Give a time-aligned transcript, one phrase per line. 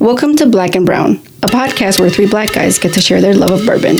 [0.00, 3.34] Welcome to Black and Brown, a podcast where three black guys get to share their
[3.34, 3.96] love of bourbon.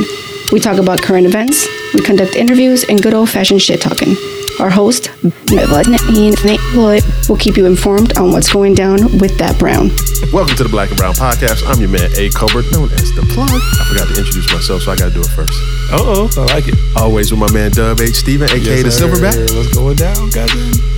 [0.52, 4.14] We talk about current events, we conduct interviews, and good old fashioned shit talking.
[4.61, 5.11] Our host,
[5.50, 5.69] Nate
[6.74, 9.90] Lloyd, will keep you informed on what's going down with that brown.
[10.32, 11.62] Welcome to the Black and Brown Podcast.
[11.66, 12.30] I'm your man, A.
[12.30, 13.51] Colbert, known as The Plug.
[13.51, 15.53] I forgot to introduce myself, so I got to do it first.
[15.90, 16.74] Uh oh, I like it.
[16.96, 18.15] Always with my man, Dub H.
[18.16, 18.83] Steven, a.k.a.
[18.83, 18.91] The.
[18.91, 20.98] Silverback, What's going down, cousin?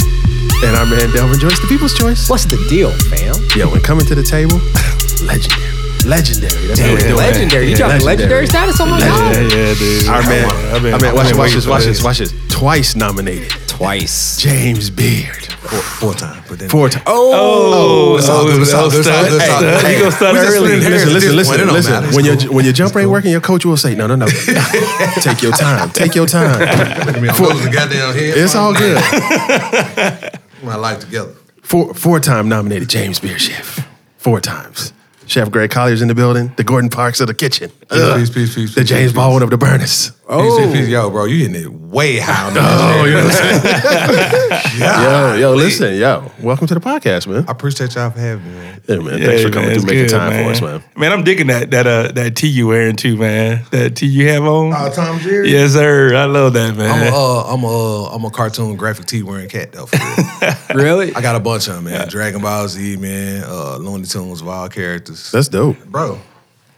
[0.64, 2.29] And our man, Delvin Joyce, the People's Choice.
[2.29, 3.35] What's the deal, fam?
[3.57, 4.59] Yo, when coming to the table,
[5.27, 5.69] legendary.
[6.07, 6.67] Legendary.
[6.67, 7.17] That's how we do it.
[7.17, 7.64] Legendary.
[7.67, 8.46] You Yeah, dropping legendary legendary.
[8.46, 9.36] status on my Yeah, god?
[9.53, 10.09] yeah, dude.
[10.09, 12.32] Our man, I mean, I mean, watch, I've watch this, watch this, watch this.
[12.49, 13.53] Twice nominated.
[13.80, 14.36] Twice.
[14.36, 15.46] James Beard.
[15.46, 17.02] Four, four times, but then Four times.
[17.07, 19.08] Oh, It's oh, it's all oh, good, it's all good, it's
[19.48, 19.80] all good.
[19.80, 20.68] Hey, You gonna start early.
[20.68, 21.06] split hairs.
[21.11, 22.14] Listen, listen, listen, listen.
[22.14, 24.26] When It's your when your jump ain't working, your coach will say, "No, no, no,
[25.22, 28.36] take your time, take your time." I mean, I'm losing the goddamn head.
[28.36, 28.98] It's all good.
[30.62, 31.32] My life together.
[31.62, 33.89] Four four time nominated James Beard chef.
[34.19, 34.92] Four times.
[35.27, 36.53] Chef Greg Collier's in the building.
[36.56, 37.70] The Gordon Parks of the kitchen.
[37.89, 38.19] Ugh.
[38.19, 40.11] Peace, peace, peace, The James peace, Baldwin of the burners.
[40.31, 40.89] Peace, peace, peace.
[40.89, 43.61] Yo, bro, you hitting it way high on the Oh, oh, you know what I'm
[43.61, 44.70] saying?
[44.81, 46.31] Yo, yo, listen, yo.
[46.41, 47.45] Welcome to the podcast, man.
[47.48, 48.81] I appreciate y'all for having me, man.
[48.89, 49.19] Yeah, man.
[49.19, 50.84] Yeah, Thanks for coming it's through, making good, time for us, man.
[50.97, 53.64] Man, I'm digging that that uh that tee you wearing too, man.
[53.72, 54.72] That tee you have on.
[54.72, 55.50] Oh, Tom Jerry?
[55.50, 56.14] Yes, sir.
[56.14, 56.91] I love that, man.
[56.91, 59.87] I'm a, uh, I'm a, uh, I'm a cartoon graphic tee wearing cat though.
[59.87, 60.56] For real.
[60.91, 61.12] Really?
[61.15, 62.06] I got a bunch of them, man.
[62.09, 63.42] Dragon Ball Z, man.
[63.44, 65.31] Uh, Looney Tunes, wild characters.
[65.33, 65.77] That's dope.
[65.87, 66.20] bro,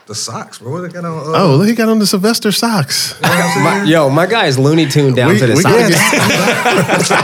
[0.07, 0.73] the socks, bro.
[0.73, 1.35] What they got on?
[1.35, 3.21] Uh, Oh, look, he got on the Sylvester socks.
[3.23, 5.93] My- yo, my guy is Looney Tune down We- to the we side.
[5.93, 7.23] gotta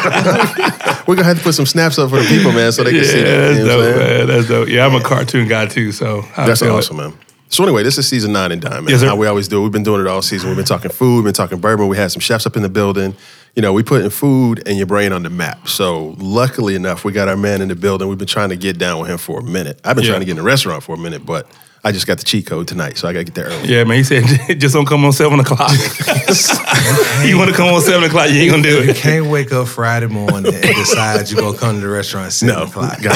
[1.07, 3.01] We're gonna have to put some snaps up for the people, man, so they can
[3.01, 3.37] yeah, see that.
[3.39, 4.27] that's You know what I'm dope, man.
[4.27, 4.69] That's dope.
[4.69, 6.79] Yeah, I'm a cartoon guy too, so I That's feel it.
[6.79, 7.15] awesome, man.
[7.51, 8.89] So anyway, this is season nine in dine, man.
[8.89, 9.07] Yes, sir.
[9.09, 9.61] How we always do.
[9.61, 9.63] it.
[9.63, 10.51] We've been doing it all season.
[10.51, 11.89] We've been talking food, we've been talking bourbon.
[11.89, 13.15] We had some chefs up in the building.
[13.57, 15.67] You know, we putting food and your brain on the map.
[15.67, 18.07] So luckily enough, we got our man in the building.
[18.09, 19.81] We've been trying to get down with him for a minute.
[19.85, 20.11] I've been Yeah.
[20.11, 21.47] trying to get in the restaurant for a minute, but
[21.85, 23.69] I just got the cheat code tonight, so I got to get there early.
[23.69, 23.99] Yeah, man.
[23.99, 24.25] He said
[24.61, 25.71] just don't come on seven o'clock.
[27.25, 28.31] you want to come on seven o'clock?
[28.31, 28.97] You ain't gonna do You it.
[28.97, 32.57] can't wake up Friday morning and decide you're gonna come to the restaurant at seven
[32.57, 33.01] No, o'clock.
[33.03, 33.15] got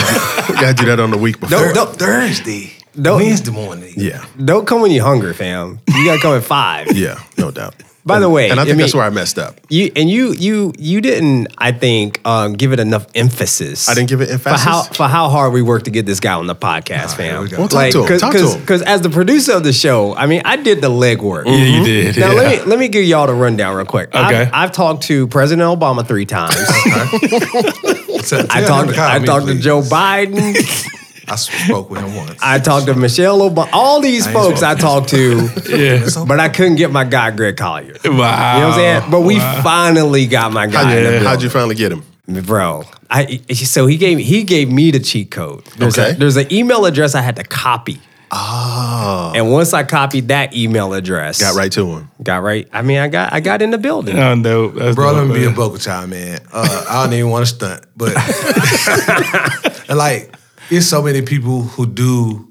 [0.69, 1.59] to do that on the week before.
[1.59, 2.73] Thur- no, Thursday.
[2.95, 3.17] No.
[3.17, 3.95] Wednesday morning.
[3.97, 5.81] Yeah, Don't come when you're hungry, fam.
[5.89, 6.93] You gotta come at five.
[6.97, 7.75] yeah, no doubt.
[8.05, 9.61] By And- the way, and I I think that's where I messed up.
[9.69, 13.89] You and you you you didn't, I think, um, give it enough emphasis.
[13.89, 14.89] I didn't give it emphasis for emphasis?
[14.89, 17.43] how for how hard we worked to get this guy on the podcast, here fam.
[17.49, 17.57] we.
[17.57, 18.61] Well, talk to him, talk to him.
[18.61, 21.47] Because as the producer of the show, I mean, I did the legwork.
[21.47, 22.17] Yeah, you did.
[22.19, 22.39] Now yeah.
[22.41, 24.09] let me let me give y'all the rundown real quick.
[24.09, 24.19] Okay.
[24.43, 26.57] I've, I've talked to President Obama three times.
[28.29, 29.55] Tell- I talked to I me, talked to.
[29.59, 30.55] Joe Biden.
[31.33, 32.39] I spoke with him once.
[32.43, 33.69] I talked to Michelle Obama.
[33.73, 36.07] All these I folks I talked to, Yeah.
[36.27, 37.95] but I couldn't get my guy Greg Collier.
[38.05, 38.11] Wow.
[38.11, 39.11] You know what I'm saying?
[39.11, 40.97] But we finally got my guy.
[40.97, 41.19] in the Yeah.
[41.25, 42.05] How'd you finally get him?
[42.47, 42.85] bro?
[43.11, 45.65] I so he gave he gave me the cheat code.
[45.77, 46.13] There's Okay.
[46.13, 47.99] a, there's an email address I had to copy,
[48.31, 52.11] Oh, and once I copied that email address, got right to him.
[52.23, 52.67] got right.
[52.73, 54.19] I mean, I got I got in the building.
[54.19, 54.75] Oh, dope.
[54.77, 55.55] That's Bro, dope, let me be a man.
[55.55, 56.39] vocal child, man.
[56.51, 58.15] Uh, I don't even want to stunt, but
[59.91, 60.35] and like,
[60.73, 62.49] it's so many people who do,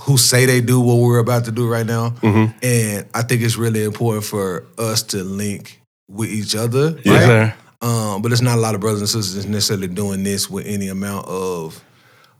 [0.00, 2.58] who say they do what we're about to do right now, Mm-hmm.
[2.62, 7.26] and I think it's really important for us to link with each other, Yes, right?
[7.26, 7.54] sir.
[7.82, 10.88] Um, but it's not a lot of brothers and sisters necessarily doing this with any
[10.88, 11.82] amount of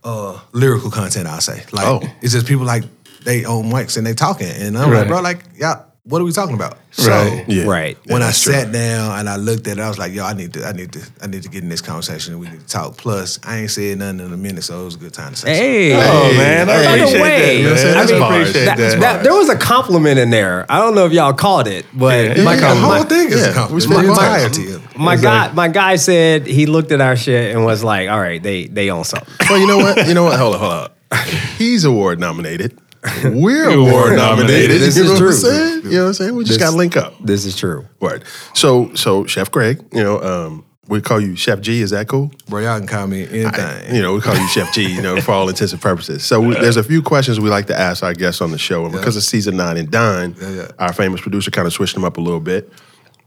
[0.05, 1.27] uh, lyrical content.
[1.27, 2.01] I'll say, like, Oh.
[2.23, 2.85] it's just people like
[3.25, 5.01] they own mics and they talking, and I'm Right.
[5.01, 6.79] like, bro, like, yeah, what are we talking about?
[7.07, 7.45] Right.
[7.47, 7.65] Yeah.
[7.67, 7.97] Right.
[8.05, 8.53] Yeah, when I that's true.
[8.55, 10.73] sat down and I looked at it, I was like, "Yo, I need to, I
[10.73, 12.33] need to, I need to get in this conversation.
[12.33, 14.85] and We need to talk." Plus, I ain't said nothing in a minute, so it
[14.87, 15.55] was a good time to say.
[15.55, 16.85] Hey, Oh man, I Hey.
[16.87, 17.63] By appreciate way, that.
[17.63, 17.95] You I'm saying?
[17.95, 17.97] man.
[18.17, 18.41] I bars.
[18.51, 19.01] appreciate that, that.
[19.01, 20.67] that- there was a compliment in there.
[20.71, 22.81] I don't know if y'all caught it, but Yeah, my, something.
[22.83, 23.71] the my- whole thing is yeah, a compliment.
[23.73, 24.99] we The spoke about entirety of it.
[24.99, 25.49] my Exactly.
[25.51, 28.67] guy, my guy said he looked at our shit and was like, "All right, they
[28.67, 30.07] they own something." Well, you know what?
[30.09, 30.39] You know what?
[30.39, 30.91] Hold on, hold on.
[31.59, 32.77] He's award nominated.
[33.25, 34.81] We're Award nominated.
[34.81, 35.27] This you is know true.
[35.29, 35.85] what I'm saying?
[35.85, 36.35] You know what I'm saying?
[36.37, 37.15] We just got to link up.
[37.21, 37.87] This is true.
[38.01, 38.23] Right.
[38.55, 41.81] So, so Chef Greg, you know, um, we call you Chef G.
[41.81, 42.31] Is that cool?
[42.49, 43.95] Bro, y'all can call me anything.
[43.95, 44.93] You know, we call you Chef G.
[44.93, 46.25] You know, for all intents and purposes.
[46.25, 48.85] So, we, there's a few questions we like to ask our guests on the show,
[48.85, 50.69] and because it's season nine and dine, Yeah, yeah.
[50.79, 52.71] our famous producer kind of switched them up a little bit,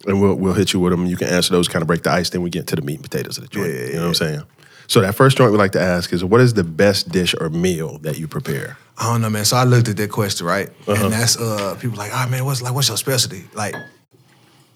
[0.06, 1.06] and we'll we'll hit you with them.
[1.08, 2.30] You can answer those, kind of break the ice.
[2.30, 3.72] Then we get to the meat and potatoes of the joint.
[3.74, 4.44] you know what I'm saying?
[4.88, 7.50] So that first joint we like to ask is, what is the best dish or
[7.50, 8.78] meal that you prepare?
[8.98, 9.46] I don't know, man.
[9.46, 10.70] So I looked at that question, right?
[10.88, 11.06] Uh-huh.
[11.06, 13.46] And that's uh people like, oh man, what's like what's your specialty?
[13.54, 13.76] Like,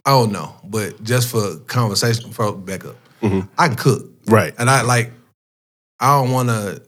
[0.05, 0.55] I don't know.
[0.63, 2.95] But just for conversation, for back up.
[3.21, 4.03] I can cook.
[4.03, 4.33] Mm-hmm.
[4.33, 4.53] Right.
[4.57, 5.11] And I like
[5.99, 6.79] I don't wanna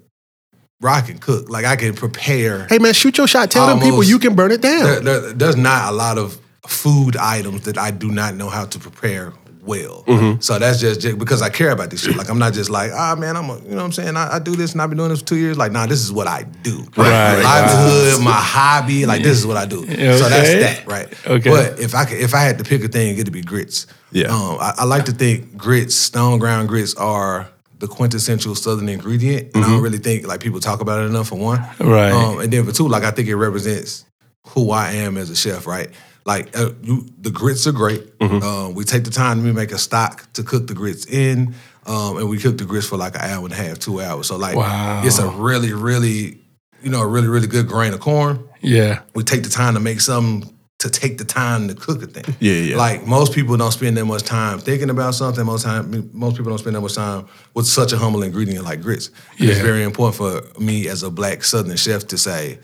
[0.81, 1.50] rock and cook.
[1.50, 2.65] Like I can prepare.
[2.68, 3.51] Hey man, shoot your shot.
[3.51, 4.83] Tell them people you can burn it down.
[4.83, 8.65] There, there- there's not a lot of food items that I do not know how
[8.65, 10.04] to prepare well.
[10.08, 10.42] Mm-hmm.
[10.42, 12.16] So that's just, just because I care about this shit.
[12.16, 14.18] Like I'm not just like, ah man, I'm a, you know what I'm saying?
[14.18, 15.58] I, I do this and I've been doing this for two years.
[15.58, 16.86] Like, nah, this is what I do.
[16.96, 17.42] Right.
[17.42, 19.86] Livelihood, my hobby, like this is what I do.
[19.88, 21.28] Yeah, So that's that, right?
[21.28, 21.50] Okay.
[21.50, 23.88] But if I could, if I had to pick a thing, it'd be grits.
[24.12, 24.28] Yeah.
[24.28, 29.56] Um, I, I like to think grits, stone ground grits are the quintessential southern ingredient.
[29.56, 31.60] And I don't really think like people talk about it enough for one.
[31.80, 32.12] Right.
[32.12, 34.06] Um, and then for two, like I think it represents
[34.48, 35.90] who I am as a chef, right?
[36.30, 38.04] Like uh, you, the grits are great.
[38.22, 41.56] Um, we take the time to make a stock to cook the grits in,
[41.88, 44.28] um, and we cook the grits for like an hour and a half, two hours.
[44.28, 45.02] So like, Wow.
[45.04, 46.38] it's a really, really,
[46.84, 48.48] you know, a really, really good grain of corn.
[48.62, 49.00] Yeah.
[49.16, 50.54] We take the time to make something
[50.84, 52.36] to take the time to cook a thing.
[52.40, 52.78] Yeah, yeah.
[52.78, 55.44] Like most people don't spend that much time thinking about something.
[55.46, 57.25] Most time, most people don't spend that much time
[57.56, 59.10] with such a humble ingredient like grits.
[59.40, 62.60] And It's very important for me as a black Southern chef to say,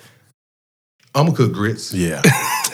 [1.15, 2.21] "I'm gonna cook grits, Yeah.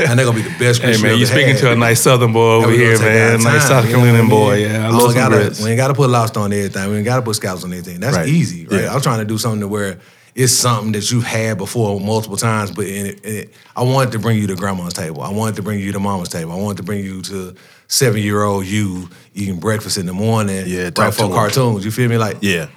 [0.10, 2.34] and they're gonna be the best Hey man, you speaking had." to a nice Southern
[2.34, 3.42] boy over here, man.
[3.44, 4.56] Nice South you know Carolina boy.
[4.66, 5.62] Yeah, I love gotta, grits.
[5.62, 6.90] We ain't got to put lobster on everything.
[6.90, 8.00] We ain't got to put scallops on everything.
[8.00, 8.28] That's Right.
[8.28, 8.82] easy, right?
[8.84, 8.94] Yeah.
[8.94, 10.00] I'm trying to do something to where
[10.34, 14.12] it's something that you've had before multiple times, but in it, in it, I wanted
[14.14, 15.22] to bring you to grandma's table.
[15.22, 16.54] I wanted to bring you to mama's table.
[16.54, 17.54] I wanted to bring you to
[17.90, 21.84] seven year old you eating breakfast in the morning, Yeah, right before cartoons.
[21.84, 22.18] You feel me?
[22.18, 22.68] Like, Yeah.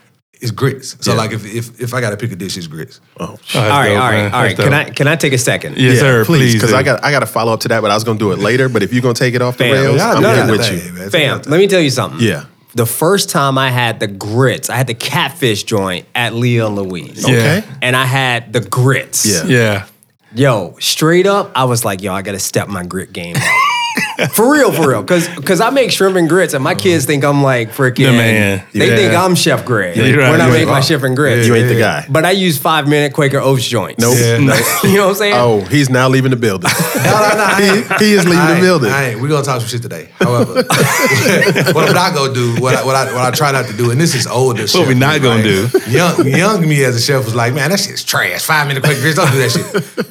[0.44, 0.96] It's grits.
[1.00, 1.16] So Yeah.
[1.18, 3.00] like, if if if I got to pick a dish, it's grits.
[3.18, 4.34] Oh, All right, dope, all right, man.
[4.34, 4.56] all right.
[4.56, 4.72] Can.
[4.74, 5.76] I can I take a second?
[5.78, 6.24] Yes, yeah, sir.
[6.24, 6.76] please, because do.
[6.76, 8.38] I got I got to follow up to that, but I was gonna do it
[8.38, 8.68] later.
[8.68, 10.58] But if you're gonna take it off the Fam, rails, Y'all I'm do good your
[10.58, 10.92] with thing, you.
[11.00, 11.10] man.
[11.10, 12.20] Fam, let me tell you something.
[12.20, 12.44] Yeah.
[12.74, 16.76] The first time I had the grits, I had the catfish joint at Leah and
[16.76, 17.26] Louise.
[17.26, 17.36] Yeah.
[17.36, 17.64] Okay.
[17.82, 19.24] And I had the grits.
[19.24, 19.44] Yeah.
[19.46, 19.86] Yeah.
[20.34, 23.42] Yo, straight up, I was like, yo, I gotta step my grit game up.
[24.32, 25.04] For real, for real.
[25.04, 28.12] Cause cause I make shrimp and grits and my kids think I'm like freaking The
[28.12, 28.64] man.
[28.72, 28.96] They Yeah.
[28.96, 29.96] think I'm Chef Greg.
[29.96, 30.74] you're right, when I you're make right.
[30.74, 31.46] my shrimp and grits.
[31.46, 32.06] You ain't the guy.
[32.08, 34.00] But I use five minute Quaker Oats joints.
[34.00, 34.16] Nope.
[34.18, 34.38] Yeah.
[34.38, 34.58] Nope.
[34.84, 35.34] you know what I'm saying?
[35.36, 36.70] Oh, he's now leaving the building.
[37.04, 37.54] No, no, no.
[37.98, 38.90] He, he is leaving I the building.
[38.90, 39.20] I ain't.
[39.20, 40.08] We're gonna talk some shit today.
[40.18, 43.76] However, what, what I go do, what I, what I what I try not to
[43.76, 44.62] do, and this is older.
[44.62, 45.70] What chef we not me, gonna right?
[45.84, 45.90] do.
[45.90, 48.42] Young young me as a chef was like, man, that shit's trash.
[48.44, 50.06] Five minute Quaker grits, don't do that shit.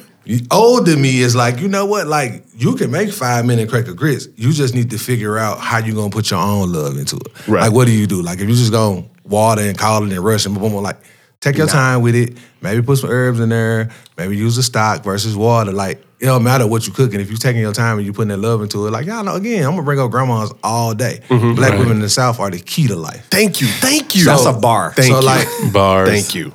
[0.50, 2.06] Older me is like, you know what?
[2.06, 4.28] Like, you can make five minute Quaker grits.
[4.36, 7.48] You just need to figure out how you're gonna put your own love into it.
[7.48, 7.62] Right.
[7.62, 8.22] Like, what do you do?
[8.22, 10.98] Like, if you just gonna water and call it and rush and boom, boom, like,
[11.40, 12.38] take your time with it.
[12.62, 13.90] Maybe put some herbs in there.
[14.16, 15.72] Maybe use the stock versus water.
[15.72, 17.20] Like, it don't matter what you're cooking.
[17.20, 19.34] If you're taking your time and you're putting that love into it, like, y'all know,
[19.34, 21.20] again, I'm gonna bring up grandmas all day.
[21.28, 21.54] Mm-hmm.
[21.54, 23.26] Black women in the South are the key to life.
[23.30, 23.66] Thank you.
[23.66, 24.24] Thank you.
[24.24, 24.94] That's a bar.
[24.94, 25.26] Thank so, you.
[25.26, 26.08] like, Bars.
[26.08, 26.52] Thank you.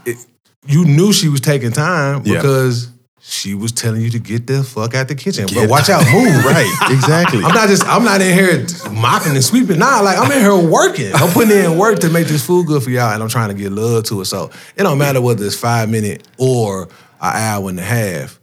[0.65, 2.37] you knew she was taking time Yeah.
[2.37, 2.89] because
[3.21, 5.45] she was telling you to get the fuck out the kitchen.
[5.53, 6.43] but watch out, move.
[6.45, 6.67] right.
[6.91, 7.39] Exactly.
[7.43, 9.79] I'm not just I'm not in here mopping and sweeping.
[9.79, 11.13] Nah, like I'm in here working.
[11.13, 13.55] I'm putting in work to make this food good for y'all, and I'm trying to
[13.55, 14.25] get love to it.
[14.25, 16.89] So it don't matter whether it's five minute or an
[17.35, 18.39] hour and a half.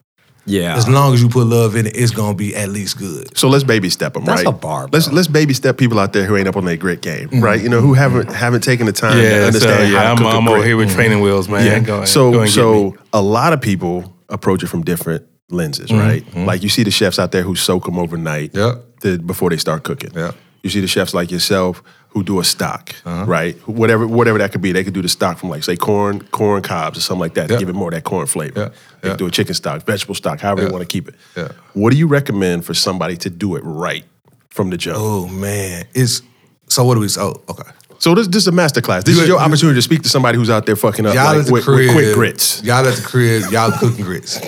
[0.49, 0.77] Yeah.
[0.77, 3.37] As long as you put love in it, it's gonna be at least good.
[3.37, 4.55] So let's baby step them, That's right?
[4.55, 7.03] a bar, Let's let's baby step people out there who ain't up on their grit
[7.03, 7.61] game, right?
[7.61, 10.17] You know, who haven't haven't taken the time to Yeah, so, understand yeah, how I'm,
[10.19, 10.67] to cook a I'm over grit.
[10.69, 11.67] here with training wheels, man.
[11.67, 11.81] Yeah.
[11.81, 12.09] Go ahead.
[12.09, 12.63] so Go and get me.
[12.63, 12.97] Mm-hmm.
[12.97, 16.25] so a lot of people approach it from different lenses, right?
[16.35, 18.99] Like you see the chefs out there who soak them overnight Yep.
[19.01, 20.11] to- before they start cooking.
[20.15, 20.35] Yep.
[20.63, 23.25] You see the chefs like yourself who do a stock, Uh-huh.
[23.27, 23.57] right?
[23.69, 26.63] Whatever whatever that could be, they could do the stock from like say corn corn
[26.63, 27.59] cobs or something like that Yep.
[27.59, 28.59] to give it more of that corn flavor.
[28.61, 28.75] Yep.
[29.03, 29.19] They Yep.
[29.19, 30.69] could do a chicken stock, vegetable stock, however Yep.
[30.71, 31.15] they want to keep it.
[31.37, 31.55] Yep.
[31.75, 34.05] What do you recommend for somebody to do it right
[34.49, 34.99] from the jump?
[34.99, 36.23] Oh man, it's
[36.69, 36.83] so.
[36.85, 37.09] What do we?
[37.19, 37.71] Oh, okay.
[37.99, 39.05] So this, this is a master class.
[39.05, 41.25] This is your you- opportunity to speak to somebody who's out there fucking up y'all
[41.25, 42.63] like, at the with, crib, with quick grits.
[42.63, 44.39] Y'all at the crib, y'all cooking grits.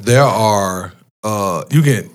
[0.00, 2.10] There are uh you can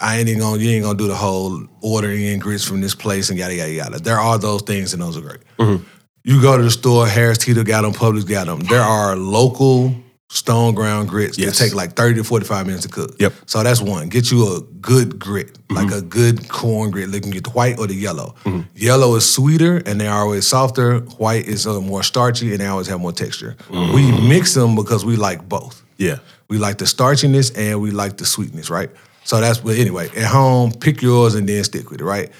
[0.00, 2.94] I ain't even gonna you ain't gonna do the whole ordering in grits from this
[2.94, 3.98] place and yada yada yada.
[3.98, 5.40] There are those things and those are great.
[5.58, 5.84] Mm-hmm.
[6.24, 8.60] You go to the store, Harris Teeter got them, Publix got them.
[8.60, 9.94] There are local
[10.28, 11.58] stone ground grits Yes.
[11.58, 13.14] that take like 30 to 45 minutes to cook.
[13.20, 13.32] Yep.
[13.32, 13.42] Mm-hmm.
[13.46, 14.08] So that's one.
[14.08, 17.12] Get you a good grit, like a good corn grit.
[17.12, 18.34] They can get the white or the yellow.
[18.74, 20.98] Yellow is sweeter and they're always softer.
[21.18, 23.56] White is uh, more starchy and they always have more texture.
[23.70, 25.82] We mix them because we like both.
[25.96, 26.18] Yeah.
[26.48, 28.90] We like the starchiness and we like the sweetness, right?
[29.24, 32.30] So that's but anyway, at home, pick yours and then stick with it, right?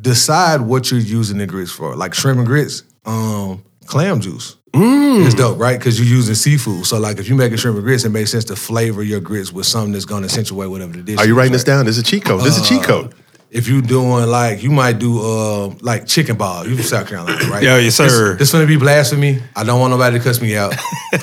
[0.00, 1.96] Decide what you're using the grits for.
[1.96, 4.56] Like shrimp and grits, um, clam juice.
[4.74, 5.78] It's dope, right?
[5.78, 6.86] Because you're using seafood.
[6.86, 9.52] So like if you're making shrimp and grits, it makes sense to flavor your grits
[9.52, 11.74] with something that's gonna accentuate whatever the dish Are you is, writing this right?
[11.76, 11.86] down?
[11.86, 12.42] This is a cheat code.
[12.42, 13.14] This is a cheat code.
[13.50, 16.66] If you're doing like you might do uh like chicken bog.
[16.66, 17.62] You from South Carolina, right?
[17.62, 18.32] Yeah, yes, sir.
[18.32, 19.38] This, this gonna be blasphemy.
[19.56, 20.74] I don't want nobody to cuss me out.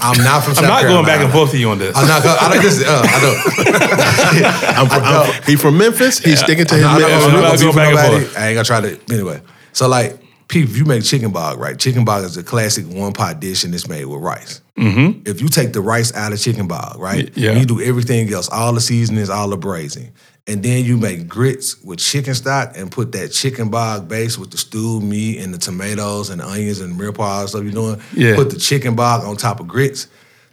[0.01, 0.87] I'm not from South I'm not Carolina.
[0.89, 1.95] going back and forth to you on this.
[1.95, 2.25] I'm not.
[2.25, 2.63] I don't.
[2.63, 4.75] This, uh, I don't.
[4.75, 6.17] I'm from, I'm from- he from Memphis.
[6.17, 7.25] He's sticking to his I'm not, Memphis.
[7.27, 8.37] I'm not Let's gonna go beef back and forth.
[8.39, 9.13] I ain't gonna try to.
[9.13, 10.19] Anyway, so like,
[10.63, 11.77] if you make chicken bog, right?
[11.77, 14.61] Chicken bog is a classic one pot dish and it's made with rice.
[14.77, 15.21] Mm-hmm.
[15.25, 17.31] If you take the rice out of chicken bog, right?
[17.35, 17.51] Yeah.
[17.51, 20.11] and You do everything else, all the seasonings, all the braising,
[20.47, 24.51] and then you make grits with chicken stock and put that chicken bog base with
[24.51, 28.01] the stewed meat and the tomatoes and the onions and the mirepoix stuff you're doing.
[28.13, 28.35] Yeah.
[28.35, 30.07] Put the chicken bog on top of grits.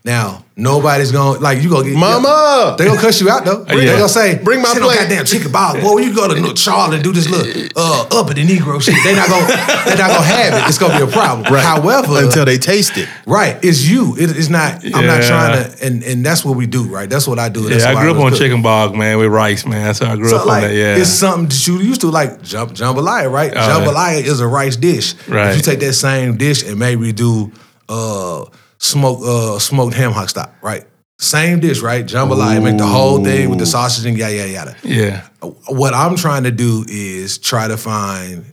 [0.04, 2.74] Now nobody's gonna like you gonna get Mama!
[2.76, 3.62] They gonna cuss you out though.
[3.62, 3.92] They Yeah.
[3.96, 6.96] gonna say, Bring my "Sit on plate." goddamn chicken bog." Boy, you go to Charlie
[6.96, 8.96] and do this little uh, uppity Negro shit.
[9.04, 10.68] They not gonna they not gonna have it.
[10.68, 11.52] It's gonna be a problem.
[11.54, 11.62] Right.
[11.62, 13.08] However, until they taste it.
[13.26, 14.16] Right, it's you.
[14.18, 14.84] It, it's not.
[14.84, 17.08] I'm not trying to, and and that's what we do, right?
[17.08, 17.68] That's what I do.
[17.68, 18.44] That's Yeah, I grew up was on cooking.
[18.46, 19.94] chicken bog, man, with rice, man.
[19.94, 20.74] So I grew So up like, on that.
[20.74, 22.42] Yeah, it's something that you used to like.
[22.42, 23.52] Jump, jambalaya, right?
[23.54, 23.68] Oh, yeah.
[23.86, 25.14] jambalaya is a rice dish.
[25.28, 25.50] Right.
[25.50, 27.52] If you take that same dish and maybe do
[27.88, 28.46] uh,
[28.82, 30.84] smoked uh, smoked ham hock stock, right?
[31.18, 32.04] Same dish, right?
[32.04, 34.76] Jambalaya, make the whole thing with the sausage and yada yada yada.
[34.82, 35.28] yeah,
[35.68, 38.44] What I'm trying to do is try to find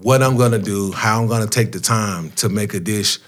[0.00, 3.18] what I'm gonna do, how I'm gonna take the time to make a dish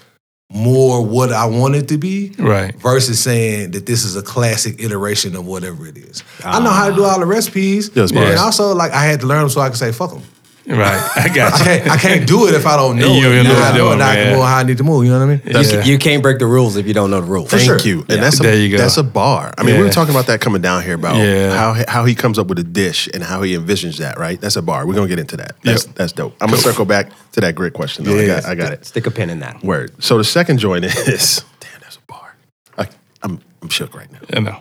[0.49, 2.73] more what I want it to be right.
[2.75, 6.23] versus saying that this is a classic iteration of whatever it is.
[6.43, 9.27] I know how to do all the recipes, Yes, and also like I had to
[9.27, 10.23] learn them so I could say fuck them.
[10.69, 13.35] Right, I got I can't I can't do it if I don't know You it.
[13.35, 14.35] don't know Now what I you're know doing, it, now I can man.
[14.35, 15.05] move how I need to move.
[15.05, 15.41] You know what I mean?
[15.45, 15.83] You, Yeah.
[15.85, 17.49] you can't break the rules if you don't know the rules.
[17.49, 17.79] For Thank sure.
[17.87, 17.99] you.
[18.09, 18.77] And that's a, There you go.
[18.77, 19.53] That's a bar.
[19.57, 21.55] I mean, we were talking about that coming down here about Yeah.
[21.55, 24.19] how how he comes up with a dish and how he envisions that.
[24.19, 24.41] Right.
[24.41, 24.85] That's a bar.
[24.85, 25.55] We're gonna get into that.
[25.63, 25.95] That's Yep.
[25.95, 26.35] that's dope.
[26.41, 28.03] I'm gonna circle back to that great question.
[28.03, 28.17] Though.
[28.17, 28.27] I Yeah.
[28.41, 28.85] got I got it.
[28.85, 29.63] Stick a pin in that.
[29.63, 29.91] Word.
[30.03, 31.79] So the second joint is damn.
[31.79, 32.35] That's a bar.
[32.77, 32.87] I,
[33.23, 34.19] I'm I'm shook right now.
[34.33, 34.57] I know.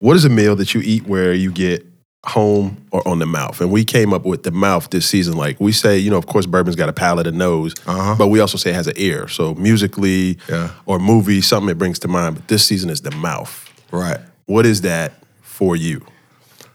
[0.00, 1.86] What is a meal that you eat where you get
[2.26, 3.60] home or on the mouth?
[3.60, 5.34] And we came up with the mouth this season.
[5.36, 8.14] Like we say, you know, of course, bourbon's got a palate, a nose, Uh-huh.
[8.18, 9.28] but we also say it has an ear.
[9.28, 10.70] So musically Yeah.
[10.86, 12.34] or movie, something it brings to mind.
[12.36, 13.64] But this season is the mouth.
[13.90, 14.18] Right.
[14.46, 16.04] What is that for you?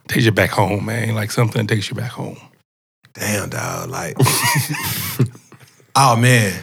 [0.08, 1.16] Takes you back home, man.
[1.16, 2.38] Like something that takes you back home.
[3.14, 3.90] Damn dog.
[3.90, 4.18] Like
[5.96, 6.54] Oh man.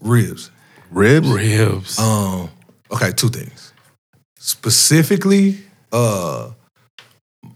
[0.00, 0.50] Ribs.
[0.90, 1.28] Ribs?
[1.28, 1.98] Ribs.
[1.98, 2.48] Um,
[2.90, 3.72] okay, two things.
[4.38, 5.58] Specifically,
[5.92, 6.50] uh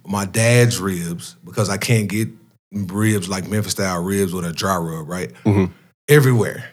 [0.06, 2.28] my dad's ribs, because I can't get
[2.72, 5.32] ribs like Memphis style ribs with a dry rub, right?
[5.44, 5.70] Mhm.
[6.08, 6.68] Everywhere.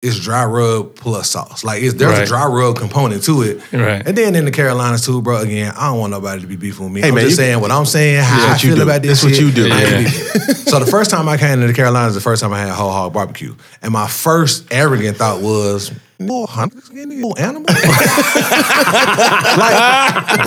[0.00, 1.64] It's dry rub plus sauce.
[1.64, 3.60] Like it's, there's a dry rub component to it.
[3.72, 4.00] right.
[4.06, 5.38] And then in the Carolinas too, bro.
[5.40, 7.00] Again, I don't want nobody to be beefing with me.
[7.00, 8.82] Hey, I'm man, just you- saying what I'm saying, how I feel do.
[8.84, 9.22] about this.
[9.22, 10.04] That's what you do, I ain't man.
[10.04, 10.54] beefing.
[10.54, 12.92] so the first time I came to the Carolinas, the first time I had whole
[12.92, 15.90] hog barbecue, and my first arrogant thought was,
[16.20, 17.74] "More hunters, any more animal." like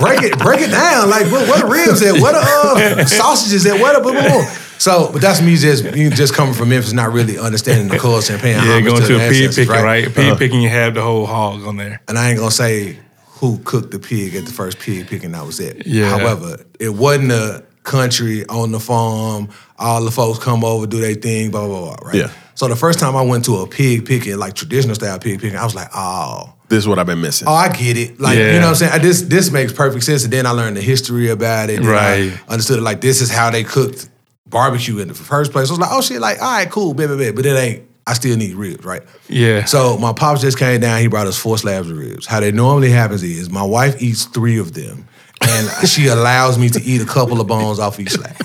[0.00, 1.10] break it, break it down.
[1.10, 2.18] Like what, what are ribs at?
[2.20, 3.78] What are uh, sausages at?
[3.78, 4.46] What are boom, boom, boom.
[4.82, 8.32] So, but that's me just me just coming from Memphis, not really understanding the culture
[8.32, 10.04] and paying yeah, homage going to to the a pig ancestors, picking, right?
[10.06, 10.36] Pig Uh-huh.
[10.36, 12.00] picking, you have the whole hog on there.
[12.08, 12.98] and I ain't gonna say
[13.40, 15.86] who cooked the pig at the first pig picking That was it.
[15.86, 16.08] Yeah.
[16.10, 19.48] However, it wasn't a country on the farm.
[19.78, 21.96] All the folks come over, do their thing, blah blah blah.
[22.08, 22.14] Right.
[22.16, 22.30] Yeah.
[22.54, 25.56] So the first time I went to a pig picking, like traditional style pig picking,
[25.58, 27.46] I was like, oh, This is what I've been missing.
[27.48, 28.20] oh, I get it.
[28.20, 28.46] Like Yeah.
[28.54, 28.92] you know what I'm saying.
[28.94, 30.24] I, this this makes perfect sense.
[30.24, 31.76] And then I learned the history about it.
[31.78, 32.40] and then I Right.
[32.48, 32.82] understood it.
[32.82, 34.08] Like this is how they cooked
[34.52, 35.68] barbecue in the first place.
[35.68, 37.34] I was like, oh shit, like all right, cool, baby, baby.
[37.34, 37.88] But it ain't.
[38.06, 39.02] I still need ribs, right?
[39.28, 39.64] Yeah.
[39.64, 41.00] So my pops just came down.
[41.00, 42.26] He brought us four slabs of ribs.
[42.26, 45.06] How that normally happens is my wife eats three of them,
[45.40, 48.36] and she allows me to eat a couple of bones off each slab.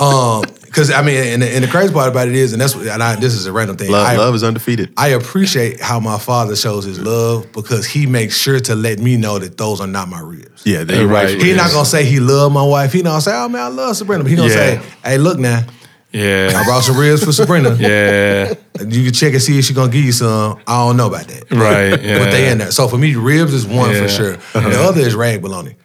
[0.00, 2.74] um, because I mean, and the, and the crazy part about it is, and that's
[2.74, 3.90] what, and I, this is a random thing.
[3.90, 4.92] love, I, love is undefeated.
[4.96, 9.18] I appreciate how my father shows his love because he makes sure to let me
[9.18, 10.62] know that those are not my ribs.
[10.64, 11.26] yeah, you're Right.
[11.28, 11.42] right.
[11.42, 12.92] He not gonna say he love my wife.
[12.92, 14.54] He not gonna say, "Oh man, I love Sabrina." But he gonna Yeah.
[14.54, 15.62] say, "Hey, look now,
[16.10, 16.52] Yeah.
[16.56, 17.74] I brought some ribs for Sabrina.
[17.78, 18.54] yeah.
[18.86, 20.58] You can check and see if she gonna give you some.
[20.66, 21.50] I don't know about that.
[21.50, 22.02] Right.
[22.02, 22.18] Yeah.
[22.18, 22.70] But they in there.
[22.70, 24.02] So for me, ribs is one Yeah.
[24.02, 24.34] for sure.
[24.54, 24.68] Uh-huh.
[24.70, 25.76] The other is rag bologna.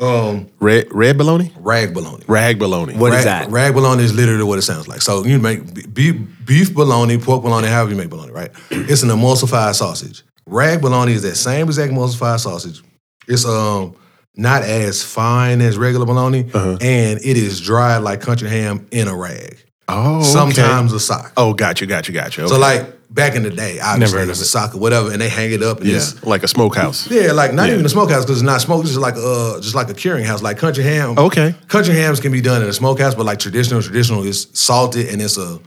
[0.00, 1.52] Um, Red red bologna?
[1.58, 2.24] rag bologna.
[2.28, 2.94] Rag bologna.
[2.96, 3.50] What is rag, that?
[3.50, 5.00] Rag bologna is literally what it sounds like.
[5.02, 8.50] So you make beef, beef bologna, pork bologna, however you make bologna, right?
[8.70, 10.22] It's an emulsified sausage.
[10.46, 12.82] Rag bologna is that same exact emulsified sausage.
[13.26, 13.96] It's um
[14.36, 16.76] not as fine as regular bologna, Uh-huh.
[16.80, 19.56] and it is dried like country ham in a rag.
[19.88, 20.24] Oh, okay.
[20.26, 21.32] Sometimes a sock.
[21.36, 22.46] Oh, got you, got you, got you.
[22.48, 24.48] So like back in the day, obviously heard it's of a it.
[24.48, 27.10] sock or whatever, and they hang it up and yeah, it's like a smokehouse.
[27.10, 27.74] yeah, like not Yeah.
[27.74, 28.80] even a smokehouse because it's not smoke.
[28.82, 31.18] It's just like uh, just like a curing house, like country ham.
[31.18, 31.54] Okay.
[31.68, 35.22] country hams can be done in a smokehouse, but like traditional, traditional is salted and
[35.22, 35.58] it's a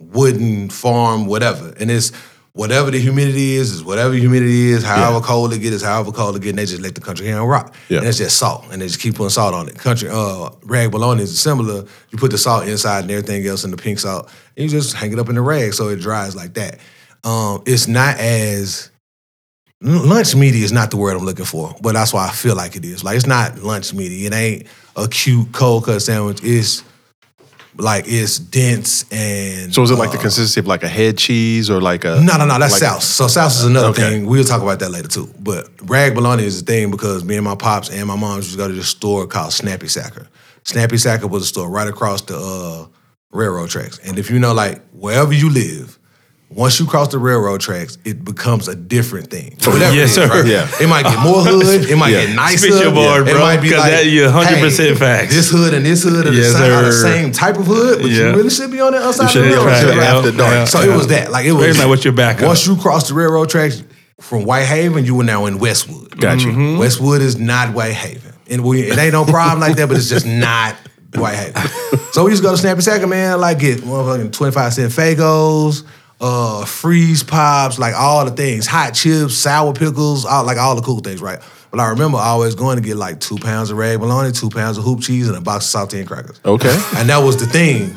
[0.00, 2.12] wooden farm, whatever, and it's
[2.54, 4.84] whatever the humidity is, is whatever humidity is.
[4.84, 6.50] However cold it gets, is however cold it gets.
[6.50, 7.98] And they just let the country ham rock, Yeah.
[7.98, 9.76] and it's just salt, and they just keep putting salt on it.
[9.76, 11.84] Country uh, rag bologna is similar.
[12.10, 14.94] You put the salt inside and everything else, and the pink salt, and you just
[14.94, 16.78] hang it up in the rag so it dries like that.
[17.24, 18.90] Um, it's not as
[19.80, 22.76] lunch meaty is not the word I'm looking for, but that's why I feel like
[22.76, 23.02] it is.
[23.02, 24.26] Like it's not lunch meaty.
[24.26, 26.40] It ain't a cute cold cut sandwich.
[26.42, 26.82] It's
[27.76, 31.18] Like it's dense and So is it like the uh, consistency of like a head
[31.18, 32.58] cheese or like a no, no, no.
[32.58, 33.02] That's like-.
[33.02, 34.02] So South is another Okay.
[34.10, 34.26] thing.
[34.26, 35.32] We'll talk about that later too.
[35.40, 38.52] But rag bologna is a thing because me and my pops and my mom used
[38.52, 40.28] to go to this store called Snappy Sacker.
[40.62, 42.86] Snappy Sacker was a store right across the uh,
[43.32, 43.98] railroad tracks.
[44.04, 45.98] And if you know, like wherever you live,
[46.54, 49.56] once you cross the railroad tracks, it becomes a different thing.
[49.64, 50.28] Whatever Yes, is, sir.
[50.28, 50.46] right?
[50.46, 50.68] Yeah.
[50.80, 51.90] It might get more hood.
[51.90, 52.26] It might Yeah.
[52.26, 52.58] get nicer.
[52.70, 55.34] Spit your board, It bro, might be 'cause like, that- you're 100% hey, facts.
[55.34, 58.02] This hood and this hood are, Yes, the, same, are the same type of hood,
[58.02, 58.30] but Yeah.
[58.30, 59.84] you really should be on the other side of the be railroad track.
[59.86, 60.68] there after dark.
[60.68, 61.30] So it was that.
[61.32, 63.82] Like it was Very much what your back Once you cross the railroad tracks
[64.20, 66.18] from Whitehaven, you were now in Westwood.
[66.20, 66.52] Got you.
[66.52, 66.78] Mm-hmm.
[66.78, 68.32] Westwood is not Whitehaven.
[68.48, 70.76] And we, it ain't no problem like that, but it's just not
[71.14, 71.62] Whitehaven.
[72.12, 75.82] so we used to go to Snappy Sacker, man, like get motherfucking 25 cent Fagos,
[76.20, 80.82] uh, freeze pops, like all the things, hot chips, sour pickles, all, like all the
[80.82, 81.40] cool things, right?
[81.70, 84.78] But I remember always going to get like two pounds of rag bologna, two pounds
[84.78, 86.40] of hoop cheese, and a box of saltine crackers.
[86.44, 86.76] Okay.
[86.96, 87.96] And that was the thing.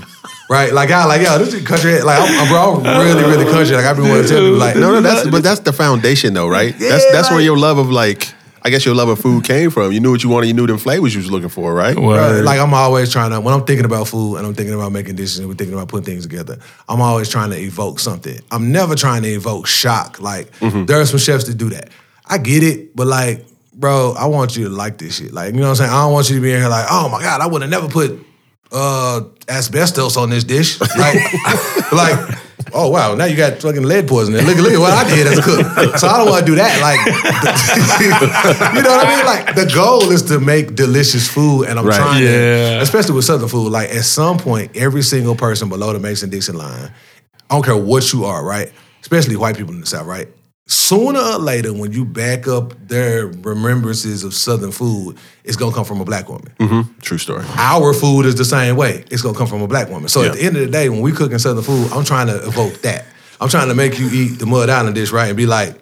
[0.49, 2.01] Right, like I like yo, this is country.
[2.01, 3.75] Like I'm, bro, I'm really, really country.
[3.75, 6.33] Like I've been wanting to tell people, like No, no, that's but that's the foundation
[6.33, 6.73] though, right?
[6.79, 8.33] Yeah, that's where like- your love of like
[8.67, 9.93] I guess your love of food came from.
[9.93, 11.95] You knew what you wanted, you knew them flavors you was looking for, right?
[11.95, 12.43] Right, Word.
[12.43, 15.15] Like I'm always trying to when I'm thinking about food and I'm thinking about making
[15.15, 16.59] dishes and we're thinking about putting things together.
[16.89, 18.37] I'm always trying to evoke something.
[18.51, 20.19] I'm never trying to evoke shock.
[20.19, 21.91] Like there are some chefs that do that.
[22.25, 25.31] I get it, but like, bro, I want you to like this shit.
[25.31, 25.91] Like, you know what I'm saying?
[25.91, 27.71] I don't want you to be in here like, oh my god, I would have
[27.71, 28.19] never put
[28.73, 30.77] uh asbestos on this dish.
[30.81, 31.19] Like,
[31.93, 32.37] like.
[32.73, 33.15] Oh wow!
[33.15, 34.45] Now you got fucking lead poisoning.
[34.45, 35.97] Look, look at what I did as a cook.
[35.97, 36.81] So I don't want to do that.
[36.81, 36.99] Like,
[38.75, 39.25] you know what I mean?
[39.25, 41.97] Like the goal is to make delicious food, and I'm Right.
[41.97, 42.77] trying Yeah.
[42.77, 43.71] to, especially with Southern food.
[43.71, 46.91] Like at some point, every single person below the Mason Dixon line,
[47.49, 48.71] I don't care what you are, right?
[49.01, 50.27] Especially white people in the South, right?
[50.69, 55.85] Sooner or later, when you back up their remembrances of Southern food, it's gonna come
[55.85, 56.51] from a black woman.
[57.01, 57.45] True story.
[57.55, 59.05] Our food is the same way.
[59.09, 60.09] It's gonna come from a black woman.
[60.09, 60.27] So Yeah.
[60.29, 62.81] at the end of the day, when we cooking Southern food, I'm trying to evoke
[62.81, 63.05] that.
[63.39, 65.27] I'm trying to make you eat the Mud Island dish, right?
[65.27, 65.79] And be like,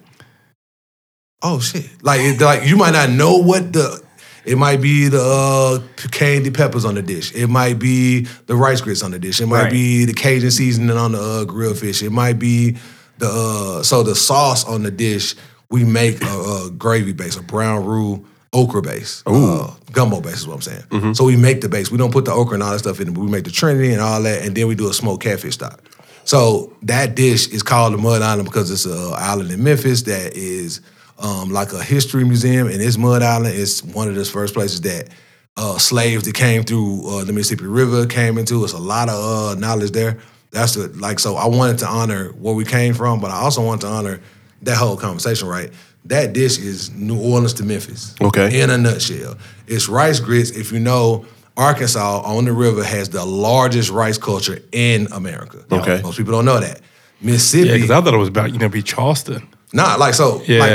[1.42, 1.90] oh shit.
[2.04, 4.04] Like, it, like you might not know what the
[4.46, 7.34] it might be the uh, candy peppers on the dish.
[7.34, 9.42] It might be the rice grits on the dish.
[9.42, 9.72] It might Right.
[9.72, 12.04] be the Cajun seasoning on the uh, grilled fish.
[12.04, 12.76] It might be
[13.18, 15.36] the uh, so the sauce on the dish.
[15.72, 20.48] We make a, a gravy base, a brown roux okra base, uh, gumbo base is
[20.48, 21.14] what I'm saying.
[21.16, 21.92] So we make the base.
[21.92, 23.52] We don't put the okra and all that stuff in it, but we make the
[23.52, 25.82] trinity and all that, and then we do a smoked catfish stock.
[26.24, 30.36] So that dish is called the Mud Island because it's an island in Memphis that
[30.36, 30.82] is
[31.20, 34.82] um, like a history museum, and this Mud Island is one of the first places
[34.82, 35.10] that
[35.58, 38.64] uh, slaves that came through uh, the Mississippi River came into.
[38.64, 40.20] It's a lot of uh, knowledge there.
[40.56, 41.20] That's the like.
[41.20, 44.22] So I wanted to honor where we came from, but I also wanted to honor
[44.64, 45.48] that whole conversation.
[45.48, 45.70] Right,
[46.06, 48.16] that dish is New Orleans to Memphis.
[48.22, 48.62] Okay.
[48.62, 49.38] in a nutshell,
[49.68, 50.52] it's rice grits.
[50.52, 51.26] If you know.
[51.58, 55.64] Arkansas on the river has the largest rice culture in America.
[55.72, 56.02] Okay.
[56.04, 56.82] Most people don't know that.
[57.22, 59.48] Mississippi, Yeah, because I thought it was about you know be Charleston.
[59.72, 60.42] Nah, like so.
[60.46, 60.60] Yeah.
[60.60, 60.72] Like,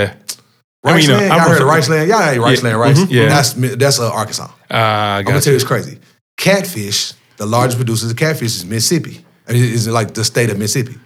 [0.83, 2.09] I mean, you know, Riceland, I'm y'all heard from- of Riceland?
[2.09, 2.99] Y'all ate Riceland, rice.
[2.99, 3.29] mhm, yeah.
[3.29, 4.49] That's that's uh, Arkansas.
[4.71, 5.57] Ah, I'm gonna got tell you you.
[5.57, 5.99] it's crazy.
[6.39, 9.23] Catfish, the largest producers of catfish is Mississippi.
[9.51, 10.99] I mean, it's like the state of Mississippi.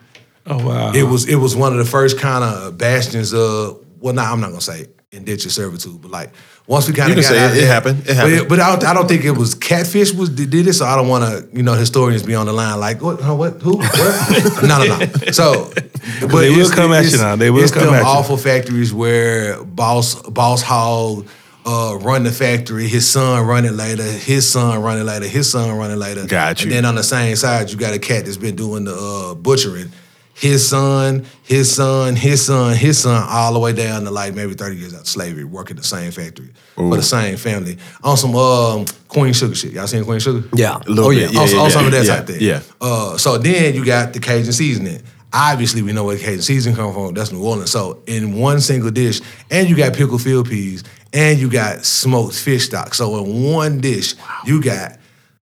[0.46, 0.92] Oh wow.
[0.92, 4.40] It was it was one of the first kind of bastions of well, nah, I'm
[4.40, 6.30] not gonna say indentured servitude, but like
[6.66, 7.62] once we kind of got say out it.
[7.62, 8.00] It happened.
[8.00, 8.48] It but happened.
[8.48, 10.74] But, I, don't, I don't think it was catfish was did did it.
[10.74, 13.34] So I don't want to you know historians be on the line like what huh,
[13.34, 14.62] what who what?
[14.62, 15.32] no no no.
[15.32, 15.72] So
[16.20, 17.36] but They will come at you now.
[17.36, 18.06] They will it's come them at you.
[18.06, 21.26] awful factories where boss boss hog.
[21.66, 22.86] Uh, run the factory.
[22.88, 24.02] His son run it later.
[24.02, 25.26] His son run it later.
[25.26, 26.26] His son run it later.
[26.26, 26.64] Got you.
[26.64, 29.34] And then on the same side, you got a cat that's been doing the uh,
[29.34, 29.90] butchering.
[30.34, 34.52] His son, his son, his son, his son, all the way down to like maybe
[34.54, 37.78] 30 years out of slavery, working the same factory for the same family.
[38.02, 39.72] On some um, Queen Sugar shit.
[39.72, 40.46] Y'all seen Queen Sugar?
[40.54, 40.76] Yeah.
[40.76, 41.20] A little oh, bit.
[41.20, 41.28] yeah.
[41.30, 41.68] Yeah, on, yeah, on yeah.
[41.68, 42.40] some of that Yeah, type thing.
[42.40, 42.60] yeah.
[42.80, 45.02] Uh, so then you got the Cajun seasoning.
[45.32, 47.14] Obviously, we know where Cajun seasoning come from.
[47.14, 47.70] That's New Orleans.
[47.70, 49.20] So in one single dish,
[49.52, 50.82] and you got pickled field peas,
[51.14, 52.92] and you got smoked fish stock.
[52.92, 54.98] So in one dish, you got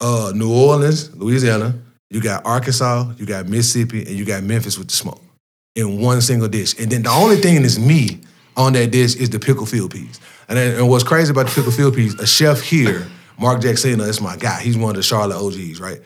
[0.01, 1.75] uh, New Orleans, Louisiana,
[2.09, 5.21] you got Arkansas, you got Mississippi, and you got Memphis with the smoke
[5.75, 6.77] in one single dish.
[6.79, 8.21] And then the only thing that's me
[8.57, 10.19] on that dish is the pickled field peas.
[10.49, 13.07] And, then, and what's crazy about the pickled field peas, a chef here,
[13.39, 14.59] Marc Jacksina, that's my guy.
[14.61, 16.01] He's one of the Charlotte OGs, right?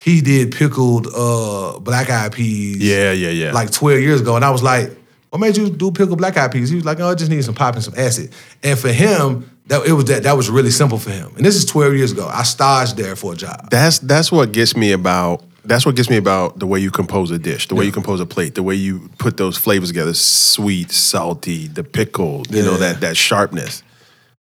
[0.00, 3.52] He did pickled uh, black eyed peas Yeah, yeah, yeah.
[3.52, 4.36] like 12 years ago.
[4.36, 4.96] And I was like,
[5.30, 6.70] what made you do pickled black eyed peas?
[6.70, 8.32] He was like, oh, I just need some pop and some acid.
[8.62, 11.32] And for him, that it was that that was really simple for him.
[11.36, 12.26] And this is 12 years ago.
[12.26, 13.70] I staged there for a job.
[13.70, 17.30] That's that's what gets me about that's what gets me about the way you compose
[17.30, 20.14] a dish, the way you compose a plate, the way you put those flavors together,
[20.14, 23.82] sweet, salty, the pickle, you know, that that sharpness.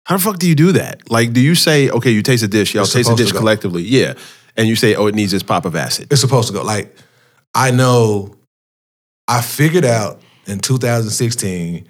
[0.05, 1.09] How the fuck do you do that?
[1.09, 3.83] Like, do you say, okay, you taste a dish, y'all It's taste a dish collectively,
[3.83, 4.15] yeah.
[4.57, 6.11] And you say, oh, it needs this pop of acid.
[6.11, 6.61] It's supposed to go.
[6.61, 6.93] Like,
[7.55, 8.35] I know
[9.29, 11.87] I figured out in 2016,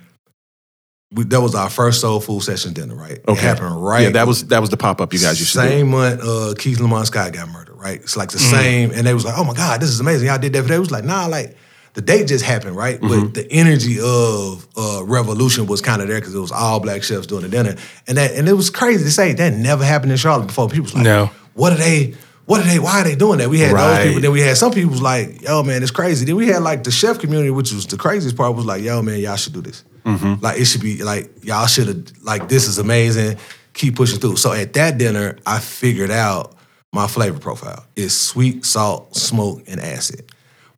[1.13, 3.19] we, that was our first soul food session dinner, right?
[3.27, 4.03] It happened right.
[4.03, 5.67] Yeah, that was that was the pop up you guys used to do.
[5.67, 7.99] same month uh, Keith Lamont Scott got murdered, right?
[8.01, 8.55] It's like the Mm-hmm.
[8.55, 10.27] same, and they was like, "Oh my God, this is amazing!
[10.27, 11.55] Y'all did that." for that." It was like, "Nah, like
[11.93, 13.25] the date just happened, right?" Mm-hmm.
[13.25, 17.03] But the energy of uh, revolution was kind of there because it was all black
[17.03, 17.75] chefs doing the dinner,
[18.07, 20.67] and that and it was crazy to say that never happened in Charlotte before.
[20.67, 21.29] People was like, No.
[21.53, 22.79] what are they?" What are they?
[22.79, 23.49] Why are they doing that?
[23.49, 23.95] We had Right.
[23.95, 24.21] those people.
[24.21, 26.84] Then we had some people was like, "Yo, man, it's crazy." Then we had like
[26.84, 28.56] the chef community, which was the craziest part.
[28.56, 29.84] Was like, "Yo, man, y'all should do this.
[30.06, 30.43] Mm-hmm.
[30.43, 33.38] Like it should be like y'all should have like this is amazing.
[33.73, 36.56] Keep pushing through." So at that dinner, I figured out
[36.91, 40.25] my flavor profile is sweet, salt, smoke, and acid.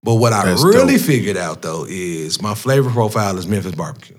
[0.04, 1.06] But what I really dope.
[1.06, 4.18] figured out though is my flavor profile is Memphis barbecue.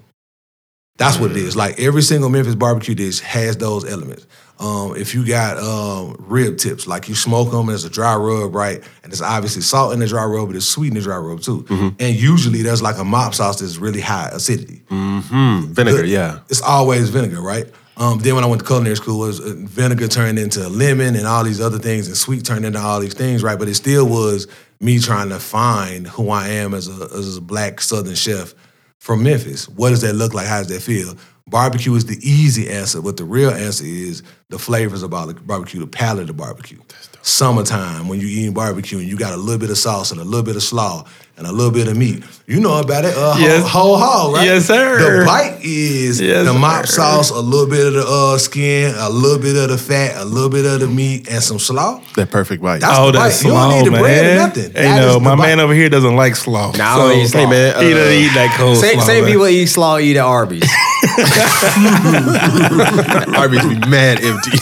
[0.98, 1.46] That's what it mm.
[1.46, 1.56] is.
[1.56, 4.26] Like every single Memphis barbecue dish has those elements.
[4.58, 8.54] Um, if you got um, rib tips, like you smoke them as a dry rub,
[8.54, 8.82] right?
[9.02, 11.40] And it's obviously salt in the dry rub, but it's sweet in the dry rub
[11.42, 11.66] too.
[11.98, 14.82] And usually there's like a mop sauce that's really high acidity.
[14.90, 15.72] Mm, hmm.
[15.72, 16.38] vinegar, The- yeah.
[16.48, 17.66] It's always vinegar, right?
[17.98, 21.16] Um, then when I went to culinary school, it was uh, vinegar turned into lemon
[21.16, 23.58] and all these other things, and sweet turned into all these things, right?
[23.58, 24.46] But it still was
[24.80, 28.54] me trying to find who I am as a as a black Southern chef
[28.98, 29.66] from Memphis.
[29.66, 30.46] What does that look like?
[30.46, 31.14] How does that feel?
[31.50, 35.78] Barbecue is the easy answer, but the real answer is the flavors about the barbecue,
[35.78, 36.78] the palate of barbecue.
[37.22, 40.24] Summertime, when you eating barbecue and you got a little bit of sauce and a
[40.24, 41.04] little bit of slaw
[41.36, 43.14] and a little bit of meat, you know about it.
[43.16, 43.62] Uh, Yes.
[43.68, 44.44] whole, whole hog, right?
[44.44, 45.20] Yes, sir.
[45.20, 46.94] The bite is Yes, the mop sir.
[46.94, 50.24] sauce, a little bit of the uh, skin, a little bit of the fat, a
[50.24, 52.00] little bit of the meat, and some slaw.
[52.16, 52.80] That perfect bite.
[52.80, 53.48] That's oh, the that's bite.
[53.48, 54.00] You don't need the man.
[54.00, 54.72] bread or nothing.
[54.72, 55.46] Hey, That is no, my bite.
[55.46, 56.72] man over here doesn't like slaw.
[56.72, 57.40] Nah, I don't eat slaw.
[57.40, 59.04] hey man, he uh, doesn't eat that cold Same, slaw.
[59.04, 59.32] same man.
[59.32, 60.68] people eat slaw eat at Arby's.
[63.36, 64.50] Arby's be mad empty.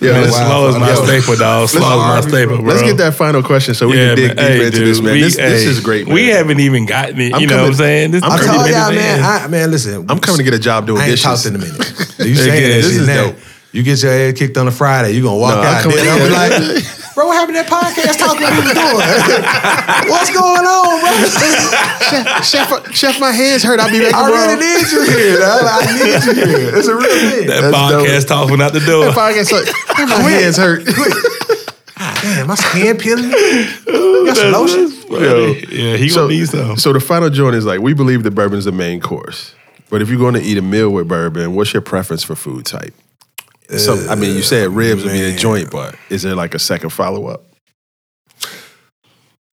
[0.00, 1.68] yeah, Man, let's, slaw is my yo, staple, dog.
[1.68, 2.66] Slaw is my Arby's, staple, bro.
[2.66, 4.36] let's get that final question so we Yeah, can dig man.
[4.36, 5.12] deeper Hey, into dude, this, man.
[5.14, 6.06] we- this, this is great.
[6.06, 6.14] Man.
[6.14, 7.34] We haven't even gotten it.
[7.34, 8.10] I'm you know what I'm saying?
[8.12, 9.20] This I'm I is coming to y'all, man.
[9.22, 10.06] I, man, listen.
[10.10, 11.46] I'm coming to get a job doing I ain't dishes.
[11.46, 11.78] in a minute.
[12.20, 13.36] You saying This is dope.
[13.72, 16.22] You get your head kicked on a Friday, you gonna walk No, out there and
[16.22, 16.32] in.
[16.34, 16.84] I'm like,
[17.20, 18.96] bro, what happened to that podcast talking what we was doing?
[20.08, 21.12] What's going on, bro?
[22.40, 23.78] chef, chef, my hands hurt.
[23.78, 24.56] I'll be back I tomorrow.
[24.56, 25.38] really need you here.
[25.38, 25.60] dog.
[25.68, 26.76] I need you here.
[26.80, 27.46] It's a real thing.
[27.48, 29.04] That That's podcast talk went out the door.
[29.04, 29.68] That podcast, like,
[30.08, 30.86] my hands hurt.
[32.22, 33.30] Damn, my skin peeling.
[33.30, 34.90] Got some lotion.
[35.10, 35.52] Yo.
[35.68, 36.76] yeah, he so, gonna need some.
[36.76, 39.54] so the final joint is like we believe that bourbon is the main course,
[39.90, 42.64] but if you're going to eat a meal with bourbon, what's your preference for food
[42.64, 42.94] type?
[43.78, 45.38] So I mean, you said ribs would be the man.
[45.38, 47.44] joint, but is there like a second follow up?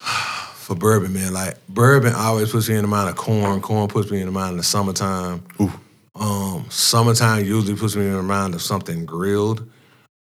[0.00, 3.60] For bourbon, man, like bourbon always puts me in the mind of corn.
[3.60, 5.42] Corn puts me in the mind of the summertime.
[6.14, 9.60] Um, summertime usually puts me in the mind of something grilled.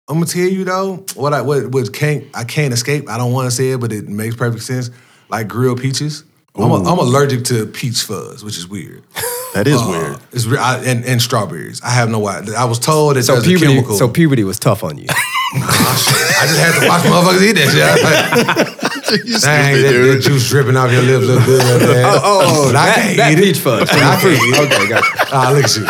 [0.08, 3.10] I'm gonna tell you though, what I what, what can't I can't escape.
[3.10, 4.90] I don't want to say it, but it makes perfect sense.
[5.30, 6.24] Like grilled peaches.
[6.56, 9.04] I'm, a, I'm allergic to peach fuzz, which is weird.
[9.54, 10.18] That is Uh, weird.
[10.32, 11.82] It's re- I, and, and strawberries.
[11.84, 12.56] I have no idea.
[12.56, 13.98] I was told that So there's a puberty, chemical.
[13.98, 15.08] so puberty was tough on you.
[15.54, 17.84] I just had to watch motherfuckers eat that shit.
[17.84, 18.72] I like,
[19.42, 21.82] Dang, that, that juice dripping off your lips look good.
[21.90, 22.06] Man.
[22.06, 23.44] Oh, oh, But I that, can't that eat it.
[23.44, 23.90] peach fuzz.
[23.90, 24.72] I can't eat it.
[24.72, 25.28] Okay, gotcha.
[25.34, 25.86] Ah, look at you.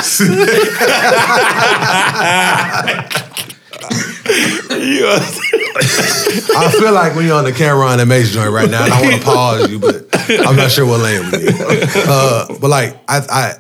[6.58, 8.94] I feel like when you're on the camera on the Mace joint right now, and
[8.94, 10.11] I want to pause you, but
[10.48, 11.56] I'm not sure what lane we need.
[11.96, 13.54] Uh, but like, I, I,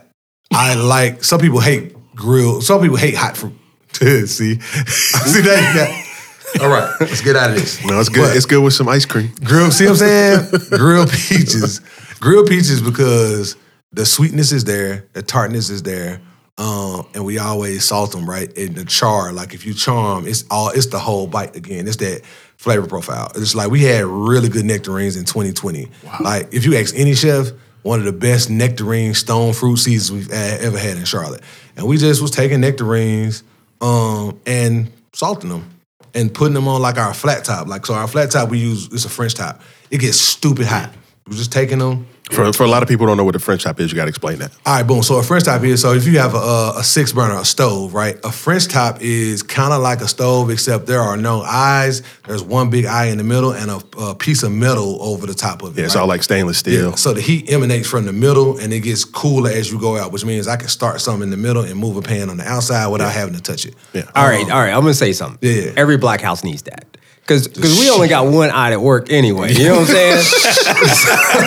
[0.51, 1.23] I like.
[1.23, 2.61] Some people hate grill.
[2.61, 3.53] Some people hate hot fruit.
[3.93, 6.07] See, see that?
[6.55, 7.83] You all right, let's get out of this.
[7.85, 8.21] No, it's good.
[8.29, 9.31] But- it's good with some ice cream.
[9.43, 10.49] Grill, see what I'm saying?
[10.71, 11.79] Grilled peaches.
[12.19, 13.55] Grilled peaches because
[13.93, 16.21] the sweetness is there, the tartness is there,
[16.57, 18.51] um, and we always salt them, right?
[18.53, 21.87] in the char, like if you char them, it's all it's the whole bite again.
[21.87, 22.21] It's that
[22.57, 23.31] flavor profile.
[23.35, 25.87] It's like we had really good nectarines in 2020.
[26.19, 27.51] Like if you ask any chef,
[27.83, 31.41] one of the best nectarine stone fruit seasons we've a- ever had in Charlotte.
[31.75, 33.43] And we just was taking nectarines
[33.79, 35.67] um, and salting them
[36.13, 37.67] and putting them on like our flat top.
[37.67, 39.61] Like so, our flat top we use it's a French top.
[39.89, 40.93] It gets stupid hot.
[41.27, 42.05] We're just taking them.
[42.29, 43.95] For, for a lot of people who don't know what a French top is, you
[43.95, 44.51] got to explain that.
[44.65, 45.03] All right, boom.
[45.03, 47.43] So a French top is so if you have a, a, a six burner, a
[47.43, 48.17] stove, right?
[48.23, 52.03] A French top is kind of like a stove, except there are no eyes.
[52.27, 55.33] There's one big eye in the middle and a, a piece of metal over the
[55.33, 55.81] top of it.
[55.81, 56.01] Yeah, it's right?
[56.01, 56.91] all like stainless steel.
[56.91, 59.97] Yeah, So the heat emanates from the middle and it gets cooler as you go
[59.97, 62.37] out, which means I can start something in the middle and move a pan on
[62.37, 63.75] the outside without having to touch it.
[63.93, 64.03] Yeah.
[64.15, 64.73] All right, all right.
[64.73, 65.39] I'm gonna say something.
[65.41, 65.73] Yeah.
[65.75, 66.85] Every black house needs that.
[67.27, 69.53] Cause, Cause we only got one eye at work anyway.
[69.53, 70.15] You know what I'm saying?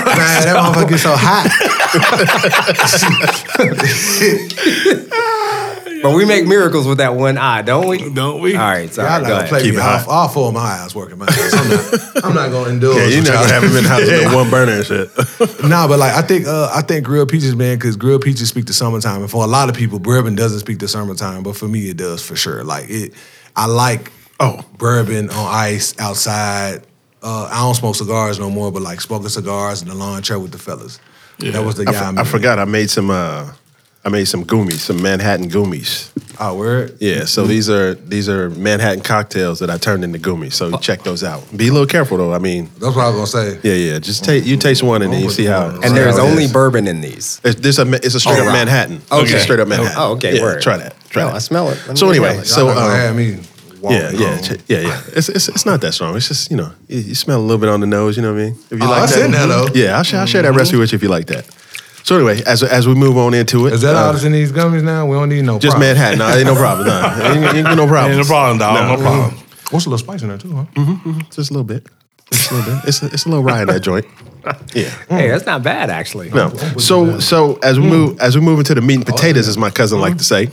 [0.07, 1.51] Man, that motherfucker gets so hot.
[6.05, 8.11] But we make miracles with that one eye, don't we?
[8.13, 8.55] Don't we?
[8.57, 9.09] All right, sorry.
[9.09, 9.81] Y'all go not gonna play Keep me.
[9.81, 11.29] All, all four of my eyes working, man.
[11.29, 12.97] So I'm not, I'm not gonna indulge.
[12.99, 13.43] Yeah, you're with not y'all.
[13.43, 15.65] gonna have him in the house with one burner and shit.
[15.71, 18.67] nah, but like I think uh, I think grilled peaches, man, because grilled peaches speak
[18.67, 21.69] to summertime, and for a lot of people, bourbon doesn't speak to summertime, but for
[21.69, 22.65] me, it does for sure.
[22.65, 23.15] Like it,
[23.57, 24.65] I like Oh.
[24.79, 26.83] bourbon on ice outside.
[27.23, 30.39] Uh, I don't smoke cigars no more, but like smoking cigars in the lawn chair
[30.39, 30.99] with the fellas.
[31.39, 31.99] That was the I, guy.
[31.99, 32.29] f- I married.
[32.29, 32.59] forgot.
[32.59, 33.11] I made some.
[33.11, 33.53] Uh,
[34.07, 36.11] I made some goomies, some Manhattan goomies.
[36.39, 36.99] Oh, word.
[37.01, 40.53] Yeah, so these are these are Manhattan cocktails that I turned into goomies.
[40.53, 41.43] So check those out.
[41.57, 42.35] Be a little careful though.
[42.35, 43.61] I mean, That's what I was gonna say.
[43.63, 43.99] yeah, yeah.
[43.99, 45.69] Just take you taste one and then you see how.
[45.69, 46.53] And And see there's how only is.
[46.53, 47.41] bourbon in these.
[47.45, 48.53] It's, this a, it's a straight Oh, up wow.
[48.53, 49.01] Manhattan.
[49.11, 49.23] Okay.
[49.23, 49.95] It's a straight up Manhattan.
[49.97, 50.61] Oh, okay, Yeah, word.
[50.61, 50.95] Try that.
[51.09, 51.37] Try No, that.
[51.37, 51.79] I smell it.
[51.87, 52.45] Let me So anyway, it.
[52.45, 53.39] so Y'all um, have me.
[53.85, 54.59] Walking yeah, yeah, on.
[54.67, 55.03] yeah, yeah.
[55.09, 56.17] It's, it's it's not that strong.
[56.17, 58.17] It's just you know you, you smell a little bit on the nose.
[58.17, 58.59] You know what I mean?
[58.71, 59.67] If you Oh, like that's that, in there, though.
[59.67, 59.77] Mm-hmm.
[59.77, 61.47] Yeah, I'll share, I'll share that recipe with you if you like that.
[62.05, 64.33] So anyway, as as we move on into it, Is that uh, all that's in
[64.33, 65.07] these gummies now?
[65.07, 65.59] We don't need no.
[65.59, 65.87] just props.
[65.87, 66.19] Manhattan.
[66.19, 66.87] No, ain't no problem.
[66.87, 68.13] No, ain't, ain't no problem.
[68.13, 68.75] Ain't no problem, dog.
[68.75, 69.31] No, problem.
[69.31, 69.75] Mm-hmm.
[69.75, 70.65] What's a little spice in there too, huh?
[70.75, 71.87] Mm-hmm, just a little bit.
[72.31, 72.89] Just a little bit.
[72.89, 74.07] It's a, it's a little rye in that joint.
[74.75, 74.91] Yeah.
[75.09, 76.29] Hey, that's not bad actually.
[76.29, 76.51] No.
[76.77, 77.89] So so as we mm.
[77.89, 80.25] move as we move into the meat and oh, potatoes, as my cousin like to
[80.25, 80.51] say.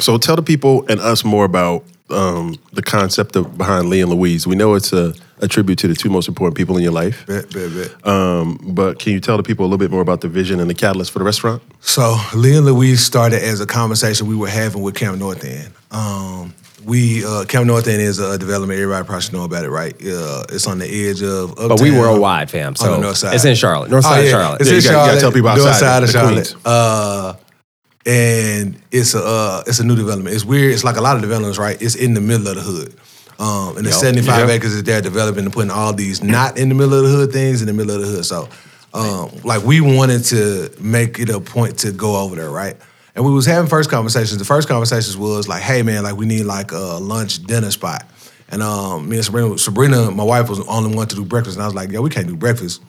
[0.00, 4.12] So tell the people and us more about um, the concept of behind Leah and
[4.12, 4.46] Louise.
[4.46, 7.24] We know it's a, a tribute to the two most important people in your life.
[7.26, 8.06] Bet, bet, bet.
[8.06, 10.68] Um, but can you tell the people a little bit more about the vision and
[10.68, 11.62] the catalyst for the restaurant?
[11.80, 15.72] So Leah and Louise started as a conversation we were having with Camp North End.
[15.92, 16.52] Um,
[16.84, 18.80] we uh, Camp North End is a development.
[18.80, 19.94] Everybody probably should know about it, right?
[19.94, 21.50] Uh, it's on the edge of.
[21.52, 22.68] Uptown, But we worldwide, fam.
[22.68, 23.34] on So the north side.
[23.34, 24.20] it's in Charlotte, north Oh, yeah.
[24.22, 24.60] of Charlotte.
[24.62, 25.20] It's Yeah, in you gotta- you gotta Charlotte.
[25.20, 26.54] tell people north outside side of the Charlotte.
[26.64, 27.34] Uh,
[28.10, 30.34] and it's a uh, it's a new development.
[30.34, 30.72] It's weird.
[30.72, 31.80] It's like a lot of developments, right?
[31.80, 32.94] It's in the middle of the hood.
[33.38, 34.48] Um, and the 75 Yep.
[34.50, 37.32] acres that they're developing and putting all these not in the middle of the hood
[37.32, 38.24] things in the middle of the hood.
[38.26, 38.48] So,
[38.92, 42.76] um, like we wanted to make it a point to go over there, right?
[43.14, 44.38] And we was having first conversations.
[44.38, 48.04] The first conversations was like, "Hey, man, like we need like a lunch dinner spot."
[48.50, 51.56] And um, me and Sabrina, Sabrina, my wife was the only one to do breakfast,
[51.56, 52.82] and I was like, "Yo, we can't do breakfast."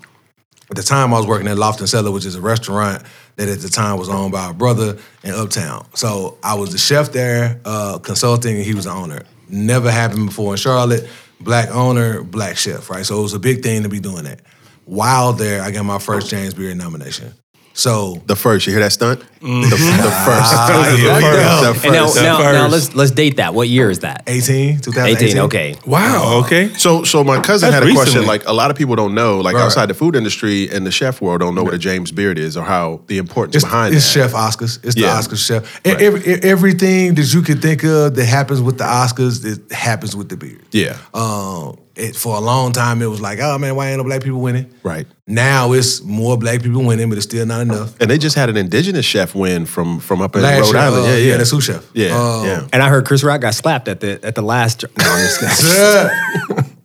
[0.72, 3.04] At the time, I was working at Loft and Cellar, which is a restaurant
[3.36, 5.86] that at the time was owned by a brother in Uptown.
[5.96, 9.24] So I was the chef there, uh, consulting, and he was the owner.
[9.50, 11.10] Never happened before in Charlotte.
[11.42, 13.06] Black owner, black chef, right?
[13.06, 14.40] So it was a big thing to be doing that.
[14.86, 17.34] While there, I got my first James Beard nomination.
[17.74, 19.20] So The first, you hear that stunt?
[19.42, 19.78] The, the
[20.26, 20.54] first.
[20.54, 21.22] Ah, the here first.
[21.22, 21.74] go.
[21.74, 22.16] The And now, first.
[22.22, 22.54] now, first.
[22.54, 23.54] now let's let's date that.
[23.56, 24.24] What year is that?
[24.28, 25.28] 18, 2018.
[25.30, 25.38] 18.
[25.46, 25.76] Okay.
[25.88, 26.42] Wow.
[26.46, 26.70] Okay.
[26.74, 28.26] So, so my cousin That's had a question.
[28.28, 29.64] Like a lot of people don't know, like Right.
[29.64, 32.56] outside the food industry and the chef world, don't know what a James Beard is
[32.56, 34.30] or how the importance It's, behind it's that.
[34.30, 34.84] Chef Oscars.
[34.86, 35.18] It's the Yeah.
[35.20, 35.82] Oscars chef.
[35.86, 36.00] Right.
[36.02, 40.30] every, everything that you could think of that happens with the Oscars, it happens with
[40.30, 40.62] the beard.
[40.72, 40.98] Yeah.
[41.16, 44.24] Um, it, for a long time, it was like, oh man, why ain't no black
[44.24, 44.74] people winning?
[44.84, 45.06] Right.
[45.28, 48.00] Now it's more black people winning, but it's still not enough.
[48.00, 50.82] And they just had an indigenous chef win from from up in Last Rhode year,
[50.82, 51.04] Island.
[51.06, 51.90] uh, yeah, yeah, yeah, the sous chef.
[51.94, 52.68] Yeah, Um, yeah.
[52.74, 54.84] And I heard Chris Rock got slapped at the at the last.
[54.84, 56.72] No, I'm just.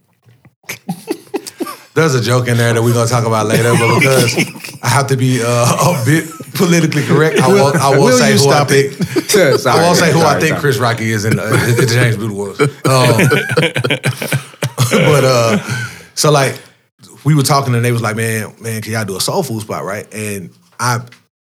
[1.94, 4.36] There's a joke in there that we're gonna talk about later, but because
[4.82, 8.32] I have to be uh, a bit politically correct, I won't, I won't Will say
[8.34, 8.92] you who I stop think.
[9.30, 10.60] Sorry, I won't say who I think sorry.
[10.60, 12.60] Chris Rocky is in, uh, in in James Blue was.
[12.60, 12.68] Um,
[14.90, 15.58] but uh,
[16.14, 16.60] so like
[17.24, 19.62] we were talking and they was like, man, man, can y'all do a soul food
[19.62, 20.06] spot, right?
[20.14, 21.00] And I,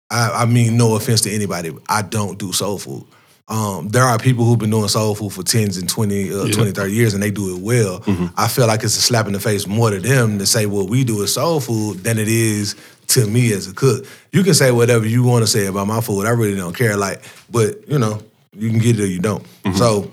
[0.09, 3.05] I, I mean, no offense to anybody, I don't do soul food.
[3.47, 6.71] Um, there are people who've been doing soul food for 10s and 20, uh, 20
[6.71, 8.03] 30 years and they do it well.
[8.37, 10.87] I feel like it's a slap in the face more to them to say what
[10.89, 12.75] we do is soul food than it is
[13.07, 14.05] to me as a cook.
[14.31, 16.27] You can say whatever you want to say about my food.
[16.27, 16.95] I really don't care.
[16.95, 18.21] Like, but you know,
[18.55, 19.43] you can get it or you don't.
[19.75, 20.11] So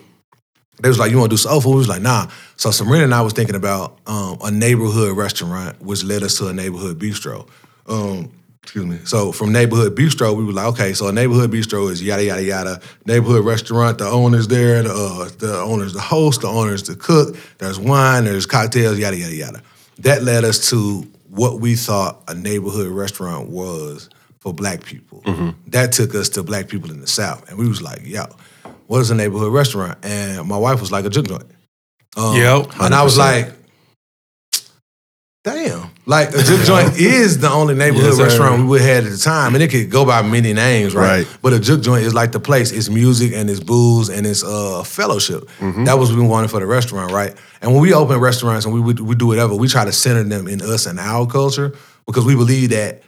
[0.82, 3.04] they was like, "You want to do soul food?" We was like, "Nah." So Sabrina
[3.04, 6.98] and I was thinking about um, a neighborhood restaurant, which led us to a neighborhood
[6.98, 7.48] bistro.
[7.86, 8.30] Um,
[8.62, 8.98] excuse me.
[9.04, 12.42] So from neighborhood bistro, we were like, "Okay, so a neighborhood bistro is yada yada
[12.42, 12.80] yada.
[13.06, 17.36] Neighborhood restaurant, the owner's there, the, uh, the owner's the host, the owner's the cook.
[17.58, 19.62] There's wine, there's cocktails, yada yada yada."
[20.00, 24.10] That led us to what we thought a neighborhood restaurant was
[24.40, 25.22] for black people.
[25.68, 28.26] That took us to black people in the South, and we was like, "Yo."
[28.86, 29.98] What is a neighborhood restaurant?
[30.04, 31.44] And my wife was like a juke joint.
[32.16, 32.80] Um, Yep.
[32.80, 33.52] And I was like,
[35.44, 35.90] damn.
[36.06, 39.18] Like a juke joint is the only neighborhood Yes, restaurant we would had at the
[39.18, 39.54] time.
[39.54, 41.24] And it could go by many names, right?
[41.24, 41.38] Right.
[41.42, 42.70] But a juke joint is like the place.
[42.72, 45.44] It's music and it's booze and it's uh, fellowship.
[45.58, 45.84] Mm-hmm.
[45.84, 47.34] That was what we wanted for the restaurant, right?
[47.60, 50.22] And when we open restaurants and we, would we do whatever, we try to center
[50.22, 51.74] them in us and our culture
[52.06, 53.02] because we believe that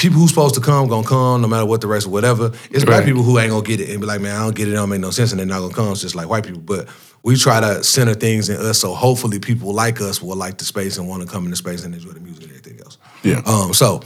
[0.00, 2.52] people who's supposed to come gonna come no matter what the race or whatever.
[2.70, 4.66] It's black people who ain't gonna get it and be like, man, I don't get
[4.66, 5.92] it, it don't make no sense, and they're not gonna come.
[5.92, 6.62] It's just like white people.
[6.62, 6.88] But
[7.22, 10.64] we try to center things in us so hopefully people like us will like the
[10.64, 12.96] space and want to come in the space and enjoy the music and everything else.
[13.22, 13.42] Yeah.
[13.44, 14.00] Um, so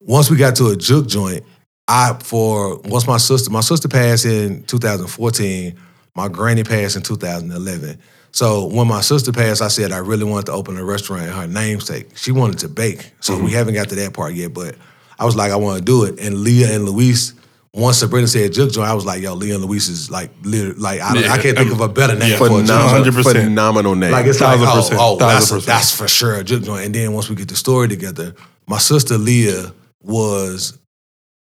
[0.00, 1.42] once we got to a juke joint,
[1.88, 5.76] I for once my sister my sister passed in 2014,
[6.14, 7.98] my granny passed in 2011.
[8.30, 11.32] So when my sister passed, I said I really wanted to open a restaurant in
[11.32, 12.16] her namesake.
[12.16, 14.54] She wanted to bake, so we haven't got to that part yet.
[14.54, 14.76] But
[15.18, 16.20] I was like, I want to do it.
[16.20, 17.34] And Leah and Louise,
[17.72, 20.78] once Sabrina said Juke Joint, I was like, Yo, Leah and Louise is like, literally,
[20.78, 22.36] like I, Yeah, I can't think of a better name yeah.
[22.38, 23.26] for a Juke Phenomenal, Joint.
[23.26, 23.44] 100%.
[23.44, 24.12] phenomenal name.
[24.12, 25.66] Like it's like, oh, Thousand oh, percent, oh, that's, thousand percent.
[25.66, 26.86] that's for sure a juke joint.
[26.86, 28.34] And then once we get the story together,
[28.66, 30.78] my sister Leah was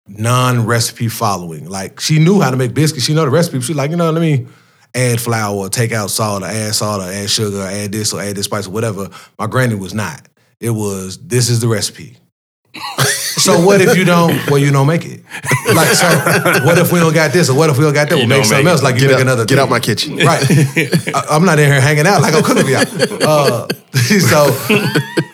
[0.07, 1.69] non-recipe following.
[1.69, 3.05] Like she knew how to make biscuits.
[3.05, 3.61] She know the recipe.
[3.61, 4.47] She like, you know, let me
[4.95, 8.13] add flour, or take out salt, or add salt, or add sugar, or add this,
[8.13, 9.09] or add this spice, or whatever.
[9.39, 10.27] My granny was not.
[10.59, 12.17] It was this is the recipe.
[12.73, 14.49] So what if you don't?
[14.49, 15.23] Well, you don't make it.
[15.73, 16.07] Like so,
[16.65, 18.15] what if we don't got this, or what if we don't got that?
[18.15, 18.83] We'll make something make else.
[18.83, 19.45] Like you get make out, another.
[19.45, 19.63] get thing.
[19.63, 20.17] out my kitchen.
[20.17, 20.43] Right.
[21.15, 22.83] I, I'm not in here hanging out like I'm cooking for y'all.
[23.21, 24.49] Uh, so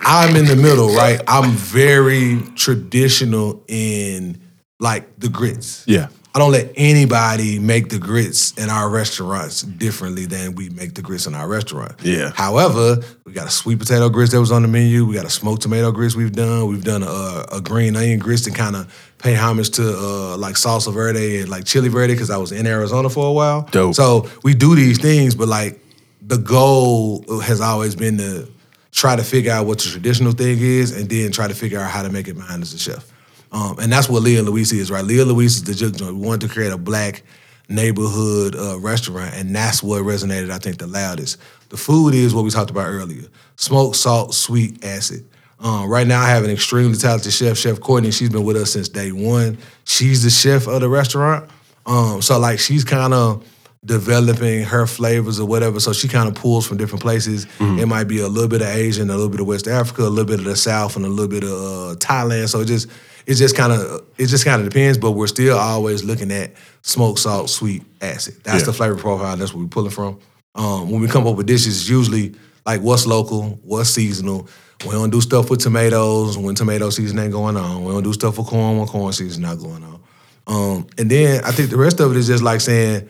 [0.01, 1.21] I'm in the middle, right?
[1.27, 4.41] I'm very traditional in
[4.79, 5.83] like the grits.
[5.87, 6.07] Yeah.
[6.35, 11.01] I don't let anybody make the grits in our restaurants differently than we make the
[11.01, 11.93] grits in our restaurant.
[12.03, 12.31] Yeah.
[12.35, 15.05] However, we got a sweet potato grits that was on the menu.
[15.05, 16.67] We got a smoked tomato grits we've done.
[16.67, 20.53] We've done a, a green onion grits to kind of pay homage to uh, like
[20.53, 23.67] salsa verde and like chili verde because I was in Arizona for a while.
[23.71, 23.95] Dope.
[23.95, 25.83] So we do these things, but like
[26.21, 28.47] the goal has always been to
[28.91, 31.89] try to figure out what the traditional thing is and then try to figure out
[31.89, 33.11] how to make it mine as a chef.
[33.51, 35.03] Um, and that's what Leah Louise is, right?
[35.03, 36.15] Leah Louise is the juke joint.
[36.15, 37.23] We wanted to create a black
[37.67, 41.37] neighborhood uh, restaurant, and that's what resonated, I think, the loudest.
[41.69, 45.25] The food is what we talked about earlier: smoke, salt, sweet, acid.
[45.59, 48.11] Um, right now, I have an extremely talented chef, Chef Courtney.
[48.11, 49.57] She's been with us since day one.
[49.83, 51.49] She's the chef of the restaurant.
[51.85, 53.45] Um, so, like, she's kind of
[53.83, 55.79] developing her flavors or whatever.
[55.79, 57.47] So she kind of pulls from different places.
[57.79, 60.09] It might be a little bit of Asian, a little bit of West Africa, a
[60.09, 62.49] little bit of the South, and a little bit of uh, Thailand.
[62.49, 62.89] So it just
[63.29, 64.97] it just kind of it just kind of depends.
[64.97, 68.35] But we're still always looking at smoke, salt, sweet, acid.
[68.43, 68.65] That's Yeah.
[68.65, 69.37] the flavor profile.
[69.37, 70.17] That's what we're pulling from.
[70.55, 72.33] Um, when we come up with dishes, it's usually
[72.65, 74.47] like what's local, what's seasonal.
[74.83, 77.83] We don't do stuff with tomatoes when tomato season ain't going on.
[77.83, 79.99] We don't do stuff with corn when corn season not going on.
[80.47, 83.07] Um, and then I think the rest of it is just like saying,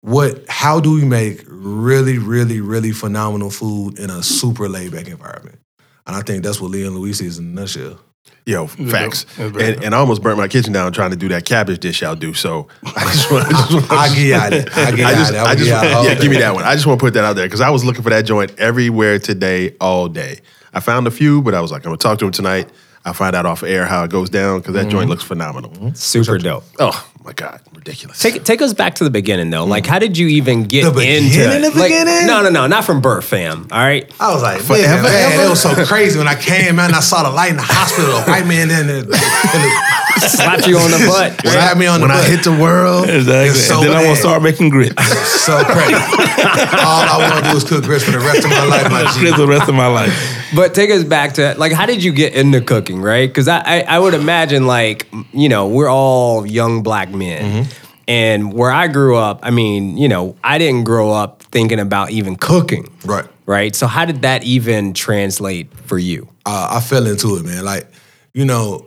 [0.00, 0.44] what?
[0.48, 5.58] How do we make really, really, really phenomenal food in a super laid back environment?
[6.06, 7.98] And I think that's what Leah and Louise is in a nutshell.
[8.44, 9.24] Yo, facts.
[9.38, 12.16] And, and I almost burnt my kitchen down trying to do that cabbage dish y'all
[12.16, 12.34] do.
[12.34, 14.76] So I just want, want I get out it.
[14.76, 15.32] I get I just.
[15.34, 16.64] I just, yeah, give me that one.
[16.64, 18.58] I just want to put that out there because I was looking for that joint
[18.58, 20.40] everywhere today, all day.
[20.74, 22.68] I found a few, but I was like, I'm gonna talk to him tonight.
[23.04, 24.90] I'll find out off air how it goes down because that Mm-hmm.
[24.90, 25.94] joint looks phenomenal.
[25.94, 26.64] Super dope.
[26.80, 28.18] Oh my god, ridiculous.
[28.20, 29.64] Take take us back to the beginning though.
[29.64, 31.28] Like, how did you even get The into?
[31.30, 32.26] beginning, the like, beginning?
[32.26, 33.68] No, no, no, not from birth, fam.
[33.70, 34.10] All right.
[34.20, 36.94] I was like, Forever, man, man, it was so crazy when I came out and
[36.96, 38.10] I saw the light in the hospital.
[38.16, 41.40] A white man in the, in the Slapped you on the butt.
[41.46, 42.10] slapped me on the butt.
[42.10, 42.26] when butt.
[42.26, 43.48] I hit the world, Exactly.
[43.50, 44.94] It's so and then I'm gonna start making grits.
[45.40, 45.94] so crazy.
[46.84, 49.10] All I want to do is cook grits for the rest of my life, my
[49.12, 49.20] G.
[49.20, 50.12] grits for the rest of my life.
[50.54, 53.28] But take us back to like, how did you get into cooking, right?
[53.28, 57.66] Because I, I I would imagine like you know we're all young black men,
[58.06, 62.10] and where I grew up, I mean you know I didn't grow up thinking about
[62.10, 63.26] even cooking, Right.
[63.46, 63.74] Right.
[63.74, 66.28] So how did that even translate for you?
[66.46, 67.64] uh, I fell into it, man.
[67.64, 67.86] Like,
[68.34, 68.86] you know,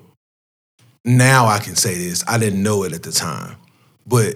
[1.03, 2.23] now I can say this.
[2.27, 3.55] I didn't know it at the time,
[4.07, 4.35] but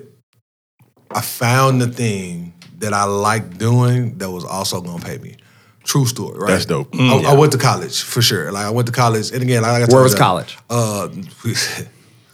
[1.12, 5.36] I found the thing that I liked doing that was also gonna pay me.
[5.90, 6.52] True story, right?
[6.52, 6.90] That's dope.
[6.94, 8.52] I, I went to college for sure.
[8.52, 10.56] Like I went to college, and again, like I told Where was you, college?
[10.70, 11.10] Uh,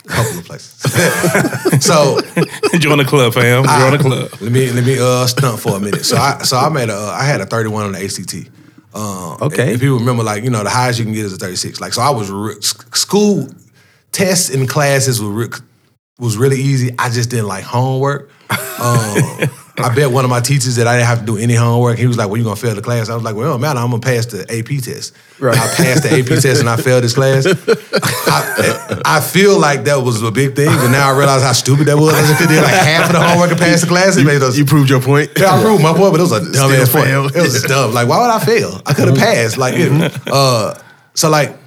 [0.05, 0.75] a couple of places.
[1.85, 2.19] so
[2.79, 3.63] Join the club, fam.
[3.63, 4.29] Join the club.
[4.41, 6.03] let me let me uh stunt for a minute.
[6.03, 8.49] So I so I made a uh, I had a 31 on the ACT.
[8.93, 9.73] Um, Okay.
[9.73, 11.79] If people remember, like you know, the highest you can get is a 36.
[11.79, 13.47] Like so, I was re- school
[14.11, 15.59] tests and classes were re-
[16.19, 16.93] was really easy.
[16.99, 18.29] I just didn't like homework.
[18.81, 21.97] Um, I bet one of my teachers that I didn't have to do any homework.
[21.97, 23.61] He was like, "Well, you gonna fail the class?" I was like, "Well, it don't
[23.61, 23.79] matter.
[23.79, 25.57] I'm gonna pass the AP test." Right.
[25.57, 27.45] I passed the AP test and I failed this class.
[27.45, 31.87] I, I feel like that was a big thing, but now I realize how stupid
[31.87, 32.13] that was.
[32.13, 34.15] I just did like half of the homework and passed the class.
[34.15, 34.57] It made us.
[34.57, 35.31] you proved your point.
[35.37, 37.07] Yeah, I proved my point, but it was a dumb ass point.
[37.35, 37.93] It was dumb.
[37.93, 38.81] Like, why would I fail?
[38.85, 39.57] I could have passed.
[39.57, 40.73] Like, it, uh,
[41.15, 41.57] so like,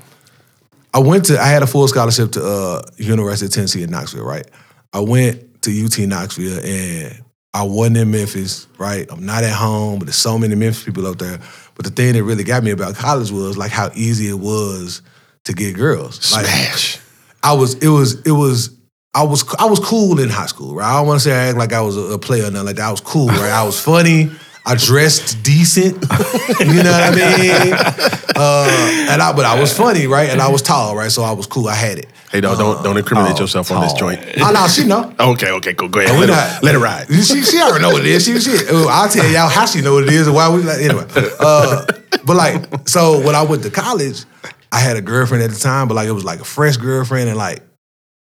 [0.95, 1.39] I went to.
[1.39, 4.25] I had a full scholarship to uh, University of Tennessee in Knoxville.
[4.25, 4.47] Right.
[4.95, 7.23] I went to UT Knoxville, and
[7.59, 8.69] I wasn't in Memphis.
[8.79, 9.11] Right.
[9.11, 11.41] I'm not at home, but there's so many Memphis people out there.
[11.75, 15.03] But the thing that really got me about college was like how easy it was
[15.45, 16.33] to get girls.
[16.33, 17.01] Like, Smash.
[17.43, 18.71] I was, it was, it was,
[19.13, 20.89] I was, I was cool in high school, right?
[20.89, 22.67] I don't want to say I act like I was a, a player or nothing
[22.67, 22.87] like that.
[22.87, 23.51] I was cool, right?
[23.51, 24.31] I was funny.
[24.69, 25.95] I dressed decent.
[26.61, 27.73] you know what I mean?
[28.37, 30.29] Uh, and I, but I was funny, right?
[30.29, 31.11] And I was tall, right?
[31.11, 31.69] So I was cool.
[31.69, 32.07] I had it.
[32.31, 34.21] Hey, don't don't, don't incriminate yourself on this joint.
[34.39, 35.15] Oh no, she know.
[35.21, 35.89] Okay, okay, cool.
[35.89, 36.19] Go ahead.
[36.21, 37.07] Let, not- it, let it ride.
[37.09, 38.25] She, she already know what it is.
[38.27, 40.63] She, she, uh, I'll tell y'all how she know what it is and why we
[40.63, 41.07] like anyway.
[41.41, 41.87] Uh,
[42.27, 44.25] but like, so when I went to college,
[44.71, 47.31] I had a girlfriend at the time, but like it was like a fresh girlfriend,
[47.31, 47.63] and like,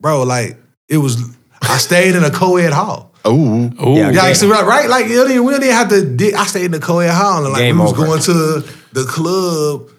[0.01, 0.57] bro, like
[0.89, 1.37] it was.
[1.61, 3.13] I stayed in a co-ed hall.
[3.29, 3.67] Ooh.
[3.87, 3.97] Ooh.
[3.97, 4.89] Yeah, Yeah, so, right, right?
[4.89, 6.05] Like you don't even, we didn't have to.
[6.05, 6.35] Dig.
[6.35, 8.05] I stayed in the co-ed hall, and like Game we was over.
[8.07, 9.91] going to the club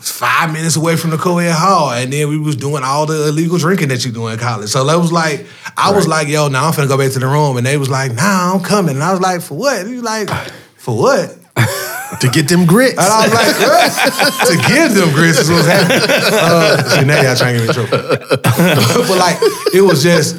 [0.00, 3.56] five minutes away from the co-ed hall, and then we was doing all the illegal
[3.58, 4.68] drinking that you do in college.
[4.68, 5.46] So that was like,
[5.76, 7.88] I was like, yo, now I'm finna go back to the room, and they was
[7.88, 9.78] like, nah, I'm coming, and I was like, for what?
[9.78, 10.28] And he was like,
[10.76, 11.38] for what?
[12.20, 12.92] To get them grits.
[12.98, 14.46] And I was like, what?
[14.48, 15.98] to give them grits is what's happening.
[16.32, 19.08] Uh, now y'all trying to get me in trouble.
[19.08, 19.38] but like,
[19.72, 20.36] it was just,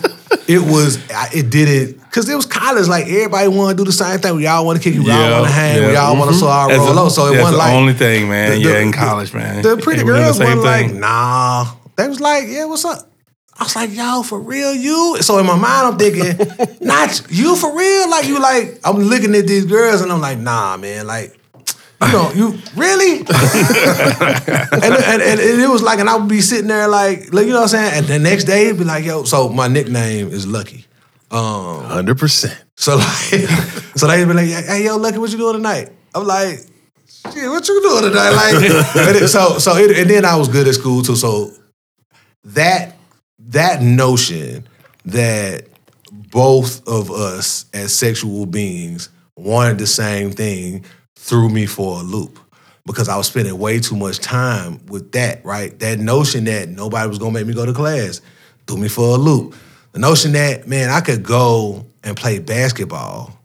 [0.47, 0.97] it was,
[1.33, 2.87] it did it because it was college.
[2.87, 4.35] Like, everybody want to do the same thing.
[4.35, 5.03] We all want to kick it.
[5.03, 5.85] We all want to hang.
[5.85, 6.03] We yeah.
[6.03, 7.09] all want to saw our roll the- low.
[7.09, 8.51] So it wasn't the like, only thing, man.
[8.51, 9.61] the- yeah, in college, man.
[9.61, 11.73] the pretty were girls the same like, nah.
[11.95, 13.09] They was like, yeah, what's up?
[13.59, 15.17] I was like, yo, for real, you?
[15.21, 18.09] So in my mind, I'm thinking, not you for real?
[18.09, 21.39] Like, you like, I'm looking at these girls and I'm like, nah, man, like,
[22.05, 23.19] you know, you really?
[23.19, 27.51] and, and, and, it was like, and I would be sitting there like, like, you
[27.51, 27.93] know what I'm saying?
[27.95, 30.85] And the next day, it'd be like, yo, so my nickname is Lucky.
[31.31, 32.55] Um, 100%.
[32.75, 33.49] so like,
[33.95, 36.59] so they'd be like, "Hey, yo, Lucky, what you doing tonight?" I'm like,
[37.07, 40.47] "Shit, what you doing tonight?" Like, and it- so so it, and then I was
[40.47, 41.15] good at school too.
[41.15, 41.51] So
[42.43, 42.95] that
[43.39, 44.67] that notion
[45.05, 45.65] that
[46.11, 50.85] both of us as sexual beings wanted the same thing
[51.23, 52.37] threw me for a loop
[52.85, 55.43] because I was spending way too much time with that.
[55.45, 58.21] Right, that notion that nobody was gonna make me go to class
[58.67, 59.55] threw me for a loop.
[59.93, 63.37] The notion that man, I could go and play basketball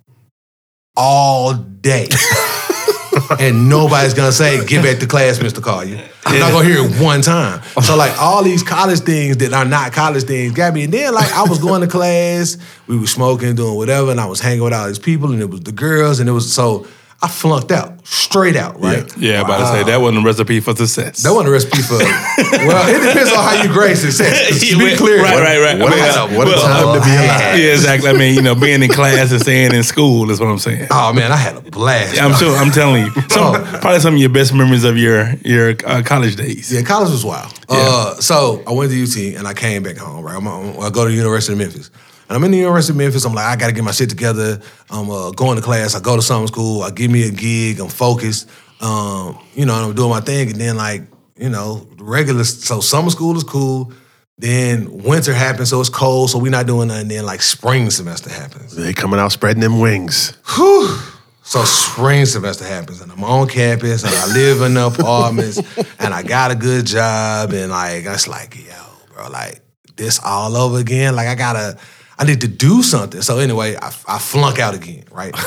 [0.97, 2.09] all day.
[3.39, 5.63] and nobody's gonna say, get back to class, Mr.
[5.63, 6.03] Collier.
[6.27, 7.63] I'm not gonna hear it one time.
[7.83, 10.83] So like all these college things that are not college things got me.
[10.83, 12.57] And then like I was going to class,
[12.89, 15.49] we were smoking, doing whatever, and I was hanging with all these people, and it
[15.49, 16.87] was the girls, and it was so
[17.21, 19.05] I flunked out, straight out, right?
[19.19, 21.25] Yeah, about to say that wasn't a recipe for success.
[21.25, 24.61] That wasn't a recipe for well, it depends on how you grade success.
[24.71, 25.21] To be clear.
[25.21, 25.79] Right, right, right.
[25.81, 27.59] What I mean, a- uh, what a well, time to be alive.
[27.59, 28.09] Yeah, exactly.
[28.11, 30.87] I mean, you know, being in class and staying in school is what I'm saying.
[31.01, 32.21] Oh man, I had a blast.
[32.23, 32.57] I'm sure.
[32.57, 33.79] I'm telling you, some, Oh.
[33.81, 36.71] probably some of your best memories of your your uh, college days.
[36.73, 37.53] Yeah, college was wild.
[37.69, 40.25] Uh, so I went to UT and I came back home.
[40.25, 41.91] Right, I'm, I'm- I go to the University of Memphis,
[42.29, 43.25] and I'm in the University of Memphis.
[43.25, 44.61] I'm like, I got to get my shit together.
[44.91, 45.95] I'm uh, going to class.
[45.95, 46.83] I go to summer school.
[46.83, 47.81] I give me a gig.
[47.81, 48.51] I'm focused.
[48.81, 50.51] Um, you know, and I'm doing my thing.
[50.51, 51.03] And then like,
[51.37, 52.45] you know, regular.
[52.45, 53.93] So summer school is cool.
[54.39, 57.09] Then winter happens, so it's cold, so we're not doing nothing.
[57.09, 58.77] Then like spring semester happens.
[58.77, 60.39] They coming out spreading them wings.
[60.55, 60.97] Whew.
[61.43, 65.59] So spring semester happens, and I'm on campus, and I live in the apartments,
[65.99, 69.61] and I got a good job, and like it's like, yo, bro, like
[69.97, 71.17] this all over again.
[71.17, 71.79] Like I gotta,
[72.19, 73.23] I need to do something.
[73.23, 75.35] So anyway, I, I flunk out again, right?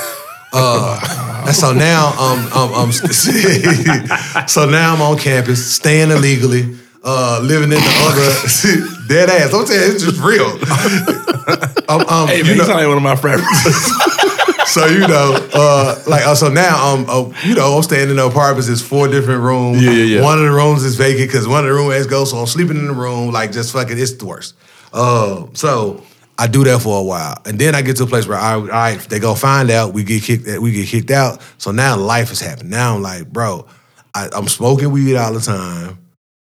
[0.54, 7.40] Uh, and so now, um, um, um, so now I'm on campus, staying illegally, uh,
[7.42, 9.54] living in the other dead ass.
[9.54, 10.48] I'm telling you, it's just real.
[11.90, 14.74] um, um, Hey, you man, you know- one of my favorites.
[14.74, 18.18] so you know, uh, like uh, so now, um, uh, you know, I'm staying in
[18.18, 18.68] the apartments.
[18.68, 19.82] It's four different rooms.
[19.82, 20.22] Yeah, yeah, yeah.
[20.22, 22.76] One of the rooms is vacant because one of the roommates goes, so I'm sleeping
[22.78, 23.98] in the room, like just fucking.
[23.98, 24.56] It's the worst.
[24.94, 26.04] Uh, so
[26.42, 28.54] I do that for a while, and then I get to a place where I,
[28.54, 31.40] all right, they go find out, we get kicked, we get kicked out.
[31.60, 32.72] So now life is happening.
[32.72, 33.68] Now I'm like, bro,
[34.16, 36.00] I, I'm smoking weed all the time.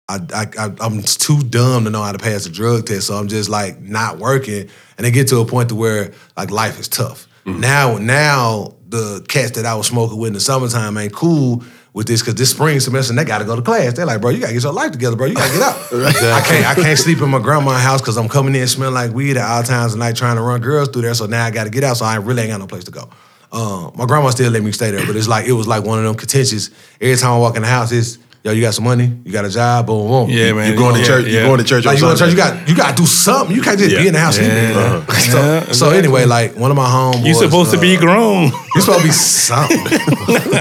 [0.08, 3.16] I, I, I, I'm too dumb to know how to pass a drug test, so
[3.16, 6.80] I'm just like not working, and they get to a point to where like life
[6.80, 7.28] is tough.
[7.46, 7.60] Mm.
[7.60, 11.62] Now, now the cats that I was smoking with in the summertime ain't cool
[12.00, 13.92] with this because this spring semester they got to go to class.
[13.92, 15.28] They're like, bro, you gotta get your life together, bro.
[15.28, 15.76] You gotta get out.
[15.94, 19.12] I can't, I can't sleep in my grandma's house because I'm coming in smelling like
[19.12, 21.14] weed at all times of night trying to run girls through there.
[21.14, 21.98] So now I got to get out.
[21.98, 23.10] So I really ain't got no place to go.
[23.52, 26.00] Um, my grandma still let me stay there, but it's like it was like one
[26.00, 26.70] of them contentious.
[27.02, 29.46] Every time I walk in the house, it's yo, you got some money, you got
[29.46, 30.30] a job, boom, boom.
[30.30, 30.68] Yeah, You- man.
[30.70, 31.26] You're going to church?
[31.28, 31.42] yeah.
[31.42, 31.86] You going to church?
[31.86, 33.56] like you want to church, you got you got to do something.
[33.56, 34.44] You can't just be in the house Yeah.
[34.46, 34.78] sleeping.
[34.78, 35.14] Uh-huh.
[35.30, 37.26] So, Yeah, so anyway, like one of my homeboys.
[37.26, 38.52] you supposed to uh, be grown.
[38.76, 39.78] You supposed to be something.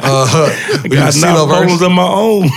[0.02, 1.56] uh, we Got CeeLo enough verse.
[1.58, 2.48] problems of my own.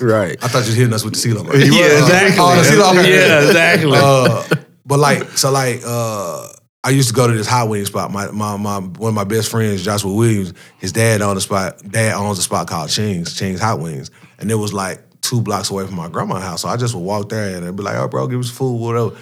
[0.00, 0.36] Right.
[0.42, 1.54] I thought you was hitting us with the CeeLo verse.
[1.72, 2.36] yeah, exactly.
[2.40, 3.06] Oh, the CeeLo verse.
[3.06, 3.92] Yeah, exactly.
[3.94, 4.42] Uh,
[4.84, 6.48] but like, so like, uh,
[6.84, 8.10] I used to go to this hot wing spot.
[8.10, 11.80] My, my, my, one of my best friends, Joshua Williams, his dad owned a spot.
[11.88, 14.10] Dad owns a spot called Ching's, Ching's Hot Wings,
[14.42, 16.62] and it was like two blocks away from my grandma's house.
[16.62, 18.76] So I just would walk there and I'd be like, "Oh, bro, give us food,
[18.76, 19.16] whatever."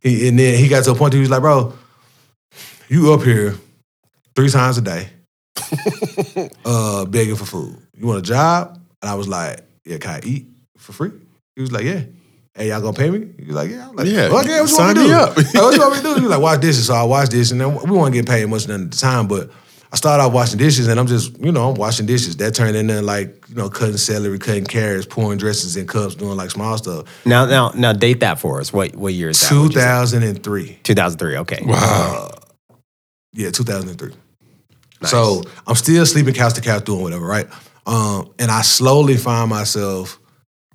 [0.00, 1.12] He, and then he got to a point.
[1.14, 1.72] Where he was like, "Bro,
[2.88, 3.56] you up here
[4.36, 5.08] three times a day.
[6.64, 7.76] uh, begging for food.
[7.96, 8.78] You want a job?
[9.02, 10.46] And I was like, yeah, can I eat
[10.76, 11.12] for free?
[11.54, 12.02] He was like, yeah.
[12.54, 13.28] Hey, y'all gonna pay me?
[13.38, 13.88] He was like, yeah.
[13.88, 15.14] I'm like, Yeah, Okay, what you want me to do?
[15.14, 15.36] up.
[15.36, 16.14] Like, what you want me to do?
[16.14, 16.86] He was like, wash dishes.
[16.86, 19.26] So I wash this, and then we weren't getting paid much none at the time,
[19.28, 19.50] but
[19.92, 22.36] I started off washing dishes, and I'm just, you know, I'm washing dishes.
[22.38, 26.36] That turned into like, you know, cutting celery, cutting carrots, pouring dressings in cups, doing
[26.36, 27.06] like small stuff.
[27.26, 28.72] Now, now, now, date that for us.
[28.72, 29.54] What what year is that?
[29.54, 29.86] Would you say?
[30.32, 30.80] 2003.
[30.82, 31.36] 2003.
[31.38, 31.62] Okay.
[31.64, 32.30] Wow.
[33.32, 34.12] Yeah, 2003.
[35.02, 37.46] So I'm still sleeping couch to couch doing whatever, right?
[37.86, 40.18] Um, and I slowly find myself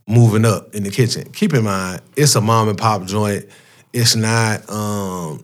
[0.08, 1.30] moving up in the kitchen.
[1.32, 3.46] Keep in mind, it's a mom and pop joint.
[3.94, 5.44] It's not, um,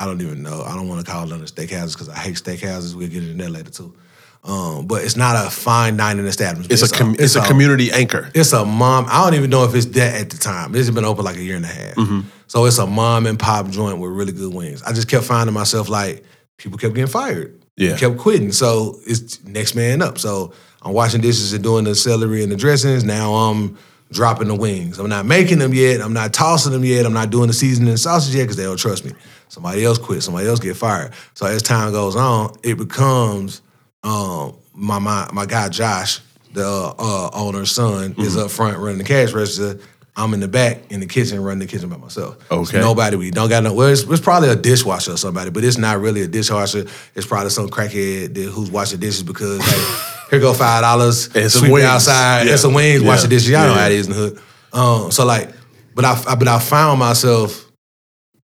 [0.00, 0.62] I don't even know.
[0.62, 2.94] I don't want to call it a steakhouses because I hate steakhouses.
[2.94, 3.94] We'll get into that later too.
[4.42, 6.72] Um, but it's not a fine dining establishment.
[6.72, 8.30] It's, a, com- it's, a, community anchor.
[8.34, 9.04] It's a mom.
[9.10, 10.74] I don't even know if it's that at the time.
[10.74, 11.94] It's been open like a year and a half.
[11.96, 12.20] Mm-hmm.
[12.46, 14.82] So it's a mom and pop joint with really good wings.
[14.82, 16.24] I just kept finding myself like
[16.56, 17.62] people kept getting fired.
[17.76, 17.98] Yeah.
[17.98, 18.52] kept quitting.
[18.52, 20.16] So it's next man up.
[20.16, 23.04] So I'm washing dishes and doing the celery and the dressings.
[23.04, 23.76] Now I'm
[24.10, 24.98] dropping the wings.
[24.98, 26.00] I'm not making them yet.
[26.00, 27.06] I'm not tossing them yet.
[27.06, 29.12] I'm not doing the seasoning and sausage yet because they don't trust me.
[29.50, 30.22] Somebody else quit.
[30.22, 31.12] Somebody else get fired.
[31.34, 33.60] So as time goes on, it becomes
[34.02, 36.20] um, my my my guy Josh,
[36.54, 38.44] the uh, owner's son, is Mm-hmm.
[38.46, 39.78] up front running the cash register.
[40.16, 42.36] I'm in the back in the kitchen running the kitchen by myself.
[42.48, 42.80] So Okay.
[42.80, 43.72] nobody we don't got no.
[43.72, 46.84] Well, it's, it's probably a dishwasher or somebody, but it's not really a dishwasher.
[47.14, 49.64] It's probably some crackhead that, who's washing dishes because
[50.30, 51.34] here go five dollars.
[51.34, 51.84] And some wings.
[51.86, 52.52] outside Yeah.
[52.52, 53.02] and some wings.
[53.02, 53.16] Yeah.
[53.16, 53.48] the dishes.
[53.50, 54.40] Y'all know how it is in the hood.
[54.72, 55.50] Um, so like,
[55.94, 57.69] but I, I but I found myself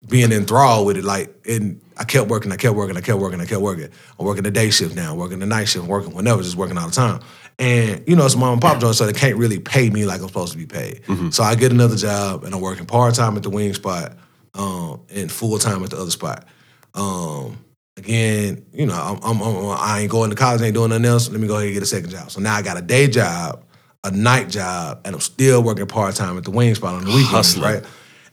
[0.08, 1.04] being enthralled with it.
[1.04, 3.90] Like, and I kept working, I kept working, I kept working, I kept working.
[4.20, 6.88] I'm working the day shift now, working the night shift, working whenever, just working all
[6.88, 7.22] the time.
[7.60, 10.22] And you know, it's mom and pop joint, so they can't really pay me like
[10.22, 11.02] I'm supposed to be paid.
[11.32, 14.14] So I get another job, and I'm working part time at the wing spot,
[14.56, 16.48] um, and full time at the other spot.
[16.96, 17.64] Um,
[17.96, 21.30] again, you know, I'm, I'm, I'm, I ain't going to college, ain't doing nothing else.
[21.30, 22.32] Let me go ahead and get a second job.
[22.32, 23.64] So now I got a day job,
[24.04, 27.10] a night job, and I'm still working part time at the wing spot on the
[27.12, 27.64] weekends, Hustling.
[27.64, 27.84] right?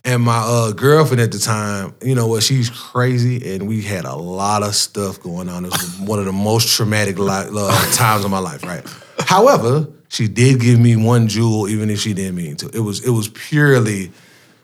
[0.05, 4.07] And my uh, girlfriend at the time, you know what, she's crazy, and we had
[4.07, 5.66] a lot of stuff going on.
[5.66, 8.84] It was one of the most traumatic li- uh, times of my life, right?
[9.18, 12.70] However, she did give me one jewel, even if she didn't mean to.
[12.72, 14.11] It was it was purely,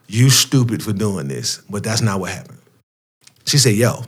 [0.08, 2.58] you stupid for doing this, but that's not what happened.
[3.44, 4.04] She said, "Yo,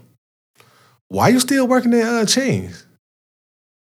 [1.09, 2.87] why you still working at uh, Ching's?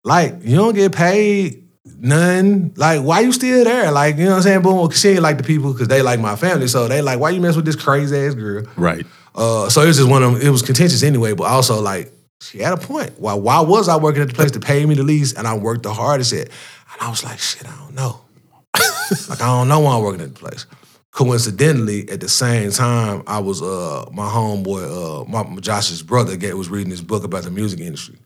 [0.04, 1.69] Like you don't get paid
[2.02, 2.74] none.
[2.76, 3.92] Like why you still there?
[3.92, 4.62] Like you know what I'm saying?
[4.62, 4.90] Boom.
[4.92, 7.42] She ain't like the people because they like my family, so they like why you
[7.42, 8.66] mess with this crazy ass girl?
[8.76, 9.06] Right.
[9.36, 10.42] Uh, so it was just one of them.
[10.42, 13.20] It was contentious anyway, but also like she had a point.
[13.20, 13.34] Why?
[13.34, 15.84] Why was I working at the place to pay me the least, and I worked
[15.84, 16.48] the hardest at?
[16.48, 18.22] And I was like, shit, I don't know.
[19.30, 20.66] like I don't know why I'm working at the place.
[21.12, 26.70] Coincidentally, at the same time, I was uh my homeboy, uh my, Josh's brother, was
[26.70, 28.18] reading this book about the music industry,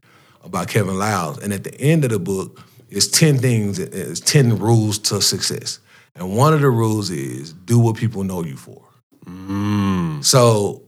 [0.44, 2.62] about Kevin Liles, and at the end of the book,
[2.96, 5.80] it's ten things, it's ten rules to success,
[6.16, 8.84] and one of the rules is do what people know you for.
[9.26, 10.24] Mm.
[10.24, 10.84] So,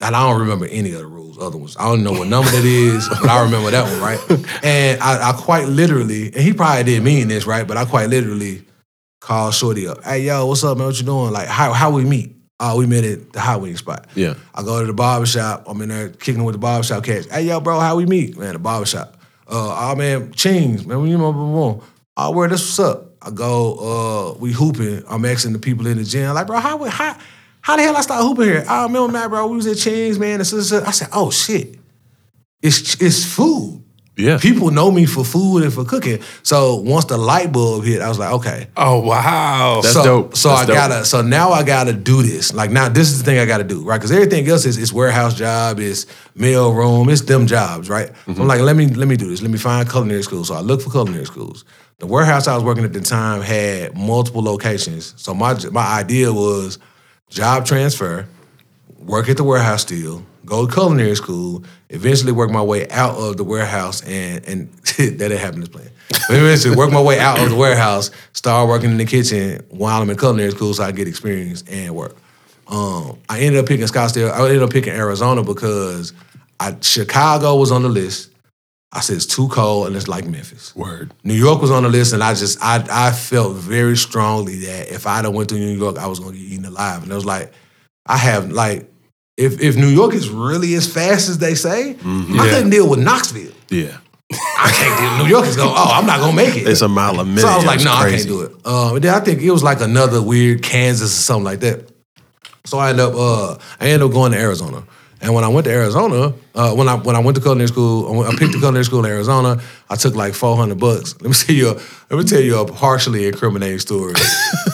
[0.00, 1.76] and I don't remember any of the rules, other ones.
[1.78, 4.46] I don't know what number that is, but I remember that one, right?
[4.64, 7.66] And I, I quite literally, and he probably didn't mean this, right?
[7.66, 8.64] But I quite literally
[9.20, 10.04] called Shorty up.
[10.04, 10.86] Hey, yo, what's up, man?
[10.86, 11.32] What you doing?
[11.32, 12.36] Like, how how we meet?
[12.62, 14.06] Oh, we met at the hot wing spot.
[14.14, 14.34] Yeah.
[14.54, 15.64] I go to the barbershop.
[15.66, 17.26] I'm in there kicking with the barbershop cats.
[17.26, 18.36] Hey, yo, bro, how we meet?
[18.36, 19.16] Man, the barbershop.
[19.50, 21.82] Uh, oh, man, Ching's, man, you know, boom, boom.
[22.16, 23.14] Oh, where this what's up?
[23.22, 25.02] I go, uh, we hooping.
[25.08, 27.16] I'm asking the people in the gym, like, bro, how, how,
[27.60, 28.64] how the hell I start hooping here?
[28.68, 30.40] I remember, man, bro, we was at Ching's, man.
[30.40, 31.76] And so, so- I said, oh, shit.
[32.62, 33.82] It's, it's food.
[34.20, 34.38] Yeah.
[34.38, 36.20] People know me for food and for cooking.
[36.42, 39.80] So once the light bulb hit, I was like, okay, Oh wow.
[39.82, 40.36] That's so, dope.
[40.36, 40.74] So That's I dope.
[40.76, 41.04] gotta.
[41.04, 42.52] So now I gotta do this.
[42.52, 43.96] Like now, this is the thing I gotta do, right?
[43.98, 48.08] Because everything else is it's warehouse job, it's mail room, it's them jobs, right?
[48.08, 48.34] Mm-hmm.
[48.34, 49.42] So I'm like, let me let me do this.
[49.42, 50.48] Let me find culinary schools.
[50.48, 51.64] So I look for culinary schools.
[51.98, 55.12] The warehouse I was working at the time had multiple locations.
[55.16, 56.78] So my my idea was
[57.28, 58.26] job transfer,
[58.98, 63.36] work at the warehouse still, go to culinary school, eventually work my way out of
[63.36, 65.88] the warehouse, and and that didn't happen this plan.
[66.28, 70.02] But eventually work my way out of the warehouse, start working in the kitchen while
[70.02, 72.16] I'm in culinary school so I get experience and work.
[72.66, 74.30] Um, I ended up picking Scottsdale.
[74.30, 76.12] I ended up picking Arizona because
[76.58, 78.32] I, Chicago was on the list.
[78.92, 80.74] I said it's too cold and it's like Memphis.
[80.74, 81.14] Word.
[81.22, 84.92] New York was on the list, and I just I I felt very strongly that
[84.92, 87.04] if I'd have went to New York, I was gonna get eaten alive.
[87.04, 87.52] And it was like,
[88.06, 88.89] I have like,
[89.40, 92.50] if if New York is really as fast as they say, I Yeah.
[92.50, 93.52] couldn't deal with Knoxville.
[93.70, 93.96] Yeah.
[94.32, 95.24] I can't deal.
[95.24, 95.70] New York is going.
[95.76, 96.68] Oh, I'm not gonna make it.
[96.68, 97.40] It's a mile a minute.
[97.40, 98.52] So I was like, no, I can't do it.
[98.64, 101.88] Uh, but then I think it was like another weird Kansas or something like that.
[102.66, 104.84] So I end up, uh, I ended up going to Arizona,
[105.22, 108.22] And when I went to Arizona, uh, when I when I went to culinary school,
[108.22, 109.60] I picked a culinary school in Arizona.
[109.90, 111.14] I took like four hundred bucks.
[111.20, 111.68] Let me tell you.
[111.70, 111.74] A,
[112.10, 114.14] let me tell you a partially incriminating story.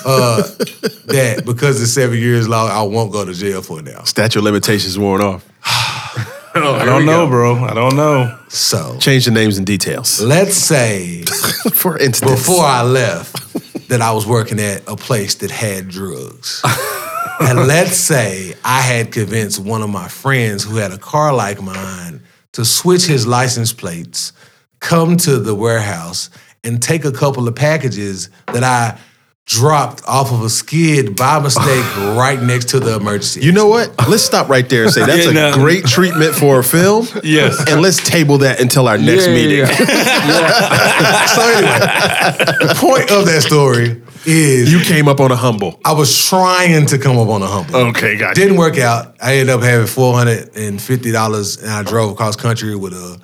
[0.05, 0.43] uh,
[1.07, 4.05] that because it's seven years long, I won't go to jail for now.
[4.05, 5.45] Statute of limitations worn off.
[6.55, 7.57] I don't know, bro.
[7.57, 8.39] I don't know.
[8.49, 10.23] So Change the names and details.
[10.23, 11.23] let's say
[11.73, 16.63] For instance, before I left that I was working at a place that had drugs.
[17.49, 21.61] and let's say I had convinced one of my friends who had a car like
[21.63, 22.23] mine
[22.53, 24.33] to switch his license plates,
[24.81, 26.31] come to the warehouse,
[26.65, 28.99] and take a couple of packages that I
[29.45, 33.43] dropped off of a skid by mistake right next to the emergency.
[33.43, 33.93] You know what?
[34.09, 35.55] Let's stop right there and say that's Yeah, a no.
[35.55, 37.07] great treatment for a film.
[37.23, 37.63] Yes.
[37.71, 39.59] And let's table that until our next Yeah, yeah, meeting.
[39.59, 41.27] yeah.
[41.27, 41.79] so anyway,
[42.67, 45.81] the point of that story is You came up on a humble.
[45.85, 47.77] I was trying to come up on a humble.
[47.91, 48.41] Okay, gotcha.
[48.41, 49.17] Didn't work out.
[49.23, 52.93] I ended up having four hundred and fifty dollars, and I drove across country with
[52.93, 53.21] a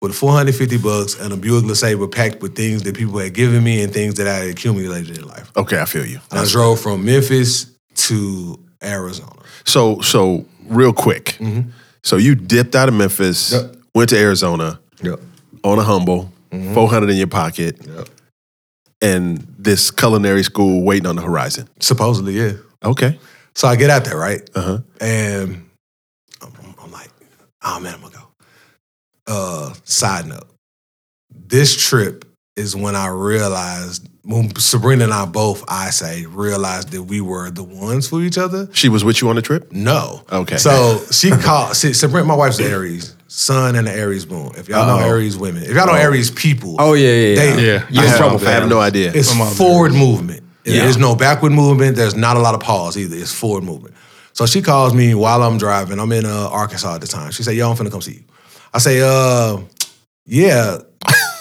[0.00, 3.32] with four hundred fifty bucks and a Buick LeSabre packed with things that people had
[3.34, 5.50] given me and things that I had accumulated in life.
[5.56, 6.20] Okay, I feel you.
[6.30, 9.32] And I drove from Memphis to Arizona.
[9.64, 11.38] So, so real quick.
[12.02, 13.66] So you dipped out of Memphis, Mm-hmm.
[13.72, 13.76] Yep.
[13.94, 15.20] went to Arizona Yep.
[15.64, 16.74] on a humble, Mm-hmm.
[16.74, 18.08] four hundred in your pocket, Yep.
[19.02, 21.68] And this culinary school waiting on the horizon.
[21.80, 22.52] Supposedly, yeah.
[22.84, 23.18] Okay.
[23.54, 24.48] So I get out there, right?
[24.54, 24.78] Uh-huh.
[25.00, 25.68] And
[26.42, 27.10] I'm, I'm like,
[27.64, 28.28] oh man, I'm gonna go.
[29.26, 30.46] Uh, side note,
[31.30, 32.24] this trip
[32.56, 37.50] is when I realized, when Sabrina and I both, I say, realized that we were
[37.50, 38.68] the ones for each other.
[38.72, 39.72] She was with you on the trip.
[39.72, 40.24] No.
[40.30, 40.56] Okay.
[40.56, 44.52] So she called, see, Sabrina, my wife's Aries, sun and an Aries moon.
[44.56, 45.08] If y'all know Oh.
[45.08, 47.34] Aries women, if y'all know Aries people, Oh yeah, yeah, yeah.
[47.56, 47.86] They- Yeah.
[47.90, 49.12] You I in have, trouble I have no idea.
[49.14, 50.42] It's Come on, forward movement.
[50.64, 50.82] Yeah.
[50.84, 51.96] There's no backward movement.
[51.96, 53.14] There's not a lot of pause either.
[53.14, 53.94] It's forward movement.
[54.32, 56.00] So she calls me while I'm driving.
[56.00, 57.30] I'm in uh, Arkansas at the time.
[57.30, 58.24] She said, "Yo, I'm finna come see you."
[58.74, 59.58] I say, "Uh,
[60.26, 60.78] yeah,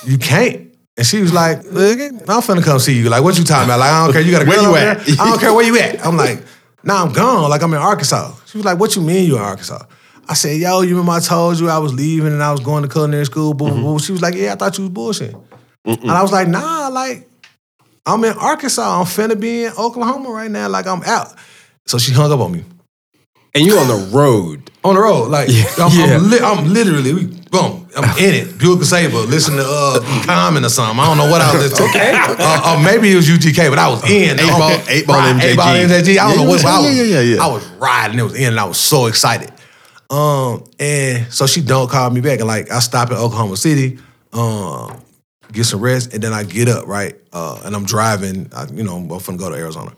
[0.05, 0.67] you can't."
[0.97, 3.79] And she was like, "Look, "I'm finna come see you." Like, what you talking about?
[3.79, 4.21] Like, I don't care.
[4.21, 5.05] You got a Where you at?
[5.05, 5.15] there?
[5.19, 6.05] I don't care where you at.
[6.05, 6.43] I'm like,
[6.83, 7.49] "Nah, I'm gone.
[7.49, 9.83] Like, I'm in Arkansas." She was like, "What you mean you in Arkansas?"
[10.27, 12.83] I said, "Yo, you remember I told you I was leaving and I was going
[12.83, 13.99] to culinary school." Boo, boo.
[13.99, 15.41] She was like, "Yeah, I thought you was bullshitting."
[15.85, 17.27] And I was like, "Nah, like."
[18.07, 18.99] I'm in Arkansas.
[18.99, 20.69] I'm finna be in Oklahoma right now.
[20.69, 21.33] Like I'm out.
[21.87, 22.63] So she hung up on me
[23.55, 24.69] And you on the road.
[24.83, 25.31] on the road.
[25.31, 26.17] Like I'm, yeah.
[26.17, 28.59] I'm, li- I'm literally, we, boom, I'm in it.
[28.59, 30.99] Buick Sabre, listening to uh, Common or something.
[30.99, 31.97] I don't know what I was listening to.
[31.99, 32.43] Okay.
[32.43, 34.39] Uh, or maybe it was UGK, but I was in.
[34.39, 34.83] Eight ball- Okay.
[34.99, 35.43] eight ball Right, MJG.
[35.49, 35.89] Eight ball MJG.
[35.89, 36.61] I don't Yeah, know what.
[36.61, 37.43] yeah, I was, yeah, yeah, yeah.
[37.43, 38.19] I was riding.
[38.19, 39.51] It was in, and I was so excited.
[40.09, 43.97] Um, and so she don't call me back, and like I stop in Oklahoma City,
[44.33, 45.01] um,
[45.51, 48.49] get some rest, and then I get up right, uh, and I'm driving.
[48.55, 49.93] I, you know, I'm finna go to Arizona.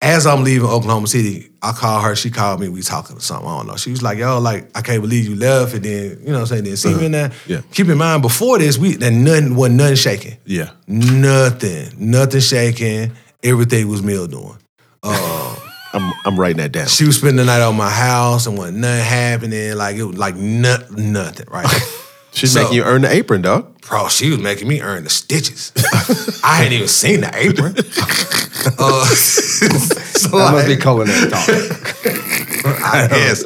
[0.00, 2.16] As I'm leaving Oklahoma City, I call her.
[2.16, 2.68] She called me.
[2.68, 3.46] We talking or something.
[3.48, 3.76] I don't know.
[3.76, 6.40] She was like, "Yo, like I can't believe you left." And then you know, what
[6.40, 7.30] I'm saying, then see me in there.
[7.46, 7.60] Yeah.
[7.72, 10.36] Keep in mind, before this, we then nothing wasn't nothing shaking.
[10.44, 10.70] Yeah.
[10.88, 13.12] Nothing, nothing shaking.
[13.44, 14.56] Everything was meal doing.
[15.94, 16.86] I'm I'm writing that down.
[16.88, 19.74] She was spending the night on my house and wasn't nothing happening.
[19.76, 21.68] Like it was like no, nothing, right?
[22.34, 23.68] She's So- making you earn the apron, dog.
[23.82, 25.70] Bro, she was making me earn the stitches.
[26.44, 27.74] I hadn't even seen the apron.
[28.78, 31.48] Uh, so That must be like, culinary talk.
[31.48, 33.44] I guess.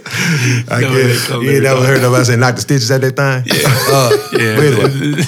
[0.70, 1.22] I No, guess.
[1.22, 1.86] they call You it ain't never dog.
[1.88, 3.42] heard nobody say knock the stitches at that thing?
[3.88, 4.56] Uh, Yeah.
[4.56, 5.22] but anyway.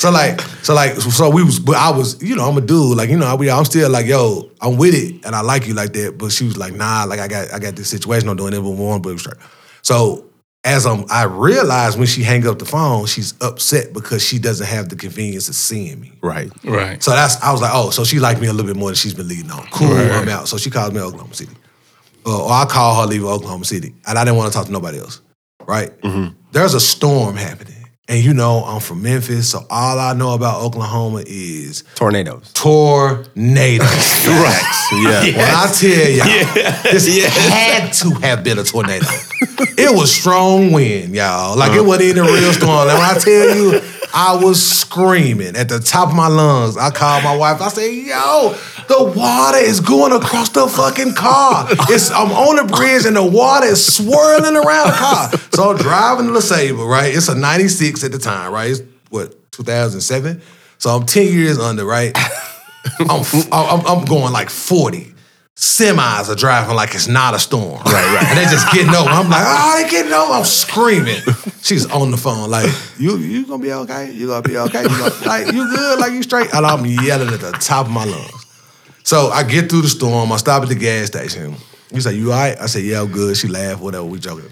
[0.00, 2.96] So like, so like, so we was, but I was, you know, I'm a dude,
[2.96, 5.74] like, you know, we, I'm still like, yo, I'm with it, and I like you
[5.74, 6.16] like that.
[6.16, 8.62] But she was like, nah, like I got, I got this situation I'm doing it,
[8.62, 9.20] with one but.
[9.82, 10.24] So
[10.64, 14.66] as I'm, I realized when she hang up the phone, she's upset because she doesn't
[14.66, 16.12] have the convenience of seeing me.
[16.22, 16.50] Right.
[16.64, 17.02] Right.
[17.02, 18.96] So that's, I was like, oh, so she liked me a little bit more than
[18.96, 19.66] she's been leading on.
[19.66, 20.10] Cool, Right.
[20.12, 20.48] I'm out.
[20.48, 21.52] So she calls me Oklahoma City,
[22.24, 24.72] uh, or I call her leaving Oklahoma City, and I didn't want to talk to
[24.72, 25.20] nobody else.
[25.66, 25.90] Right?
[26.52, 27.79] There's a storm happening.
[28.10, 32.50] And you know, I'm from Memphis, so all I know about Oklahoma is Tornadoes.
[32.54, 33.86] tornadoes.
[34.26, 34.76] Right.
[34.92, 35.20] Yeah.
[35.38, 39.06] When I tell y'all, this had to have been a tornado.
[39.78, 41.56] it was strong wind, y'all.
[41.56, 42.88] Like it wasn't even a real storm.
[42.88, 43.80] And when I tell you,
[44.12, 46.76] I was screaming at the top of my lungs.
[46.76, 47.60] I called my wife.
[47.60, 48.54] I said, "Yo,
[48.88, 51.66] the water is going across the fucking car.
[51.88, 55.76] It's I'm on the bridge and the water is swirling around the car." So I'm
[55.76, 57.14] driving the LeSabre, right?
[57.14, 58.70] It's a '96 at the time, right?
[58.70, 60.40] It's what 2007.
[60.78, 62.16] So I'm 10 years under, right?
[63.00, 65.14] I'm, I'm, I'm going like 40.
[65.60, 67.82] Semis are driving like it's not a storm.
[67.84, 68.24] Right, right.
[68.30, 69.10] And they just getting over.
[69.10, 70.32] I'm like, oh, they getting over.
[70.32, 71.20] I'm screaming.
[71.60, 74.10] She's on the phone, like, you you gonna be okay?
[74.10, 74.82] You gonna be okay?
[74.82, 75.98] You gonna, like, you good?
[76.00, 76.54] Like, you straight?
[76.54, 78.46] And I'm yelling at the top of my lungs.
[79.04, 80.32] So I get through the storm.
[80.32, 81.54] I stop at the gas station.
[81.92, 82.58] You say, you all right?
[82.58, 83.36] I said, yeah, I'm good.
[83.36, 84.48] She laughed, whatever, we joking.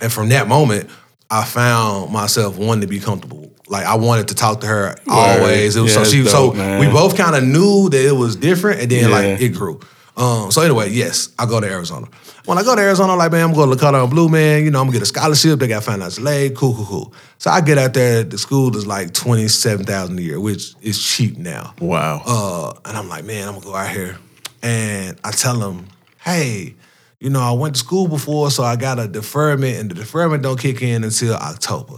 [0.00, 0.88] And from that moment,
[1.30, 3.52] I found myself wanting to be comfortable.
[3.68, 5.76] Like I wanted to talk to her always.
[5.76, 6.80] It was Yeah, so she dope, so man.
[6.80, 9.80] we both kind of knew that it was different, and then like it grew.
[10.16, 12.06] Um, so anyway, yes, I go to Arizona.
[12.44, 14.64] When I go to Arizona, I'm like, man, I'm going to Cordon Bleu, man.
[14.64, 15.58] You know, I'm gonna get a scholarship.
[15.58, 16.54] They got financial aid.
[16.54, 17.14] Cool, cool, cool.
[17.38, 18.22] So I get out there.
[18.22, 21.74] The school is like twenty seven thousand a year, which is cheap now.
[21.80, 22.22] Wow.
[22.24, 24.16] Uh, and I'm like, man, I'm gonna go out here.
[24.62, 25.88] And I tell them,
[26.22, 26.74] hey,
[27.18, 30.42] you know, I went to school before, so I got a deferment, and the deferment
[30.42, 31.94] don't kick in until October.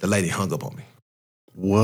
[0.00, 0.82] The lady hung up on me.
[1.54, 1.80] what?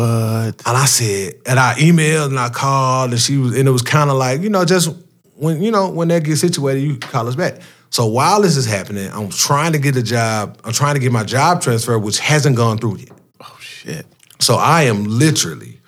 [0.66, 3.82] And I said, and I emailed and I called, and she was, and it was
[3.82, 4.88] kind of like, you know, just
[5.36, 7.60] when you know when that gets situated, you call us back.
[7.90, 10.58] So while this is happening, I'm trying to get a job.
[10.64, 13.10] I'm trying to get my job transfer, which hasn't gone through yet.
[13.40, 14.06] Oh shit.
[14.40, 15.80] So I am literally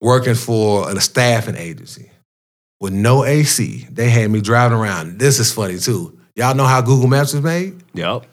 [0.00, 2.10] working for a staffing agency
[2.80, 3.86] with no AC.
[3.90, 5.18] They had me driving around.
[5.18, 6.18] This is funny too.
[6.34, 7.80] Y'all know how Google Maps is made?
[7.94, 8.24] Yep.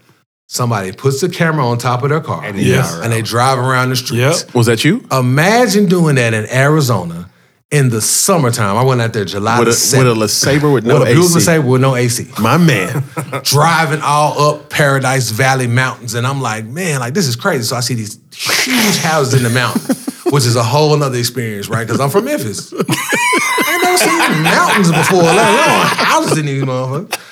[0.48, 2.90] Somebody puts the camera on top of their car and they Yes.
[2.92, 4.44] drive and they drive around the streets.
[4.46, 4.56] Yep.
[4.56, 5.06] Was that you?
[5.12, 7.29] Imagine doing that in Arizona
[7.72, 8.76] in the summertime.
[8.76, 9.98] I went out there July With a, 7th.
[10.00, 11.46] with a LeSabre with no with a beautiful AC.
[11.46, 12.28] Sabre with no AC.
[12.40, 13.04] My man.
[13.44, 17.64] driving all up Paradise Valley mountains, and I'm like, man, like this is crazy.
[17.64, 19.96] So I see these huge houses in the mountain,
[20.32, 21.86] which is a whole another experience, right?
[21.86, 22.74] Because I'm from Memphis.
[22.74, 27.26] I ain't never seen mountains before, let alone houses in these motherfuckers.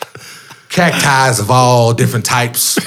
[0.70, 2.78] Cacti of all different types.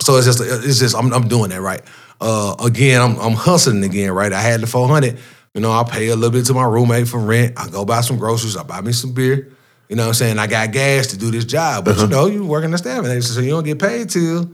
[0.00, 1.82] So it's just, it's just, I'm, I'm doing that right.
[2.20, 4.32] Uh, again, I'm, I'm hustling again, right?
[4.32, 5.18] I had the 400.
[5.54, 7.54] You know, I pay a little bit to my roommate for rent.
[7.58, 8.56] I go buy some groceries.
[8.56, 9.52] I buy me some beer.
[9.88, 10.38] You know what I'm saying?
[10.38, 13.34] I got gas to do this job, but you know, you working the staffing agency,
[13.34, 14.50] so you don't get paid till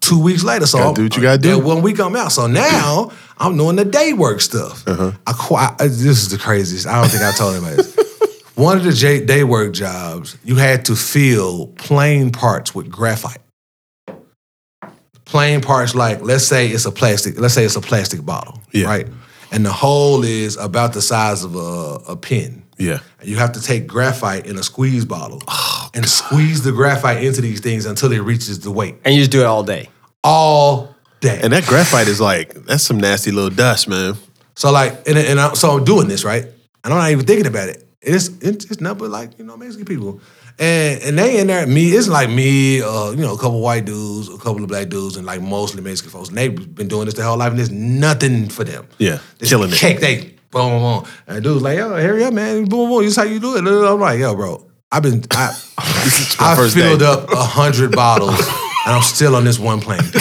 [0.00, 0.64] two weeks later.
[0.64, 1.58] So Gotta do what you gotta do.
[1.58, 2.32] one week I'm out.
[2.32, 4.88] So now I'm doing the day work stuff.
[4.88, 5.12] Uh-huh.
[5.26, 6.86] I quite, this is the craziest.
[6.86, 7.98] I don't think I told anybody this.
[8.54, 13.38] One of the J- day work jobs, you had to fill plain parts with graphite.
[15.24, 18.86] Plain parts, like let's say it's a plastic, let's say it's a plastic bottle, Yeah.
[18.86, 19.08] right?
[19.52, 22.62] And the hole is about the size of a, a pin.
[22.78, 23.00] Yeah.
[23.22, 27.40] You have to take graphite in a squeeze bottle Oh, and squeeze the graphite into
[27.42, 28.96] these things until it reaches the weight.
[29.04, 29.88] And you just do it all day.
[30.24, 31.38] All day.
[31.42, 34.16] And that graphite is like that's some nasty little dust, man.
[34.54, 37.46] So like, and, and I, so I'm doing this right, and I'm not even thinking
[37.46, 37.86] about it.
[38.00, 40.20] It's it's, it's nothing but like you know Mexican people,
[40.58, 41.66] and and they in there.
[41.66, 44.88] Me, it's like me, uh, you know, a couple white dudes, a couple of black
[44.88, 46.28] dudes, and like mostly Mexican folks.
[46.28, 48.86] And they've been doing this their whole life, and there's nothing for them.
[48.98, 49.76] Yeah, This killing it.
[49.78, 50.16] cake, They
[50.50, 51.04] boom, boom, boom.
[51.26, 53.02] And dude's like, yo, hurry up, man, boom, boom.
[53.02, 53.66] This is how you do it.
[53.66, 57.06] I'm like, yo, bro, I've been, I, I filled day.
[57.06, 60.00] up a hundred bottles, and I'm still on this one plane.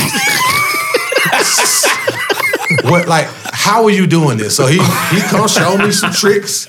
[2.83, 4.55] what like how are you doing this?
[4.55, 4.75] So he
[5.13, 6.67] he come show me some tricks.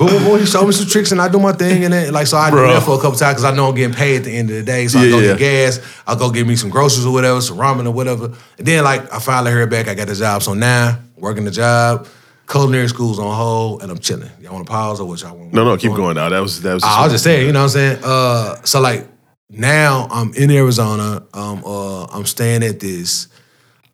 [0.00, 0.38] Boom, boom.
[0.40, 2.50] He showed me some tricks and I do my thing and then like so I
[2.50, 4.48] do that for a couple times because I know I'm getting paid at the end
[4.48, 4.88] of the day.
[4.88, 5.32] So I go yeah.
[5.32, 8.32] get gas, I'll go get me some groceries or whatever, some ramen or whatever.
[8.56, 10.42] And then like I finally heard back, I got the job.
[10.42, 12.08] So now working the job,
[12.48, 14.30] culinary school's on hold, and I'm chilling.
[14.40, 15.52] Y'all want to pause or what y'all want?
[15.52, 16.16] No, no, keep going.
[16.16, 16.82] Now that was that was.
[16.82, 18.00] I was just saying, you know what I'm saying?
[18.02, 19.06] Uh, so like
[19.50, 21.26] now I'm in Arizona.
[21.34, 23.28] Um, uh, I'm staying at this.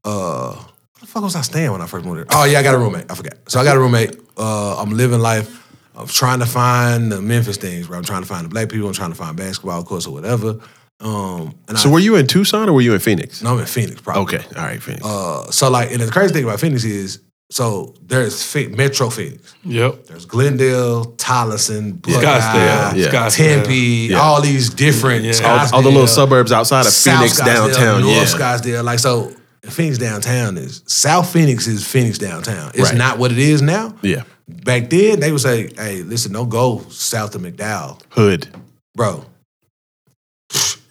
[0.05, 2.27] Uh, what the fuck was I staying when I first moved here?
[2.31, 3.11] Oh yeah, I got a roommate.
[3.11, 3.35] I forgot.
[3.49, 4.17] So I got a roommate.
[4.37, 5.66] Uh, I'm living life.
[5.97, 7.89] I'm trying to find the Memphis things.
[7.89, 8.87] Where I'm trying to find the black people.
[8.89, 10.59] I'm trying to find basketball courts or whatever.
[11.01, 13.43] Um, and So I, were you in Tucson or were you in Phoenix?
[13.43, 14.01] no, I'm in Phoenix.
[14.01, 14.37] Probably.
[14.39, 15.05] Okay, all right, Phoenix.
[15.05, 17.21] Uh, so like, and the crazy thing about Phoenix is,
[17.51, 19.55] so there's Phe- Metro Phoenix.
[19.65, 20.07] Yep.
[20.07, 22.97] There's Glendale, Tolleson, Buckeye, Scottsdale.
[22.97, 23.07] Yeah.
[23.11, 23.37] Scottsdale.
[23.37, 23.75] Tempe,
[24.11, 24.19] Yeah.
[24.19, 25.35] all these different Yeah.
[25.45, 28.01] all, all the little suburbs outside of South Phoenix Scottsdale, downtown.
[28.03, 28.85] North Yeah, Scottsdale.
[28.85, 29.33] Like so,
[29.65, 32.71] Phoenix downtown is South Phoenix is Phoenix downtown.
[32.75, 32.95] It's Right.
[32.97, 33.95] not what it is now.
[34.03, 34.23] yeah.
[34.49, 38.47] Back then, they would say, "Hey, listen, don't go south of McDowell, Hood.
[38.95, 39.25] bro,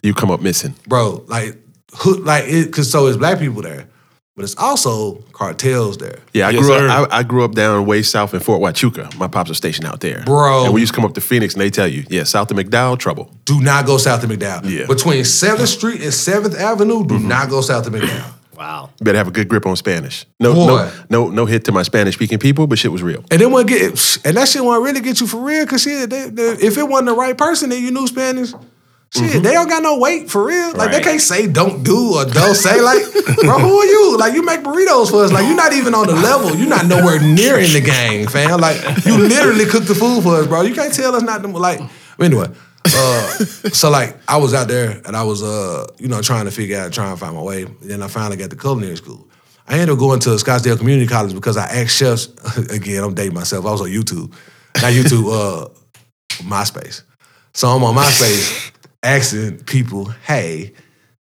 [0.02, 0.74] You come up missing.
[0.86, 1.56] bro." Like,
[1.94, 3.86] hood, like it, cause so it's black people there,
[4.36, 6.18] but it's also cartels there.
[6.34, 6.88] Yeah, I Yes, grew sir.
[6.88, 7.08] up.
[7.10, 9.16] I, I grew up down way south in Fort Huachuca.
[9.16, 10.66] My pops are stationed out there, Bro.
[10.66, 12.58] And we used to come up to Phoenix, and they tell you, yeah, south of
[12.58, 13.32] McDowell, trouble.
[13.46, 14.64] Do not go south of McDowell.
[14.64, 14.80] Yeah.
[14.80, 14.92] Mm-hmm.
[14.92, 18.34] Between Seventh Street and Seventh Avenue, do not go south of McDowell.
[18.56, 18.90] Wow.
[18.98, 20.24] You better have a good grip on Spanish.
[20.40, 20.66] No, Boy.
[20.66, 23.24] no, no, no hit to my Spanish speaking people, but shit was real.
[23.30, 23.90] And then when get
[24.24, 26.88] and that shit won't really get you for real, cause shit, they, they, if it
[26.88, 29.42] wasn't the right person and you knew Spanish, shit, mm-hmm.
[29.42, 30.74] they don't got no weight for real.
[30.74, 33.02] Like they can't say don't do or don't say like,
[33.42, 34.16] bro, who are you?
[34.16, 35.32] Like you make burritos for us.
[35.32, 36.54] Like you're not even on the level.
[36.54, 38.60] You're not nowhere near in the game, fam.
[38.60, 40.62] Like you literally cook the food for us, bro.
[40.62, 41.80] You can't tell us not to like.
[42.18, 42.48] Anyway,
[42.94, 43.28] uh,
[43.72, 46.78] so like I was out there and I was uh, you know, trying to figure
[46.78, 47.64] out, trying to find my way.
[47.82, 49.28] then I finally got to culinary school.
[49.68, 52.28] I ended up going to Scottsdale Community College because I asked chefs.
[52.70, 53.66] Again, I'm dating myself.
[53.66, 54.30] I was on YouTube,
[54.80, 55.68] not YouTube, uh,
[56.44, 57.02] MySpace.
[57.52, 58.72] So I'm on MySpace
[59.02, 60.72] asking people, hey,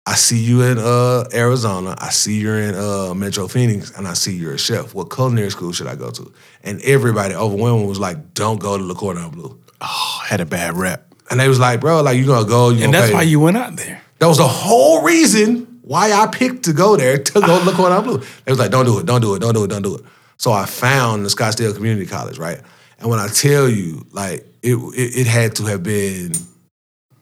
[0.06, 1.96] I see you in uh, Arizona.
[1.98, 4.94] I see you're in uh, Metro Phoenix, and I see you're a chef.
[4.94, 6.34] What culinary school should I go to?
[6.64, 9.60] And everybody overwhelming was like, don't go to Le Cordon Bleu.
[9.80, 11.13] Oh, had a bad rep.
[11.34, 13.14] And they was like, bro, like you gonna go, you And that's pay.
[13.16, 14.00] why you went out there.
[14.20, 17.92] That was the whole reason why I picked to go there to go look what
[17.92, 18.20] I'm blue.
[18.46, 20.02] They was like, don't do it, don't do it, don't do it, don't do it.
[20.38, 22.62] So I found the Scottsdale Community College, right?
[23.00, 26.34] And when I tell you, like, it it, it had to have been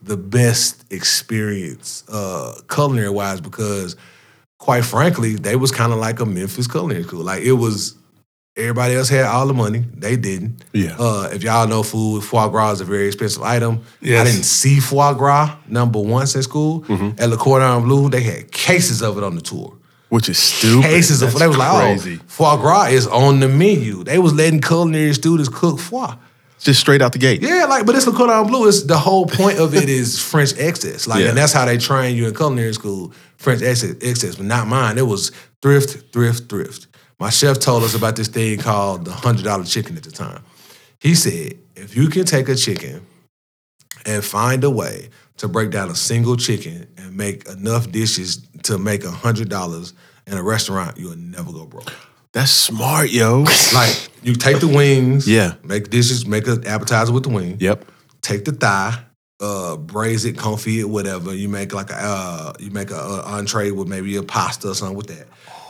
[0.02, 3.96] the best experience, uh, culinary wise, because
[4.58, 7.24] quite frankly, they was kind of like a Memphis culinary school.
[7.24, 7.96] Like it was
[8.58, 9.84] everybody else had all the money.
[9.96, 10.64] They didn't.
[10.74, 10.96] Yeah.
[11.00, 13.84] Uh, if y'all know food, foie gras is a very expensive item.
[14.02, 14.22] Yes.
[14.22, 16.86] I didn't see foie gras number once in school.
[17.18, 19.74] At Le Cordon Bleu, they had cases of it on the tour.
[20.10, 20.84] Which is stupid.
[20.90, 22.20] Cases of That's they was like, crazy.
[22.22, 24.04] oh, foie gras is on the menu.
[24.04, 26.16] They was letting culinary students cook foie.
[26.60, 27.42] Just straight out the gate.
[27.42, 28.68] Yeah, like, but it's Le Cordon Bleu.
[28.68, 31.08] It's the whole point of it is French excess.
[31.08, 31.30] Like, Yeah.
[31.30, 34.98] and that's how they train you in culinary school, French excess, excess, but not mine.
[34.98, 35.32] It was
[35.62, 36.88] thrift, thrift, thrift.
[37.22, 40.42] My chef told us about this thing called the hundred dollar chicken at the time.
[41.00, 43.06] He said, if you can take a chicken
[44.08, 48.80] and find a way to break down a single chicken and make enough dishes to
[48.80, 49.94] make a hundred dollars
[50.26, 51.94] in a restaurant, you'll never go broke.
[52.34, 53.46] That's smart, yo.
[53.74, 55.54] Like you take the wings, Yeah.
[55.64, 57.86] make dishes, make an appetizer with the wing, yep.
[58.24, 58.98] take the thigh,
[59.40, 61.36] uh, braise it, confit it, whatever.
[61.36, 64.74] You make like a uh, you make a, a entree with maybe a pasta or
[64.74, 65.28] something with that.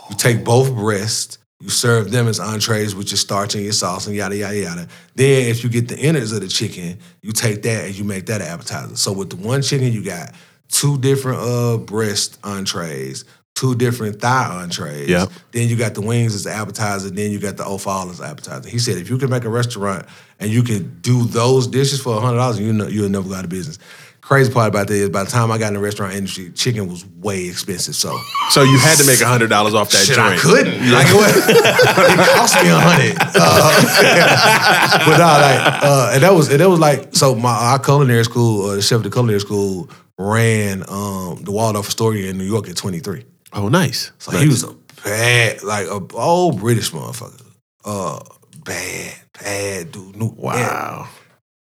[0.08, 4.08] You take both breasts, you serve them as entrees with your starch and your sauce
[4.08, 4.88] and yada yada yada.
[5.14, 8.26] Then if you get the innards of the chicken, you take that and you make
[8.26, 8.96] that an appetizer.
[8.96, 10.34] So with the one chicken, you got
[10.68, 13.24] two different uh breast entrees.
[13.54, 15.08] Two different thigh entrees.
[15.10, 15.28] Yep.
[15.52, 17.10] Then you got the wings as the appetizer.
[17.10, 18.68] Then you got the offal as appetizer.
[18.68, 20.06] He said if you can make a restaurant
[20.40, 23.44] and you can do those dishes for hundred dollars, you know you'll never go out
[23.44, 23.78] of business.
[24.22, 26.88] Crazy part about that is by the time I got in the restaurant industry, chicken
[26.88, 27.96] was way expensive.
[27.96, 28.16] So
[28.50, 30.34] So you had to make hundred dollars off that shit, joint.
[30.34, 30.90] I couldn't.
[30.92, 33.16] Like it, was, it cost me a hundred.
[33.20, 37.34] Uh, but nah, like, uh, and that was and that was like so.
[37.34, 41.88] My our culinary school, uh, the chef of the culinary school, ran um, the Waldorf
[41.88, 43.24] Astoria in New York at twenty three.
[43.52, 44.12] Oh, nice.
[44.18, 44.72] So he was a
[45.04, 47.44] bad, like a old British motherfucker.
[47.84, 48.20] Uh,
[48.64, 50.16] bad, bad dude.
[50.16, 51.08] New- Wow.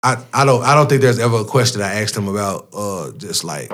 [0.05, 3.11] I, I don't I don't think there's ever a question I asked him about uh
[3.13, 3.71] just like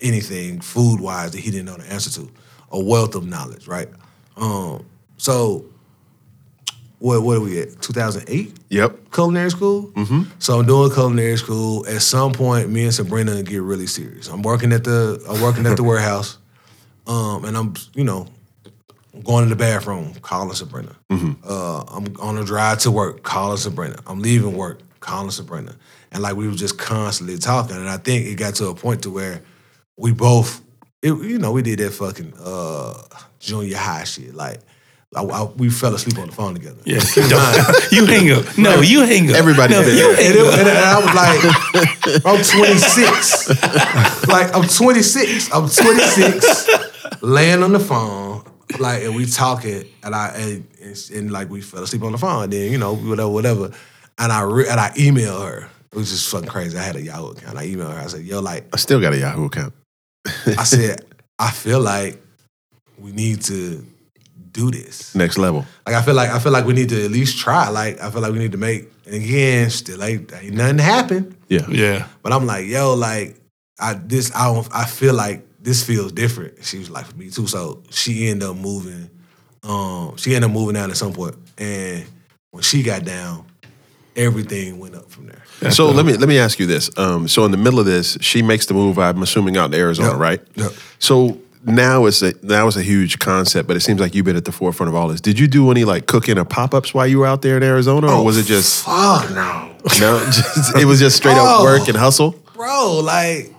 [0.00, 2.30] anything food wise that he didn't know the answer to.
[2.72, 3.88] A wealth of knowledge, right?
[4.36, 4.84] Um,
[5.16, 5.64] so
[6.98, 7.80] what what are we at?
[7.80, 8.58] 2008?
[8.70, 9.12] Yep.
[9.12, 9.92] culinary school.
[9.92, 10.22] Mm-hmm.
[10.40, 11.86] So I'm doing culinary school.
[11.86, 14.28] At some point, me and Sabrina get really serious.
[14.28, 16.38] I'm working at the I'm working at the warehouse,
[17.06, 18.26] um, and I'm you know
[19.22, 20.96] going to the bathroom, calling Sabrina.
[21.46, 24.00] Uh, I'm on a drive to work, calling Sabrina.
[24.08, 25.76] I'm leaving work, calling Sabrina,
[26.10, 27.76] and like we were just constantly talking.
[27.76, 29.42] And I think it got to a point to where
[29.96, 30.60] we both,
[31.02, 32.94] it, you know, we did that fucking uh,
[33.38, 34.34] junior high shit.
[34.34, 34.60] Like
[35.14, 36.80] I, I- we fell asleep on the phone together.
[36.84, 37.00] Yeah.
[37.14, 37.56] Keep in mind,
[37.92, 38.58] you hang up.
[38.58, 39.36] No, you hang up.
[39.36, 40.22] Everybody no, did you that.
[40.22, 44.28] hang and, it, and I was like, I'm 26.
[44.28, 45.52] like, I'm 26.
[45.52, 48.42] I'm 26, laying on the phone,
[48.78, 52.18] like, and we talking, and I, and, and, and, like, we fell asleep on the
[52.18, 52.50] phone.
[52.50, 53.70] Then, you know, whatever, whatever.
[54.18, 55.68] And I, re- and I emailed her.
[55.92, 56.76] It was just fucking crazy.
[56.76, 57.56] I had a Yahoo account.
[57.56, 58.00] I emailed her.
[58.00, 59.74] I said, yo, like, I still got a Yahoo account.
[60.46, 61.04] I said,
[61.38, 62.20] I feel like
[62.98, 63.84] we need to
[64.54, 65.14] do this.
[65.14, 65.66] Next level.
[65.84, 67.68] Like I feel like I feel like we need to at least try.
[67.68, 68.90] Like I feel like we need to make.
[69.04, 71.36] And again, still ain't, ain't nothing happen.
[71.48, 71.66] Yeah.
[71.68, 72.06] Yeah.
[72.22, 73.38] But I'm like, yo, like
[73.78, 76.64] I this I don't I feel like this feels different.
[76.64, 77.46] She was like for me too.
[77.46, 79.10] So she ended up moving.
[79.62, 82.04] Um, she ended up moving down at some point, and
[82.50, 83.46] when she got down,
[84.16, 85.70] everything went up from there.
[85.72, 86.90] so let me let me ask you this.
[86.98, 88.98] Um, so in the middle of this, she makes the move.
[88.98, 90.18] I'm assuming out to Arizona, Yep.
[90.18, 90.40] right?
[90.56, 90.72] Yep.
[90.98, 94.36] So now it's a now it's a huge concept, but it seems like you've been
[94.36, 95.20] at the forefront of all this.
[95.20, 97.62] Did you do any like cooking or pop ups while you were out there in
[97.62, 100.24] Arizona, or was it just fuck no, no?
[100.26, 101.64] Just, it was just straight up Oh.
[101.64, 102.32] work and hustle.
[102.54, 103.00] bro?
[103.02, 103.52] Like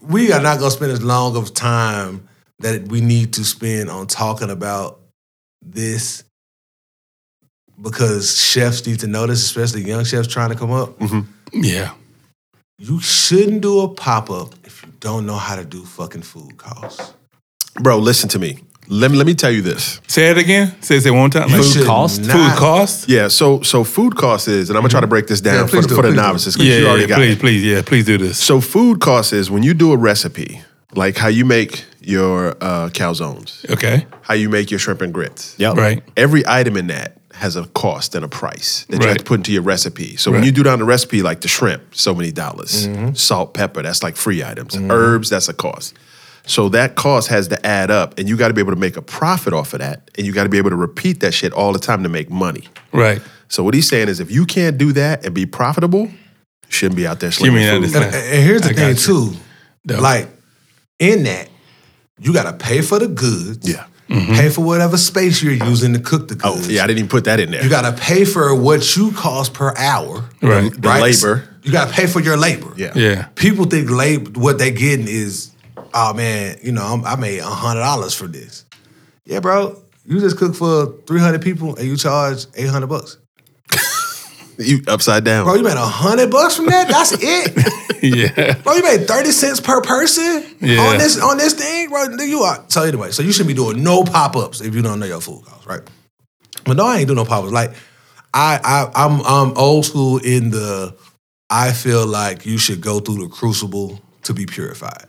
[0.00, 2.28] we are not gonna spend as long of time
[2.60, 5.00] that we need to spend on talking about
[5.64, 6.24] this
[7.82, 10.98] because chefs need to know this, especially young chefs trying to come up.
[10.98, 11.20] Mm-hmm.
[11.62, 11.92] Yeah.
[12.78, 16.56] You shouldn't do a pop up if you don't know how to do fucking food
[16.56, 17.12] costs.
[17.80, 18.58] Bro, listen to me.
[18.88, 20.00] Let me let me tell you this.
[20.08, 20.74] Say it again.
[20.82, 21.48] Say it one time.
[21.48, 22.20] You Like, should cost?
[22.22, 23.08] not- food cost.
[23.08, 25.66] Yeah, so so food cost is, and I'm gonna try to break this down Yeah,
[25.66, 27.40] for, the- do, for the novices because Yeah, you yeah, already yeah, got please, it.
[27.40, 28.38] please, yeah, please do this.
[28.38, 30.62] So food cost is when you do a recipe,
[30.94, 34.04] like how you make your uh, calzones, Okay.
[34.22, 35.54] how you make your shrimp and grits.
[35.58, 35.76] Yep.
[35.76, 36.02] Right.
[36.16, 39.40] Every item in that has a cost and a price that you have to put
[39.40, 40.16] into your recipe.
[40.16, 42.86] So when you do down the recipe, like the shrimp, so many dollars.
[42.86, 43.14] Mm-hmm.
[43.14, 44.76] Salt, pepper, that's like free items.
[44.76, 45.94] Herbs, that's a cost.
[46.46, 48.96] So that cost has to add up, and you got to be able to make
[48.96, 51.52] a profit off of that, and you got to be able to repeat that shit
[51.52, 52.68] all the time to make money.
[52.92, 53.20] Right.
[53.48, 56.12] So what he's saying is, if you can't do that and be profitable, you
[56.68, 57.96] shouldn't be out there me slinging that food.
[57.96, 59.32] And, and here's the I thing too,
[59.86, 60.00] Dope.
[60.00, 60.28] like
[61.00, 61.48] in that,
[62.20, 63.68] you gotta pay for the goods.
[63.68, 63.86] Yeah.
[64.08, 64.34] Mm-hmm.
[64.34, 67.24] Pay for whatever space you're using to cook the Oh, yeah, I didn't even put
[67.24, 67.62] that in there.
[67.62, 70.24] You gotta pay for what you cost per hour.
[70.42, 70.70] Right.
[70.72, 71.48] the labor.
[71.62, 72.72] You gotta pay for your labor.
[72.76, 72.92] Yeah.
[72.94, 73.28] Yeah.
[73.36, 75.52] People think labor what they getting is,
[75.94, 78.64] oh man, you know, I'm, I made hundred dollars for this.
[79.24, 79.80] Yeah, bro.
[80.04, 83.18] You just cook for three hundred people and you charge eight hundred bucks.
[84.58, 85.44] You upside down.
[85.44, 86.86] Bro, you made hundred bucks from that.
[86.86, 87.52] That's it.
[88.02, 88.54] Yeah.
[88.62, 90.80] Bro, you made 30 cents per person Yeah.
[90.80, 92.04] on this on this thing, bro.
[92.18, 95.06] You are so anyway, so you shouldn't be doing no pop-ups if you don't know
[95.06, 95.82] your food costs, right?
[96.64, 97.52] But no, I ain't doing no pop-ups.
[97.52, 97.70] Like
[98.34, 100.96] I I I'm I'm old school in the
[101.48, 105.06] I feel like you should go through the crucible to be purified.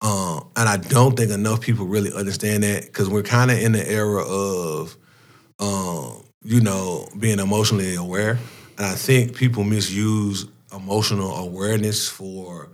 [0.00, 3.72] Um, and I don't think enough people really understand that because we're kind of in
[3.72, 4.96] the era of,
[5.58, 8.38] um, you know, being emotionally aware.
[8.76, 12.70] And I think people misuse emotional awareness for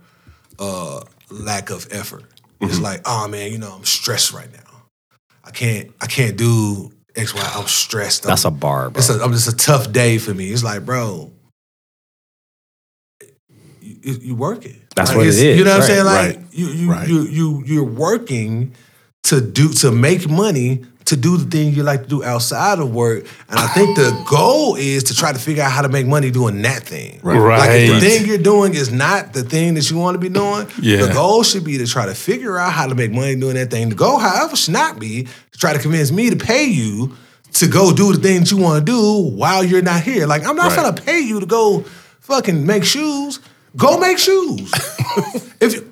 [0.59, 2.23] uh, lack of effort.
[2.61, 4.59] It's like, oh man, you know, I'm stressed right now.
[5.43, 7.51] I can't, I can't do X, Y.
[7.55, 8.23] I'm stressed.
[8.23, 8.99] That's a I'm, bar, bro.
[8.99, 10.49] it's a, I'm just a tough day for me.
[10.51, 11.31] It's like, bro,
[13.81, 14.81] you, you you working.
[14.95, 16.05] That's Like, what it it's- is, You know what right, I'm saying?
[16.05, 17.07] Like right, you you right.
[17.07, 18.73] you you you're working
[19.25, 22.93] to do to make money to do the thing you like to do outside of
[22.93, 23.25] work.
[23.49, 26.31] And I think the goal is to try to figure out how to make money
[26.31, 27.19] doing that thing.
[27.21, 27.59] Right.
[27.59, 30.29] Like if the thing you're doing is not the thing that you want to be
[30.29, 31.05] doing, Yeah.
[31.05, 33.69] the goal should be to try to figure out how to make money doing that
[33.69, 33.89] thing.
[33.89, 37.15] The goal, however, should not be to try to convince me to pay you
[37.53, 40.25] to go do the thing that you want to do while you're not here.
[40.27, 40.83] Like I'm not Right.
[40.83, 41.85] gonna pay you to go
[42.21, 43.39] fucking make shoes.
[43.77, 44.71] Go make shoes.
[45.61, 45.89] if you,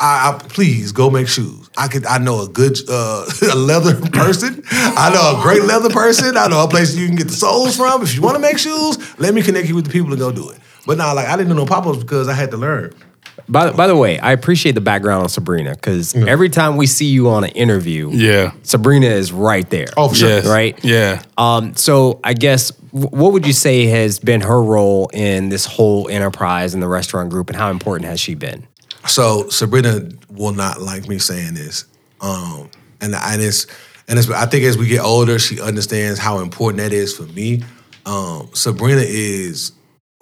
[0.00, 1.63] I, I please go make shoes.
[1.76, 2.06] I could.
[2.06, 4.62] I know a good uh, a leather person.
[4.70, 6.36] I know a great leather person.
[6.36, 8.02] I know a place you can get the soles from.
[8.02, 10.30] If you want to make shoes, let me connect you with the people to go
[10.32, 10.58] do it.
[10.86, 12.92] But now, like I didn't do no pop ups because I had to learn.
[13.48, 17.06] By, by the way, I appreciate the background on Sabrina because every time we see
[17.06, 18.52] you on an interview, Yeah.
[18.62, 19.88] Sabrina is right there.
[19.96, 20.28] Oh, for sure.
[20.28, 20.46] Yes.
[20.46, 20.82] Right?
[20.84, 21.22] Yeah.
[21.36, 26.08] Um, so I guess what would you say has been her role in this whole
[26.08, 28.66] enterprise in the restaurant group, and how important has she been?
[29.06, 31.84] So Sabrina will not like me saying this,
[32.20, 33.66] um, and and it's
[34.08, 34.30] and it's.
[34.30, 37.62] I think as we get older, she understands how important that is for me.
[38.06, 39.72] Um, Sabrina is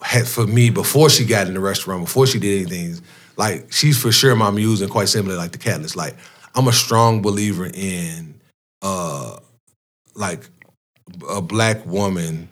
[0.03, 3.01] had for me before she got in the restaurant, before she did anything.
[3.37, 5.97] Like she's for sure my muse, and quite simply like the catalyst.
[5.97, 6.17] Like
[6.55, 8.41] I'm a strong believer in
[8.83, 9.39] uh,
[10.15, 10.49] like
[11.29, 12.49] a black woman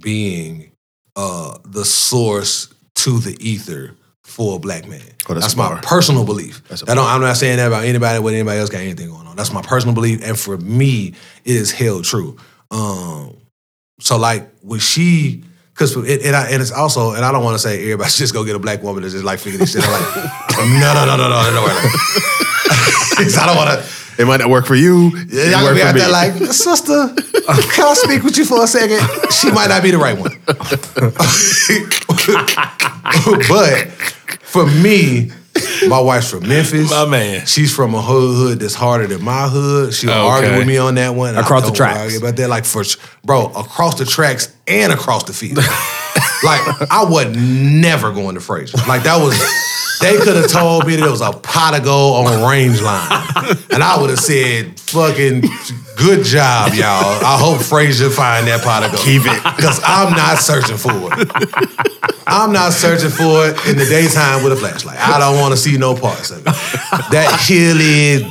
[0.00, 0.72] being
[1.16, 3.94] uh, the source to the ether
[4.26, 5.00] for a black man.
[5.28, 6.62] Oh, that's that's my personal belief.
[6.68, 9.26] That's I don't, I'm not saying that about anybody, what anybody else got anything going
[9.26, 9.36] on.
[9.36, 11.14] That's my personal belief, and for me,
[11.44, 12.36] it is held true.
[12.70, 13.36] Um,
[14.00, 17.54] so like when she, because it, and, I, and it's also, and I don't want
[17.54, 19.72] to say everybody should just go get a black woman to just like figure this
[19.72, 19.92] shit out.
[19.92, 20.16] Like,
[20.58, 23.05] no, no, no, no, no, no, no.
[23.18, 24.06] I don't want to.
[24.18, 25.10] It might not work for you.
[25.28, 28.64] Yeah, it y'all gonna be out there like, sister, can I speak with you for
[28.64, 29.00] a second?
[29.30, 30.32] She might not be the right one.
[33.48, 33.88] but
[34.42, 35.30] for me,
[35.88, 36.90] my wife's from Memphis.
[36.90, 37.46] My man.
[37.46, 39.92] She's from a hood hood that's harder than my hood.
[39.94, 40.20] She'll Okay.
[40.20, 41.30] argue with me on that one.
[41.30, 41.98] and I Across the don't tracks.
[41.98, 42.84] argue About that, like for
[43.24, 45.56] bro, across the tracks and across the field.
[46.44, 48.86] like I was never going to Frayser.
[48.86, 49.36] Like that was.
[49.98, 53.08] They could have told me that it was a pot of gold on range line.
[53.70, 55.40] And I would have said, fucking
[55.96, 57.24] good job, y'all.
[57.24, 59.02] I hope Frayser find that pot of gold.
[59.02, 59.42] Keep it.
[59.56, 62.15] Because I'm not searching for it.
[62.26, 64.98] I'm not searching for it in the daytime with a flashlight.
[64.98, 66.46] I don't want to see no parts of it.
[67.10, 68.24] That hilly,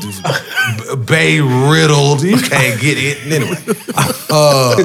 [1.05, 3.31] bay riddled, you can't get it.
[3.31, 3.57] Anyway.
[4.29, 4.83] Uh,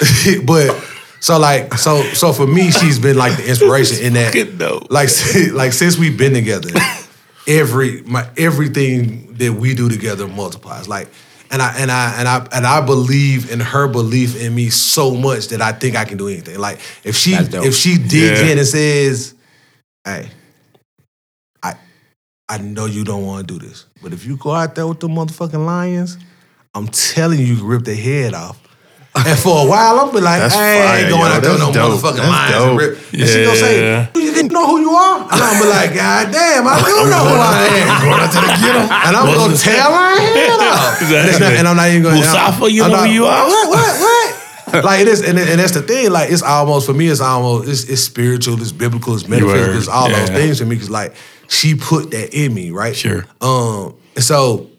[0.46, 0.84] but
[1.20, 4.34] so like so so for me, she's been like the inspiration in that.
[4.90, 5.08] Like
[5.52, 6.70] like since we've been together,
[7.46, 10.88] every my everything that we do together multiplies.
[10.88, 11.08] Like
[11.52, 15.14] and I and I and I and I believe in her belief in me so
[15.14, 16.58] much that I think I can do anything.
[16.58, 18.46] Like if she if she digs Yeah.
[18.52, 19.34] in and says,
[20.04, 20.30] "Hey,
[21.62, 21.74] I
[22.48, 25.00] I know you don't want to do this, but if you go out there with
[25.00, 26.16] the motherfucking lions,
[26.74, 28.58] I'm telling you, you rip their head off."
[29.14, 31.36] And for a while, I'm be like, That's "I ain't fire, going yo.
[31.36, 32.00] out there no That's dope.
[32.00, 32.68] motherfucking That's lions." dope.
[32.68, 32.92] And, rip.
[33.12, 34.08] and she gonna say, Yeah.
[34.16, 37.22] "You didn't know who you are?" And I'm be like, "God damn, I do know
[37.28, 38.88] who I am." Going out to get 'em.
[38.88, 41.02] And I'm gonna tear my head off.
[41.02, 41.28] Exactly.
[41.28, 42.16] And, not- and I'm not even going.
[42.16, 43.46] Mustafa, you I'm know not- who you are?
[43.46, 43.68] What?
[43.68, 44.00] What?
[44.00, 44.28] What?
[44.84, 46.10] like it is, and, and that's the thing.
[46.10, 49.88] Like it's almost for me, it's almost it's, it's spiritual, it's biblical, it's metaphysical, it's
[49.88, 50.34] all those yeah.
[50.36, 50.76] things for me.
[50.76, 51.14] Because like
[51.48, 52.96] she put that in me, right?
[52.96, 53.26] Sure.
[53.42, 54.70] Um, and so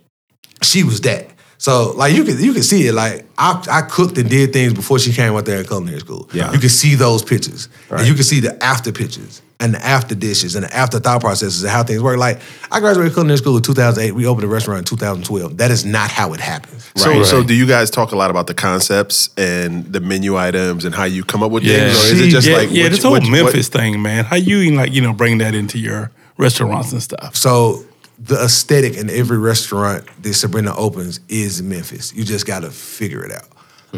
[0.64, 1.30] she was that.
[1.64, 2.94] So like you can you can see it.
[2.94, 6.30] Like I I cooked and did things before she came out there at culinary school.
[6.34, 6.52] Yeah.
[6.52, 7.70] You can see those pictures.
[7.90, 11.22] And you can see the after pictures and the after dishes and the after thought
[11.22, 12.18] processes and how things work.
[12.18, 14.12] Like I graduated culinary school in 2008.
[14.12, 15.56] We opened a restaurant in 2012.
[15.56, 16.92] That is not how it happens.
[16.98, 17.26] So, Right.
[17.26, 20.94] so do you guys talk a lot about the concepts and the menu items and
[20.94, 22.92] how you come up with Yeah, things, or is it just yeah, like yeah, what-
[22.92, 24.26] this whole what- what- Memphis thing, man.
[24.26, 27.38] How you even like you know bring that into your restaurants and stuff?
[27.38, 27.86] So
[28.20, 32.14] the aesthetic in every restaurant that Sabrina opens is Memphis.
[32.14, 33.48] You just got to figure it out.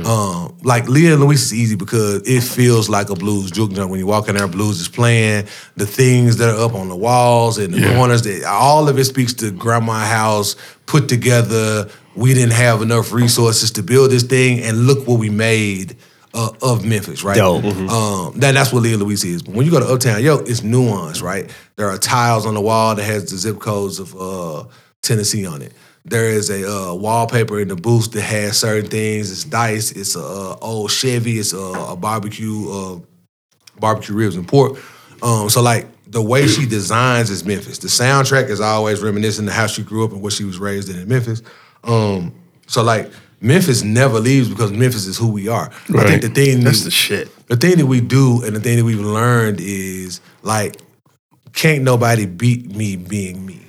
[0.05, 3.89] Um, like Leah and Louise is easy because it feels like a blues juke joint.
[3.89, 5.45] When you walk in there, blues is playing.
[5.77, 7.95] The things that are up on the walls and the Yeah.
[7.95, 11.87] corners, that all of it speaks to grandma house put together.
[12.13, 15.95] We didn't have enough resources to build this thing, and look what we made
[16.35, 17.37] uh, of Memphis, right?
[17.37, 17.63] Dope.
[17.63, 19.41] Um, that, that's what Leah Louise is.
[19.41, 21.49] But when you go to Uptown, yo, it's nuance, right?
[21.77, 24.67] There are tiles on the wall that has the zip codes of uh,
[25.01, 25.73] Tennessee on it.
[26.03, 29.31] There is a uh, wallpaper in the booth that has certain things.
[29.31, 29.91] It's dice.
[29.91, 31.39] It's a uh, old Chevy.
[31.39, 32.99] It's a, a barbecue, uh,
[33.79, 34.77] barbecue ribs and pork.
[35.23, 37.79] Um, so like the way she designs is Memphis.
[37.79, 40.89] The soundtrack is always reminiscent of how she grew up and what she was raised
[40.89, 41.41] in in Memphis.
[41.83, 42.35] Um,
[42.67, 43.11] so like
[43.45, 45.65] Memphis never leaves because Memphis is who we are.
[45.67, 46.21] I think Right.
[46.21, 47.29] the thing That's the shit.
[47.47, 50.77] the thing that we do and the thing that we've learned is like
[51.53, 53.61] can't nobody beat me being me.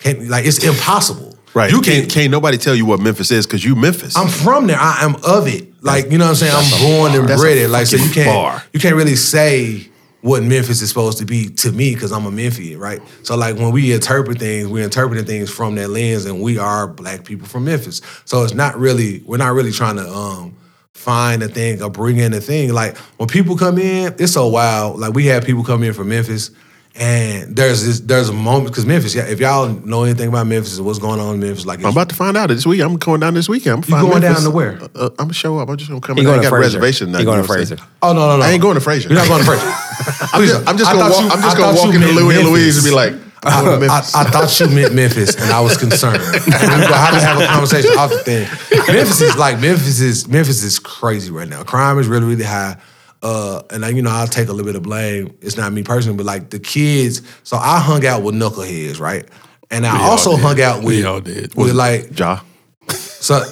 [0.00, 1.38] Can't like it's impossible.
[1.54, 1.70] Right.
[1.70, 4.16] You You can can't, can't nobody tell you what Memphis is because you Memphis.
[4.16, 4.78] I'm from there.
[4.78, 5.68] I am of it.
[5.82, 6.52] Like you know what I'm saying.
[6.54, 7.68] I'm born and bred it.
[7.70, 8.62] Like so you can't bar.
[8.72, 9.88] you can't really say
[10.22, 13.02] what Memphis is supposed to be to me because I'm a Memphian, right?
[13.24, 16.86] So like when we interpret things, we're interpreting things from that lens, and we are
[16.86, 18.00] black people from Memphis.
[18.24, 20.56] So it's not really we're not really trying to um
[20.94, 22.72] find a thing or bring in a thing.
[22.72, 25.00] Like when people come in, it's so wild.
[25.00, 26.52] Like we have people come in from Memphis.
[26.94, 29.14] And there's this, there's a moment because Memphis.
[29.14, 31.86] Yeah, if y'all know anything about Memphis and what's going on in Memphis, like I'm
[31.86, 32.82] about to find out this week.
[32.82, 33.76] I'm going down this weekend.
[33.76, 34.72] I'm You find going down to where?
[34.82, 35.70] Uh, uh, I'm gonna show up.
[35.70, 36.16] I'm just gonna come.
[36.16, 36.26] He in.
[36.28, 36.62] I going ain't to got a Frayser.
[36.64, 37.06] reservation.
[37.08, 37.58] He nothing, going to I'm?
[37.60, 37.88] Frayser.
[38.02, 39.08] oh no no no, I ain't going to Frayser.
[39.08, 40.34] You're not going to Frayser.
[40.34, 41.22] I'm just, I'm just gonna walk.
[41.22, 43.80] you- I'm just gonna walk into meant Louis and Louise and be like, I'm going
[43.80, 46.20] to I, I thought you meant Memphis, and I was concerned.
[46.46, 48.46] we gonna have to have a conversation off the thing.
[48.94, 51.62] Memphis is like Memphis is Memphis is crazy right now.
[51.64, 52.76] Crime is really really high.
[53.22, 55.36] Uh, and I, you know, I'll take a little bit of blame.
[55.40, 57.22] It's not me personally, but like the kids.
[57.44, 59.24] So I hung out with knuckleheads, right?
[59.70, 60.40] And I all also did.
[60.40, 61.54] hung out with We all did.
[61.54, 62.40] with like Ja.
[62.88, 63.42] so.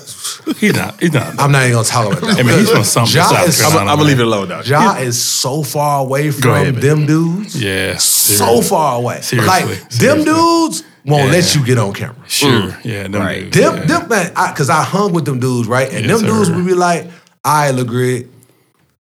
[0.58, 1.00] He's not.
[1.00, 1.38] He's not.
[1.38, 2.38] I'm not even gonna talk about that.
[2.40, 3.14] I mean, he's from something.
[3.14, 4.62] Ja South is- Carolina, I'm gonna leave it alone now.
[4.62, 7.60] Ja is so far away from ahead, them dudes.
[7.60, 8.68] Yeah, so seriously.
[8.68, 9.20] far away.
[9.22, 11.30] Seriously, like them dudes won't Yeah.
[11.32, 12.16] let you get on camera.
[12.26, 12.76] Sure.
[12.84, 13.04] Yeah.
[13.04, 13.42] Them Right.
[13.50, 13.84] dudes, Them, yeah.
[13.86, 15.90] them man, because I, hung with them dudes, right?
[15.92, 16.56] And Yes, them dudes sir.
[16.56, 17.08] would be like,
[17.44, 18.26] "I look great,"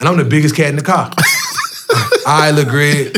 [0.03, 1.13] and I'm the biggest cat in the car.
[2.27, 3.13] I look great.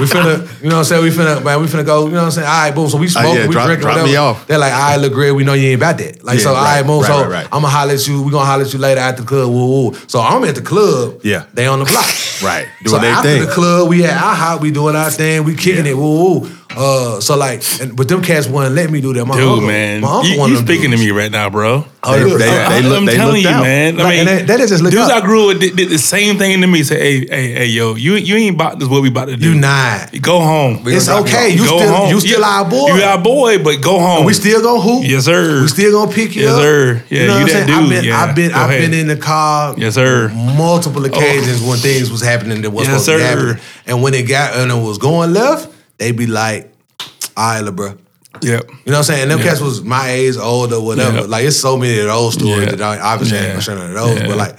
[0.00, 1.02] we finna, you know what I'm saying?
[1.04, 2.46] We finna, man, we finna go, you know what I'm saying?
[2.48, 2.88] All right, boom.
[2.88, 4.08] So we smoke, Uh, yeah, we drop- drink, drop whatever.
[4.08, 4.46] me off.
[4.46, 5.32] They're like, I look great.
[5.32, 6.24] We know you ain't about that.
[6.24, 7.00] Like, Yeah, so, all right, right, boom.
[7.02, 7.44] right, so right, right.
[7.46, 8.22] I'm gonna holler at you.
[8.22, 9.50] We gonna holler at you later at the club.
[9.50, 9.94] Woo, woo.
[10.06, 11.20] So I'm at the club.
[11.22, 11.44] Yeah.
[11.52, 12.06] They on the block.
[12.42, 12.66] Right.
[12.84, 13.44] Doing so after thing.
[13.44, 16.50] the club, we at our hot, we doing our thing, we kicking it, woo woo.
[16.74, 19.24] Uh, so like, and, but them cats wouldn't let me do that.
[19.24, 21.84] My Dude, uncle, man, my uncle you, you speaking to me right now, bro.
[22.02, 23.62] Oh, They- look, they- I- they look- they telling you, out.
[23.62, 23.98] man.
[23.98, 25.22] I Like, mean, and that- that is just look dudes up.
[25.22, 26.82] I grew with did, did the same thing to me.
[26.82, 28.88] Say, hey, hey, hey, yo, you you ain't about this.
[28.88, 29.50] What we about to do?
[29.52, 30.20] You not.
[30.20, 30.80] Go home.
[30.86, 31.50] It's okay.
[31.50, 32.10] You go still, home.
[32.10, 32.94] you still our boy.
[32.94, 34.24] You our boy, but go home.
[34.26, 35.04] We still gonna hoop.
[35.06, 35.62] Yes, sir.
[35.62, 36.60] We still gonna pick you Yes, up.
[36.60, 37.02] sir.
[37.08, 37.70] Yeah, you know you what I'm that saying?
[37.70, 37.90] I've dude.
[37.90, 38.22] been, Yeah.
[38.22, 39.74] I've been, I've been in the car.
[39.78, 40.28] Yes, sir.
[40.34, 44.22] Multiple occasions when things was happening that was Yes, supposed to happen, and when it
[44.24, 45.68] got and it was going left,
[45.98, 46.72] they be like,
[47.36, 47.94] "All right, bro."
[48.42, 48.42] Yep.
[48.42, 49.22] You know what I'm saying?
[49.22, 49.46] And them Yeah.
[49.46, 51.20] cats was my age, older, whatever.
[51.20, 51.26] Yeah.
[51.26, 52.76] Like it's so many of those stories Yeah.
[52.76, 53.52] that I obviously ain't Yeah.
[53.52, 54.20] gonna share none of those.
[54.28, 54.56] But like,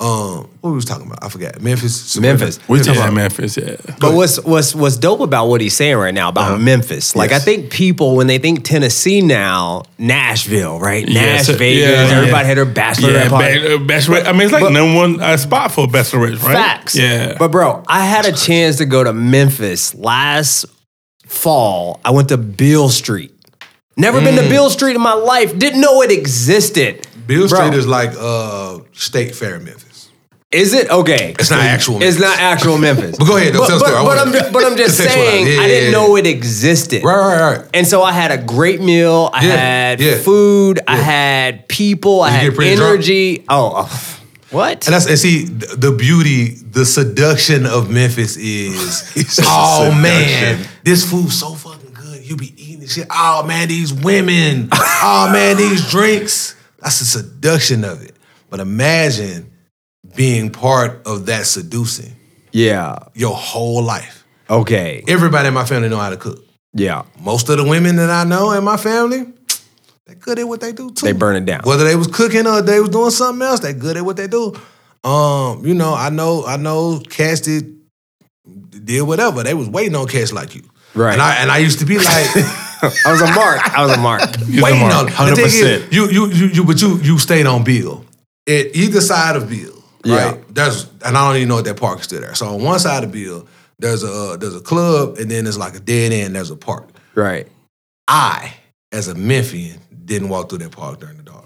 [0.00, 1.22] um, what we was talking about?
[1.24, 1.62] I forgot.
[1.62, 2.18] Memphis.
[2.18, 2.58] Memphis.
[2.68, 3.56] We talking about Memphis.
[3.56, 3.76] Yeah.
[4.00, 7.14] But what's what's what's dope about what he's saying right now about Memphis?
[7.14, 7.42] Like Yes.
[7.42, 11.06] I think people when they think Tennessee now, Nashville, right?
[11.08, 12.42] Yes, Nash Vegas, yeah, everybody yeah.
[12.44, 13.58] had their bachelorette Yeah, party.
[13.60, 14.26] ba- uh, bachelorette.
[14.26, 16.54] I mean, it's like But- number one uh, spot for bachelorettes, right?
[16.54, 16.96] Facts.
[16.96, 17.36] Yeah.
[17.38, 20.66] But bro, I had a chance to go to Memphis last
[21.26, 22.00] fall.
[22.04, 23.30] I went to Beale Street.
[23.96, 24.42] Never been Mm.
[24.42, 25.56] to Beale Street in my life.
[25.56, 27.06] Didn't know it existed.
[27.26, 27.58] Beale Bro.
[27.66, 30.10] Street is like uh, State Fair Memphis.
[30.50, 31.34] Is it okay?
[31.36, 32.20] It's not actual It's Memphis.
[32.20, 33.16] not actual Memphis.
[33.18, 34.04] But go ahead, though, But, tell but, story.
[34.04, 35.98] But, I'm but I'm just saying Yeah, I didn't yeah.
[35.98, 37.02] know it existed.
[37.02, 37.66] Right, right, right.
[37.74, 39.30] And so I had a great meal.
[39.32, 40.78] I Yeah, had food.
[40.86, 42.20] I had people.
[42.20, 42.70] I had drunk?
[42.80, 43.44] energy.
[43.48, 44.20] Oh, oh,
[44.50, 44.86] what?
[44.86, 49.40] And that's and see the beauty, the seduction of Memphis is.
[49.44, 52.24] oh man, this food's so fucking good.
[52.24, 53.08] You be eating this shit.
[53.10, 54.68] Oh man, these women.
[54.72, 56.54] oh man, these drinks.
[56.84, 58.14] That's the seduction of it.
[58.50, 59.50] But imagine
[60.14, 62.12] being part of that seducing
[62.52, 62.98] Yeah.
[63.14, 64.24] your whole life.
[64.48, 65.02] Okay.
[65.08, 66.44] Everybody in my family know how to cook.
[66.74, 67.02] Yeah.
[67.20, 69.26] Most of the women that I know in my family,
[70.06, 71.06] they good at what they do too.
[71.06, 71.62] They burn it down.
[71.64, 74.26] Whether they was cooking or they was doing something else, they good at what they
[74.28, 74.54] do.
[75.02, 77.74] Um, you know, I know, I know cats did
[78.84, 79.42] did whatever.
[79.42, 80.62] They was waiting on cats like you.
[80.94, 81.14] Right.
[81.14, 82.26] And I and I used to be like
[83.06, 83.78] I was a mark.
[83.78, 84.36] I was a mark.
[84.36, 85.20] He's a waiting mark.
[85.20, 85.92] on the thing is, 100%.
[85.92, 88.04] You you you you but you you stayed on Beale.
[88.46, 90.30] At either side of Beale, Yeah.
[90.32, 90.54] right?
[90.54, 92.34] There's and I don't even know if that park is still there.
[92.34, 93.46] So on one side of Beale,
[93.78, 96.56] there's a uh, there's a club and then there's like a dead end, there's a
[96.56, 96.88] park.
[97.14, 97.46] Right.
[98.06, 98.54] I,
[98.92, 101.44] as a Memphian, didn't walk through that park during the dark.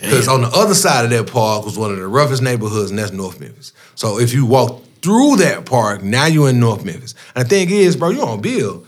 [0.00, 2.98] Because on the other side of that park was one of the roughest neighborhoods, and
[2.98, 3.72] that's North Memphis.
[3.96, 7.14] So if you walk through that park, now you're in North Memphis.
[7.34, 8.84] And the thing is, bro, you're on Beale.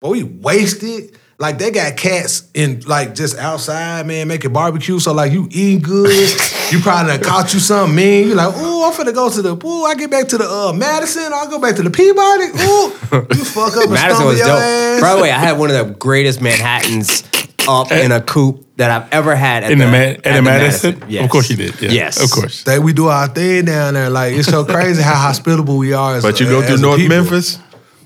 [0.00, 1.16] But we wasted.
[1.40, 4.98] Like they got cats in like just outside, man, making barbecue.
[4.98, 6.10] So like you eating good.
[6.72, 8.26] you probably done caught you something mean.
[8.28, 9.84] You like, ooh, I'm finna go to the pool.
[9.86, 12.44] I get back to the uh, Madison, I'll go back to the Peabody.
[12.46, 14.58] Ooh, you fuck up Madison was your dope.
[14.60, 15.00] ass.
[15.00, 17.22] By the way, I had one of the greatest Manhattans
[17.68, 20.34] up in a coupe that I've ever had at In the the, Ma- at at
[20.36, 21.04] the Madison?
[21.08, 21.24] Yes.
[21.24, 21.80] Of course you did.
[21.80, 22.22] Yeah, Yes.
[22.24, 22.64] Of course.
[22.64, 24.10] that we do our thing down there.
[24.10, 26.16] Like it's so crazy how hospitable we are.
[26.16, 27.16] As But a- you go as through a North people.
[27.16, 27.58] Memphis.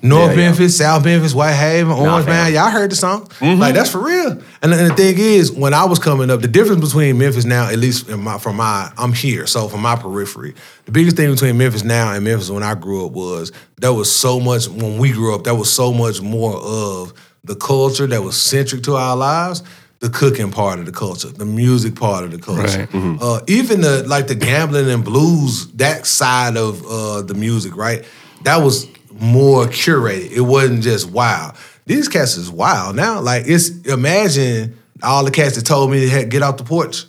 [0.05, 0.37] North Yeah, yeah.
[0.49, 2.27] Memphis, South Memphis, Whitehaven, Orange.
[2.27, 2.53] Man.
[2.53, 3.27] Y'all heard the song.
[3.27, 3.61] Mm-hmm.
[3.61, 4.33] Like that's for real.
[4.63, 7.69] And, and the thing is, when I was coming up, the difference between Memphis now,
[7.69, 10.55] at least in my, from my, I'm here, so from my periphery,
[10.87, 14.15] the biggest thing between Memphis now and Memphis when I grew up was there was
[14.15, 15.45] so much when we grew up.
[15.45, 17.13] There was so much more of
[17.45, 19.63] the culture that was centric to our lives.
[20.01, 23.19] The cooking part of the culture, the music part of the culture, Right.
[23.23, 28.05] uh, even the like the gambling and blues, that side of uh, the music, right?
[28.43, 28.89] That was
[29.23, 30.33] more curated.
[30.33, 31.55] It wasn't just wild.
[31.87, 33.21] These cats is wild now.
[33.21, 37.05] Like it's imagine all the cats that told me to get off the porch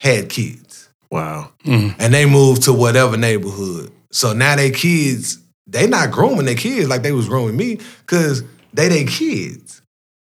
[0.00, 1.52] had kids, Wow.
[1.64, 1.94] Mm.
[1.98, 3.90] and they moved to whatever neighborhood.
[4.12, 8.42] So now they kids, they not grooming their kids like they was grooming me, cause
[8.72, 9.82] they they kids.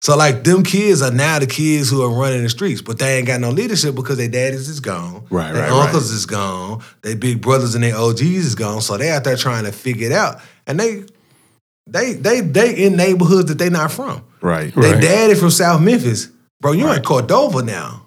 [0.02, 3.16] So like them kids are now the kids who are running the streets, but they
[3.18, 5.26] ain't got no leadership because their daddies is gone.
[5.30, 5.86] Right, their right, right.
[5.86, 6.82] uncles is gone.
[7.02, 8.82] Their big brothers and their OGs is gone.
[8.82, 10.40] So they out there trying to figure it out.
[10.66, 11.05] And they
[11.86, 14.24] they they they in neighborhoods that they not from.
[14.40, 14.74] Right.
[14.74, 14.82] Right.
[14.82, 16.28] Their daddy from South Memphis.
[16.60, 18.02] Bro, you in Cordova now.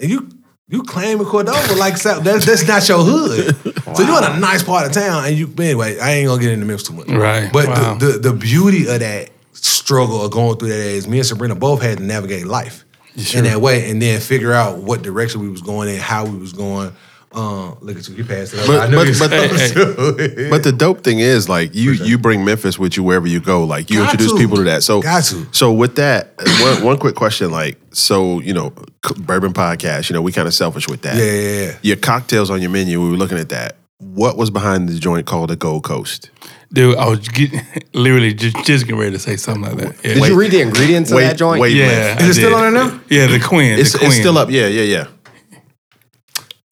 [0.00, 0.28] And you
[0.68, 3.56] you claim claiming Cordova like South, that's that's not your hood.
[3.96, 6.50] So you're in a nice part of town and you anyway, I ain't gonna get
[6.52, 7.08] into Memphis too much.
[7.08, 7.50] Right.
[7.52, 7.94] But Wow.
[7.94, 11.54] the, the the beauty of that struggle of going through that is me and Sabrina
[11.54, 12.84] both had to navigate life
[13.16, 13.38] Sure.
[13.38, 16.36] in that way and then figure out what direction we was going in, how we
[16.36, 16.92] was going.
[17.32, 18.60] Um, look at you, you passed it.
[18.60, 18.66] up.
[18.66, 20.48] But- I knew but- you but- was too.
[20.50, 23.64] But the dope thing is, like you, you bring Memphis with you wherever you go.
[23.64, 24.38] Like you Got introduce to.
[24.38, 24.82] people to that.
[24.82, 25.46] So, Got to.
[25.52, 26.32] so with that,
[26.62, 27.50] one, one quick question.
[27.50, 28.72] Like, so you know,
[29.06, 30.08] c- bourbon podcast.
[30.08, 31.16] You know, we kind of selfish with that.
[31.16, 31.78] yeah, yeah, yeah.
[31.82, 33.02] Your cocktails on your menu.
[33.02, 33.76] We were looking at that.
[33.98, 36.30] What was behind the joint called the Gold Coast?
[36.72, 37.60] Dude, I was getting,
[37.94, 40.04] literally just, just getting ready to say something like that.
[40.04, 40.14] Yeah.
[40.14, 41.60] Did you read the ingredients of wait, that joint?
[41.60, 41.74] wait.
[41.76, 42.16] Yeah.
[42.18, 42.56] Is I it still did.
[42.56, 43.00] on there now?
[43.08, 43.78] Yeah, the Queen.
[43.78, 44.10] It's, the Queen.
[44.10, 44.50] it's still up.
[44.50, 45.06] Yeah, yeah, yeah.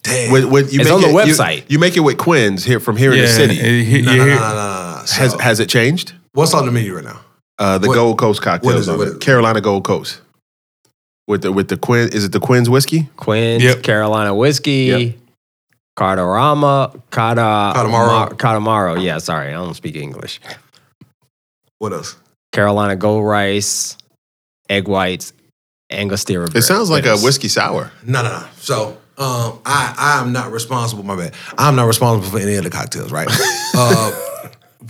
[0.04, 0.30] Damn.
[0.32, 1.64] With, with, you It's make on the it- you- website.
[1.68, 3.56] You, make it with Quinn's here from here in the city.
[3.58, 5.04] it- no, no, no, no, no, no, no.
[5.12, 6.12] Has has it changed?
[6.32, 7.20] what's on the menu right now?
[7.58, 8.92] Uh, the What- Gold Coast cocktails, what is it?
[8.92, 9.10] on What it.
[9.10, 9.20] is it?
[9.22, 10.20] Carolina Gold Coast.
[11.26, 13.08] With the with the Quinn, is it the Quinn's whiskey?
[13.16, 13.82] Quinn's, Yep.
[13.82, 15.14] Carolina whiskey, Yep.
[15.98, 18.06] Cardarama, Cada, Catamaro.
[18.08, 19.02] Ma- Catamaro.
[19.02, 20.40] Yeah, sorry, I don't speak English.
[21.78, 22.16] What else?
[22.52, 23.96] Carolina Gold Rice,
[24.68, 25.32] egg whites,
[25.90, 26.48] Angostura.
[26.54, 27.22] It sounds like a bitters.
[27.22, 27.90] whiskey sour.
[28.04, 28.44] No, no, no.
[28.58, 31.02] So um, I I am not responsible.
[31.04, 31.34] My bad.
[31.58, 33.12] I'm not responsible for any of the cocktails.
[33.12, 33.28] Right.
[33.74, 34.12] uh,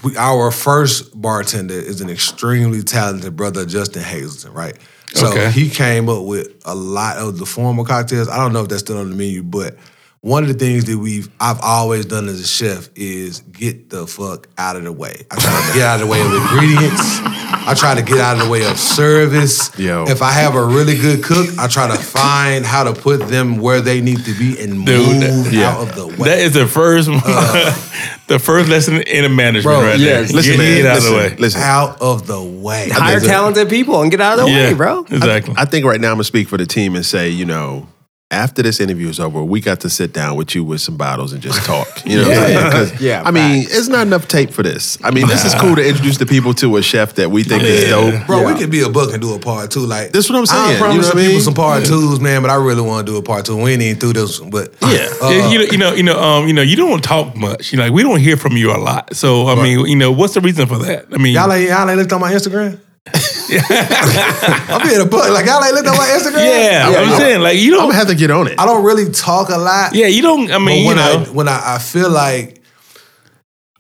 [0.03, 4.53] we, our first bartender is an extremely talented brother, Justin Hazleton.
[4.53, 4.77] Right.
[5.15, 5.51] So Okay.
[5.51, 8.29] he came up with a lot of the formal cocktails.
[8.29, 9.77] I don't know if that's still on the menu, but
[10.23, 14.07] one of the things that we've I've always done as a chef is get the
[14.07, 15.27] fuck out of the way.
[15.31, 17.21] I try to get out of the way of ingredients.
[17.67, 19.77] I try to get out of the way of service.
[19.79, 20.05] Yo.
[20.09, 23.57] If I have a really good cook, I try to find how to put them
[23.59, 25.71] where they need to be and Dude, move that- yeah.
[25.71, 26.29] out of the way.
[26.29, 27.75] That is the first, uh,
[28.27, 30.29] the first lesson in a management Bro, right yes.
[30.29, 30.37] there.
[30.37, 30.79] Listen, Get man.
[30.79, 31.37] it out listen, of the way.
[31.37, 31.61] listen.
[31.63, 32.89] out of the way.
[32.91, 35.01] Hire talented people and get out of the yeah, way, bro.
[35.11, 35.55] Exactly.
[35.57, 37.87] I think right now I'm gonna speak for the team and say, you know,
[38.35, 41.33] after this interview is over, we got to sit down with you with some bottles
[41.33, 41.87] and just talk.
[42.05, 42.71] You know, what I'm saying?
[42.73, 43.79] 'Cause, Yeah, I mean, facts.
[43.79, 44.99] it's not enough tape for this.
[45.03, 47.63] I mean, this is cool to introduce the people to a chef that we think
[47.63, 48.27] is dope.
[48.27, 48.59] Bro, we Yeah.
[48.59, 49.87] could be a book and do a part two.
[49.87, 51.41] Like That's what I'm saying, I you promise know what I people mean?
[51.43, 52.43] some part twos, man.
[52.43, 53.57] But I really want to do a part two.
[53.57, 55.09] We ain't even through this one, but Yeah.
[55.23, 57.73] uh, you know, you know, you know, um, you know, you don't talk much.
[57.73, 59.15] You know, like we don't hear from you a lot.
[59.17, 61.07] So I mean, you know, what's the reason for that?
[61.13, 62.79] I mean, y'all ain't y'all ain't looked on my Instagram.
[63.07, 65.31] I'm being a buck.
[65.31, 66.45] Like y'all ain't looked at my Instagram.
[66.45, 67.89] Yeah, I'm I- saying like you I'm don't.
[67.91, 68.59] gonna have to get on it.
[68.59, 69.95] I don't really talk a lot.
[69.95, 70.51] yeah, you don't.
[70.51, 71.25] I But mean, you when know.
[71.27, 72.63] I when I, I feel like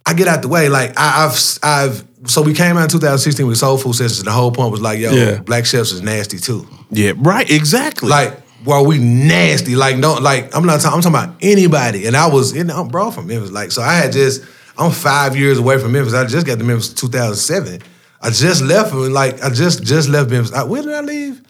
[0.06, 3.46] I get out the way, like I, I've I've so we came out in 2016
[3.46, 5.40] with Soul Food Sessions, and the whole point was like, yo, Yeah.
[5.40, 6.66] black chefs is nasty too.
[6.90, 7.50] yeah, right.
[7.50, 8.08] Exactly.
[8.08, 9.76] Like, well, we nasty.
[9.76, 10.54] Like, don't like.
[10.56, 10.80] I'm not.
[10.80, 12.06] talking I'm talking about anybody.
[12.06, 13.50] And I was, you know, I'm bro from Memphis.
[13.50, 14.42] Like, so I had just.
[14.76, 16.14] I'm five years away from Memphis.
[16.14, 17.80] I just got to Memphis in 2007.
[18.24, 18.92] I just left.
[18.92, 20.52] and, Like, I just just left Memphis.
[20.52, 21.40] I, when did I leave?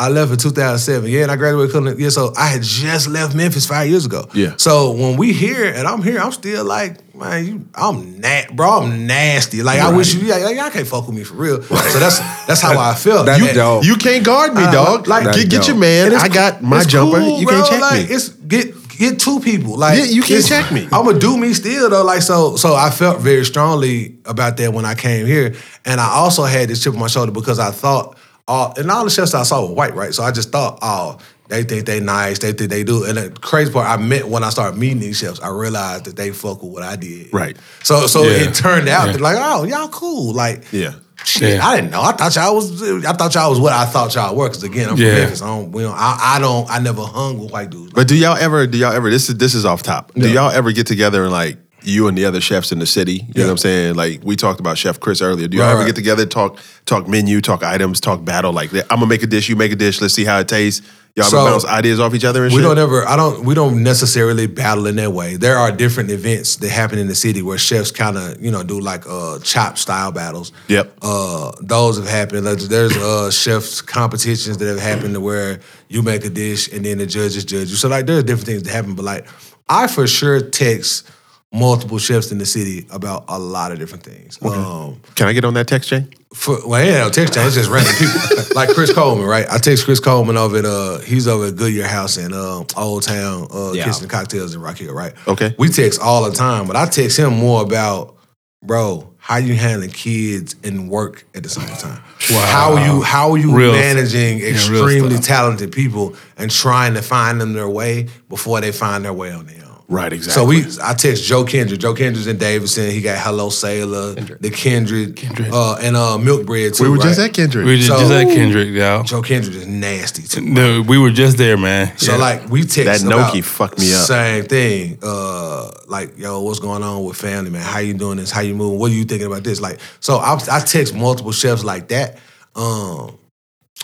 [0.00, 1.10] I left in 2007.
[1.10, 1.72] Yeah, and I graduated.
[1.72, 4.28] Culinary- Yeah, so I had just left Memphis five years ago.
[4.32, 4.52] Yeah.
[4.56, 8.82] So when we here and I'm here, I'm still like, man, you, I'm na- bro,
[8.82, 9.60] I'm nasty.
[9.64, 11.60] Like I wish you, yeah, like, y'all can't fuck with me for real.
[11.62, 13.26] So that's that's how I felt.
[13.26, 13.84] That's And- dope.
[13.84, 15.08] you can't guard me, Uh, dog.
[15.08, 16.14] like- Like, get, get your man.
[16.14, 17.18] I got my jumper.
[17.18, 17.56] cool, you bro.
[17.56, 18.14] can't check like, me.
[18.14, 19.76] It's get get two people.
[19.76, 20.84] Like Yeah, you can't check me.
[20.92, 22.04] I'm gonna do me still though.
[22.04, 25.54] Like so, so I felt very strongly about that when I came here,
[25.84, 28.16] and I also had this chip on my shoulder because I thought,
[28.46, 30.12] all and all the chefs I saw were white, right?
[30.14, 31.18] So I just thought, oh.
[31.50, 32.38] They think they nice.
[32.40, 33.04] They think they do.
[33.06, 36.14] And the crazy part, I met when I started meeting these chefs, I realized that
[36.14, 37.32] they fuck with what I did.
[37.32, 37.56] Right.
[37.82, 38.50] So, so Yeah.
[38.50, 39.12] it turned out Yeah.
[39.12, 40.34] that like, oh, y'all cool.
[40.34, 40.92] Like, Yeah.
[41.24, 41.66] Shit, Yeah.
[41.66, 42.00] I didn't know.
[42.00, 42.82] I thought y'all was.
[43.04, 44.48] I thought y'all was what I thought y'all were.
[44.48, 45.14] Because again, I'm from Yeah.
[45.14, 45.42] Memphis.
[45.42, 45.72] I don't.
[45.72, 46.70] We don't I, I don't.
[46.70, 47.92] I never hung with white dudes.
[47.92, 48.66] But do y'all ever?
[48.66, 49.10] Do y'all ever?
[49.10, 50.12] This is this is off top.
[50.14, 53.24] Do y'all ever get together and like you and the other chefs in the city?
[53.34, 53.94] You know what I'm saying?
[53.94, 55.48] Like we talked about Chef Chris earlier.
[55.48, 55.86] Do y'all Right, ever right.
[55.86, 58.52] get together, talk talk menu, talk items, talk battle?
[58.52, 60.00] Like I'm gonna make a dish, you make a dish.
[60.00, 60.86] Let's see how it tastes.
[61.18, 62.68] Y'all So, bounce ideas off each other and we shit.
[62.68, 63.06] don't ever.
[63.06, 63.44] I don't.
[63.44, 65.36] We don't necessarily battle in that way.
[65.36, 68.62] There are different events that happen in the city where chefs kind of you know
[68.62, 70.52] do like uh chop style battles.
[70.68, 70.92] Yep.
[71.02, 72.44] Uh, those have happened.
[72.44, 76.84] Like, There's uh chefs competitions that have happened to where you make a dish and
[76.84, 77.76] then the judges judge you.
[77.76, 78.94] So like there's different things that happen.
[78.94, 79.26] But like
[79.68, 81.10] I for sure text
[81.52, 84.38] multiple chefs in the city about a lot of different things.
[84.42, 86.08] Um, Can I get on that text chain?
[86.34, 87.46] for, well, yeah, no text chain.
[87.46, 88.54] It's just random people.
[88.54, 89.46] like Chris Coleman, right?
[89.50, 93.02] I text Chris Coleman over at uh, he's over at Goodyear House in uh, Old
[93.02, 93.84] Town uh, Yeah.
[93.84, 95.14] Kitchen and Cocktails in Rock Hill, right?
[95.26, 95.54] Okay.
[95.58, 98.16] We text all the time, but I text him more about,
[98.62, 102.02] bro, how you handling kids and work at the same time.
[102.30, 102.40] Wow.
[102.46, 105.24] How are you how are you Real- managing real extremely stuff.
[105.24, 109.46] talented people and trying to find them their way before they find their way on
[109.46, 109.67] their own?
[109.90, 110.34] Right, exactly.
[110.34, 110.44] So
[110.76, 111.80] we, I text Joe Kindred.
[111.80, 112.90] Joe Kindred's in Davidson.
[112.90, 115.18] He got Hello Sailor, the Kindred,
[115.50, 116.84] Uh, and uh, Milk Bread too.
[116.84, 117.64] we were just at Kindred.
[117.64, 119.02] we just, So- just at Kindred, y'all.
[119.02, 120.42] Joe Kindred is nasty too.
[120.42, 121.96] No, we were just there, man.
[121.96, 122.18] So Yeah.
[122.18, 124.00] like we text That about Noki fucked me up.
[124.02, 124.98] Same thing.
[125.02, 127.62] Uh, like yo, what's going on with family, man?
[127.62, 128.30] How you doing this?
[128.30, 128.78] How you moving?
[128.78, 129.58] What are you thinking about this?
[129.58, 132.18] Like, so I, I text multiple chefs like that.
[132.54, 133.16] Um,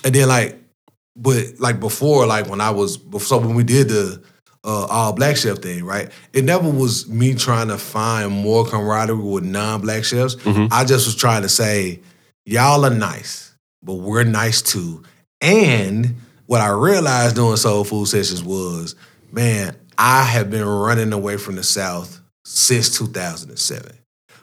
[0.05, 0.59] and then like,
[1.16, 4.22] but like before, like when I was, so when we did the
[4.65, 6.11] uh, all black chef thing, right?
[6.32, 10.36] It never was me trying to find more camaraderie with non-black chefs.
[10.47, 12.01] I just was trying to say,
[12.47, 15.03] y'all are nice, but we're nice too.
[15.41, 16.16] And
[16.47, 18.95] what I realized doing soul food sessions was,
[19.31, 23.93] man, I have been running away from the South since 2007.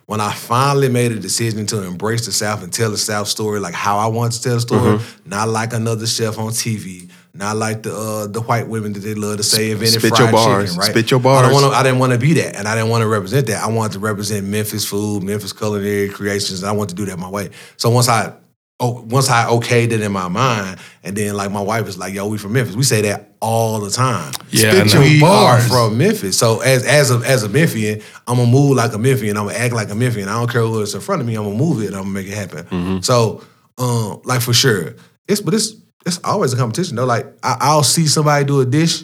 [0.06, 3.60] When I finally made a decision to embrace the South and tell the South story
[3.60, 5.30] like how I want to tell the story, Mm-hmm.
[5.30, 9.14] not like another chef on TV, not like the uh, the white women that they
[9.14, 10.64] love to say invented Spit fried your bars.
[10.72, 10.90] chicken, right?
[10.92, 11.54] Spit your I don't bars.
[11.54, 11.80] want to.
[11.80, 13.64] I didn't want to be that, and I didn't want to represent that.
[13.64, 17.18] I wanted to represent Memphis food, Memphis culinary creations, and I want to do that
[17.18, 17.50] my way.
[17.78, 18.34] So once I,
[18.82, 22.14] oh, once I okayed it in my mind, and then like my wife was like,
[22.14, 24.34] "Yo, we from Memphis." We say that all the time.
[24.50, 25.06] Yeah, Spit I know.
[25.06, 26.38] your We are from Memphis.
[26.38, 29.38] So as as a as a Memphian, I'm gonna move like a Memphian.
[29.38, 30.28] I'm gonna act like a Memphian.
[30.28, 31.36] I don't care who's in front of me.
[31.36, 31.88] I'm gonna move it.
[31.94, 32.66] I'm gonna make it happen.
[32.66, 33.00] Mm-hmm.
[33.02, 33.42] So,
[33.78, 34.96] um, like for sure,
[35.30, 35.74] it's but it's
[36.06, 37.06] it's always a competition though.
[37.06, 39.04] Like I, I'll see somebody do a dish,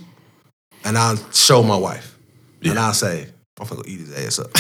[0.83, 2.17] and I'll show my wife,
[2.63, 3.27] and I'll say,
[3.59, 4.51] "I'm gonna go eat his ass up."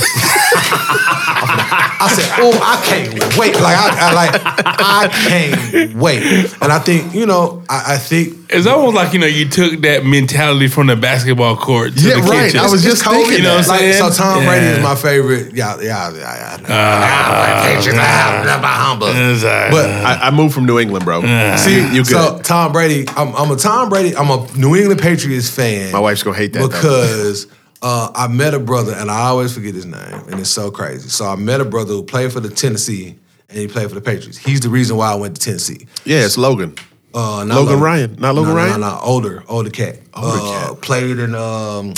[0.89, 3.53] I said, "Oh, I can't wait!
[3.55, 6.23] Like I, I like I can't wait."
[6.61, 9.81] And I think you know, I, I think It's almost like you know you took
[9.81, 12.45] that mentality from the basketball court to Yeah, the right.
[12.51, 12.59] kitchen.
[12.59, 13.17] I was just Kobe.
[13.17, 13.93] thinking You know what I'm like, saying?
[13.93, 14.49] So Tom Yeah.
[14.49, 15.53] Brady is my favorite.
[15.55, 16.57] Yeah, yeah, yeah.
[16.59, 16.65] yeah.
[16.69, 21.21] Ah, It's, uh, But I, I moved from New England, bro.
[21.57, 22.07] see, you good?
[22.07, 24.15] so Tom Brady, I'm, I'm a Tom Brady.
[24.15, 25.91] I'm a New England Patriots fan.
[25.91, 27.56] My wife's gonna hate that though.
[27.81, 31.09] Uh, I met a brother, and I always forget his name, and it's so crazy.
[31.09, 33.17] So I met a brother who played for the Tennessee,
[33.49, 34.37] and he played for the Patriots.
[34.37, 35.87] He's the reason why I went to Tennessee.
[36.05, 36.75] yeah, it's Logan.
[37.13, 38.15] Uh, not Logan Ryan.
[38.19, 38.81] Not Logan no, Ryan?
[38.81, 39.99] No, no, older, older cat.
[40.13, 40.81] Older uh, cat.
[40.81, 41.93] Played in um,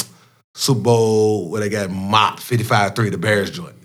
[0.53, 3.75] Super Bowl where they got mopped 55-3, the Bears joint.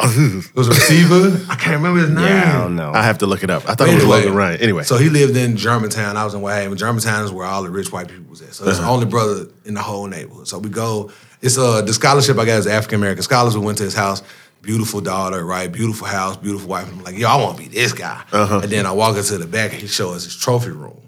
[0.00, 1.44] It was a receiver.
[1.50, 2.24] I can't remember his name.
[2.24, 2.92] Yeah, I don't know.
[2.92, 3.68] I have to look it up.
[3.68, 4.60] I thought it was Logan Ryan.
[4.60, 6.16] Anyway, So he lived in Germantown.
[6.16, 6.76] I was in Whitehaven.
[6.76, 8.54] Germantown is where all the rich white people was at.
[8.54, 10.48] So it's the only brother in the whole neighborhood.
[10.48, 11.10] So we go.
[11.44, 13.56] It's uh the scholarship I got is African American scholars.
[13.56, 14.22] We went to his house.
[14.62, 15.70] beautiful daughter, right?
[15.70, 16.88] Beautiful house, beautiful wife.
[16.88, 18.24] and I'm like, yo, I want to be this guy.
[18.32, 18.60] Uh-huh.
[18.62, 20.98] And then I walk into the back and he shows us his trophy room.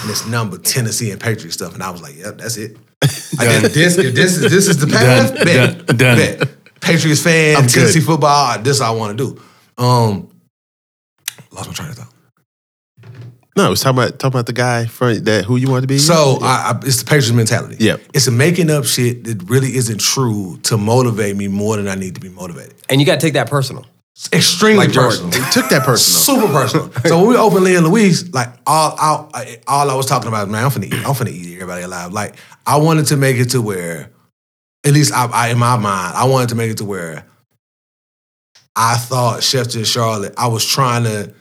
[0.00, 1.74] And it's number Tennessee and Patriot stuff.
[1.74, 2.78] And I was like, yep, that's it.
[3.38, 6.16] I did this, if this is this is the path, Done, bet, done, done.
[6.16, 6.48] bet.
[6.80, 7.66] Patriots fan.
[7.68, 9.42] Tennessee football, this I want to do.
[9.76, 10.30] Um,
[11.50, 12.13] lost my train of thought.
[13.56, 15.86] No, it was talking about talking about the guy for that who you want to
[15.86, 15.98] be.
[15.98, 17.76] So I, I, it's the Patriots mentality.
[17.78, 18.00] Yep.
[18.12, 21.94] It's a making up shit that really isn't true to motivate me more than I
[21.94, 22.74] need to be motivated.
[22.88, 23.86] And you got to take that personal.
[24.16, 25.30] It's extremely Like Jordan.
[25.30, 25.50] personal.
[25.52, 26.40] took that personal.
[26.42, 26.92] Super personal.
[27.06, 30.48] so when we opened Leah Louise, like all, all, I- all I was talking about,
[30.48, 30.94] man, I'm finna eat.
[30.94, 32.12] I'm finna eat everybody alive.
[32.12, 32.36] Like
[32.66, 34.10] I wanted to make it to where,
[34.84, 37.24] at least I, I in my mind, I wanted to make it to where
[38.76, 41.32] I thought Chefs in Charlotte, I was trying to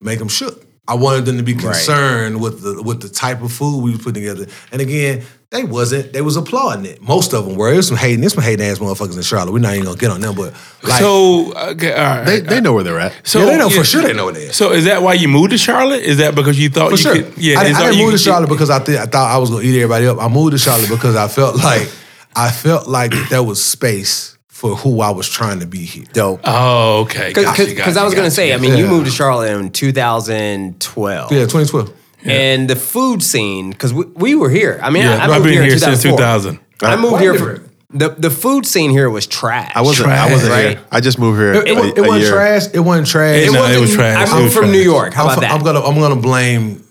[0.00, 0.64] make them shook.
[0.88, 4.00] I wanted them to be concerned with the with the type of food we was
[4.02, 4.46] putting together.
[4.72, 6.12] And again, they wasn't.
[6.14, 7.00] They was applauding it.
[7.02, 7.70] Most of them were.
[7.72, 8.20] There's some hating.
[8.20, 9.52] There's some hating ass motherfuckers in Charlotte.
[9.52, 12.24] We're not even gonna get on them, but like, so okay, all right.
[12.24, 13.14] They they know where they're at.
[13.26, 14.56] so yeah, they know for sure they know what they is.
[14.56, 16.02] So is that why you moved to Charlotte?
[16.02, 17.14] Is that because you thought For you sure.
[17.14, 17.38] could?
[17.38, 19.30] Yeah, I, is I didn't you move to could- Charlotte because I, th- I thought
[19.30, 20.18] I was gonna eat everybody up.
[20.18, 21.90] I moved to Charlotte because I felt like
[22.34, 26.04] I felt like there was space for who I was trying to be here.
[26.12, 26.40] Dope.
[26.42, 27.28] Oh, okay.
[27.28, 28.30] Because Gotcha, gotcha, I was going to gotcha.
[28.32, 31.30] say, I mean, you moved to Charlotte in 2012.
[31.32, 31.92] Yeah, 2012.
[32.24, 34.80] And the food scene, because we, we were here.
[34.82, 36.58] I mean, Yeah, I, I I've moved been here, in here since 2000.
[36.82, 39.72] I moved here for the the food scene here was trash.
[39.74, 40.10] I wasn't.
[40.10, 40.76] I wasn't Right.
[40.76, 40.84] here.
[40.90, 41.54] I just moved here.
[41.54, 42.30] It, it, a, wa- it a wasn't year.
[42.32, 42.62] trash.
[42.74, 43.46] It wasn't trash.
[43.48, 44.16] It- no, it was trash.
[44.16, 44.72] I It moved was from trash.
[44.72, 45.14] New York.
[45.14, 45.52] How I'm, about fu- that?
[45.52, 46.84] I'm gonna I'm gonna blame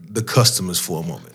[0.00, 1.31] the customers for a moment.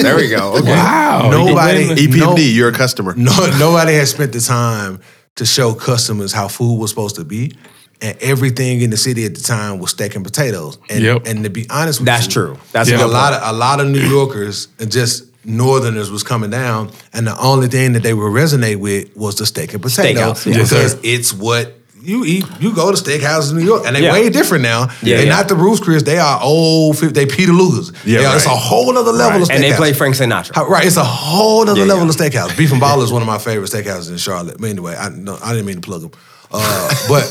[0.00, 0.54] There we go.
[0.56, 0.70] Okay.
[0.70, 1.28] Wow.
[1.30, 2.36] Nobody- You EPMD, No.
[2.36, 3.14] you're a customer.
[3.16, 5.00] No, nobody has spent the time
[5.36, 7.52] to show customers how food was supposed to be.
[8.00, 10.76] And everything in the city at the time was steak and potatoes.
[10.90, 11.22] And, Yep.
[11.26, 12.58] and to be honest with That's you, true.
[12.72, 13.00] That's Yeah.
[13.02, 13.44] a a lot point.
[13.44, 17.66] of a lot of New Yorkers and just Northerners was coming down, and the only
[17.68, 20.56] thing that they would resonate with was the steak and potato Steakhouse, yeah.
[20.58, 20.98] Yes, because sir.
[21.02, 22.44] it's what you eat.
[22.60, 24.12] You go to steakhouses in New York, and they Yeah.
[24.12, 24.88] way different now.
[25.02, 25.36] Yeah, They're yeah.
[25.36, 26.02] not the Roost Chris.
[26.02, 26.96] They are old.
[26.96, 27.92] They Peter Luger's.
[28.04, 29.54] Yeah, are- it's a whole other level of steakhouse.
[29.54, 30.54] And they play Frank Sinatra.
[30.54, 32.56] How- Right, it's a whole other level of steakhouse.
[32.56, 34.56] Beef and Baller is one of my favorite steakhouses in Charlotte.
[34.60, 36.10] But anyway, I no, I didn't mean to plug them.
[36.52, 37.24] Uh, but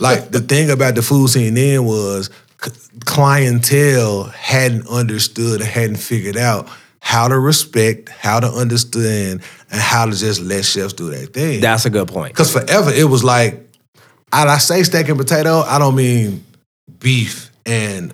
[0.00, 2.28] like the thing about the food scene then was
[2.62, 2.70] c-
[3.04, 6.68] clientele hadn't understood, hadn't figured out
[7.00, 9.40] how to respect, how to understand,
[9.70, 11.60] and how to just let chefs do their thing.
[11.60, 12.32] That's a good point.
[12.32, 13.65] Because forever it was like,
[14.32, 16.44] and I say steak and potato, I don't mean
[16.98, 18.12] beef and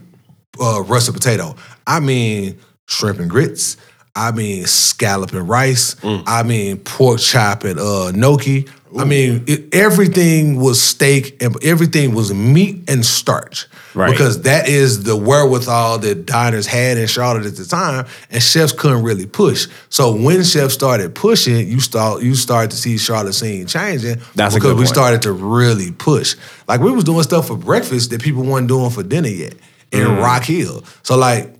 [0.60, 1.56] uh, russet potato.
[1.86, 3.76] I mean shrimp and grits.
[4.14, 5.96] I mean scallop and rice.
[6.04, 8.66] I mean pork chop and uh, gnocchi.
[8.98, 13.66] I mean it, everything was steak and everything was meat and starch.
[13.94, 14.10] Right.
[14.10, 18.72] Because that is the wherewithal that diners had in Charlotte at the time, and chefs
[18.72, 19.66] couldn't really push.
[19.90, 24.54] So when chefs started pushing, you start you start to see Charlotte scene changing That's
[24.54, 26.36] because we started to really push.
[26.68, 29.54] Like we was doing stuff for breakfast that people weren't doing for dinner yet
[29.90, 30.22] in Mm.
[30.22, 30.84] Rock Hill.
[31.02, 31.54] So like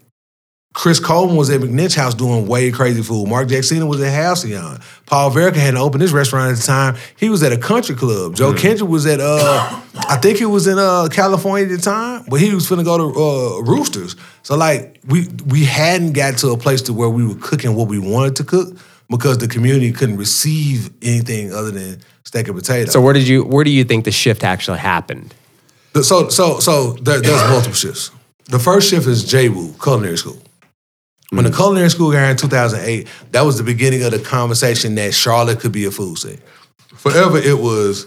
[0.75, 3.29] Chris Coleman was at McNinch House doing way crazy food.
[3.29, 4.81] Marc Jacksina was at Halcyon.
[5.05, 6.97] Paul Verica hadn't opened his restaurant at the time.
[7.19, 8.33] He was at a country club.
[8.33, 8.37] Mm.
[8.37, 12.25] Joe Kindred was at uh I think he was in uh California at the time,
[12.29, 14.17] but he was finna go to uh Roosters.
[14.43, 17.89] So like we we hadn't got to a place to where we were cooking what
[17.89, 18.75] we wanted to cook
[19.11, 22.91] because the community couldn't receive anything other than steak and potato.
[22.91, 25.35] So where did you where do you think the shift actually happened?
[25.93, 28.11] The- So so so there, there's multiple shifts.
[28.47, 30.39] The first shift is JWU, culinary school.
[31.33, 34.95] When the culinary school got here in 2008, that was the beginning of the conversation
[34.97, 36.43] that Charlotte could be a food city.
[36.95, 38.07] Forever it was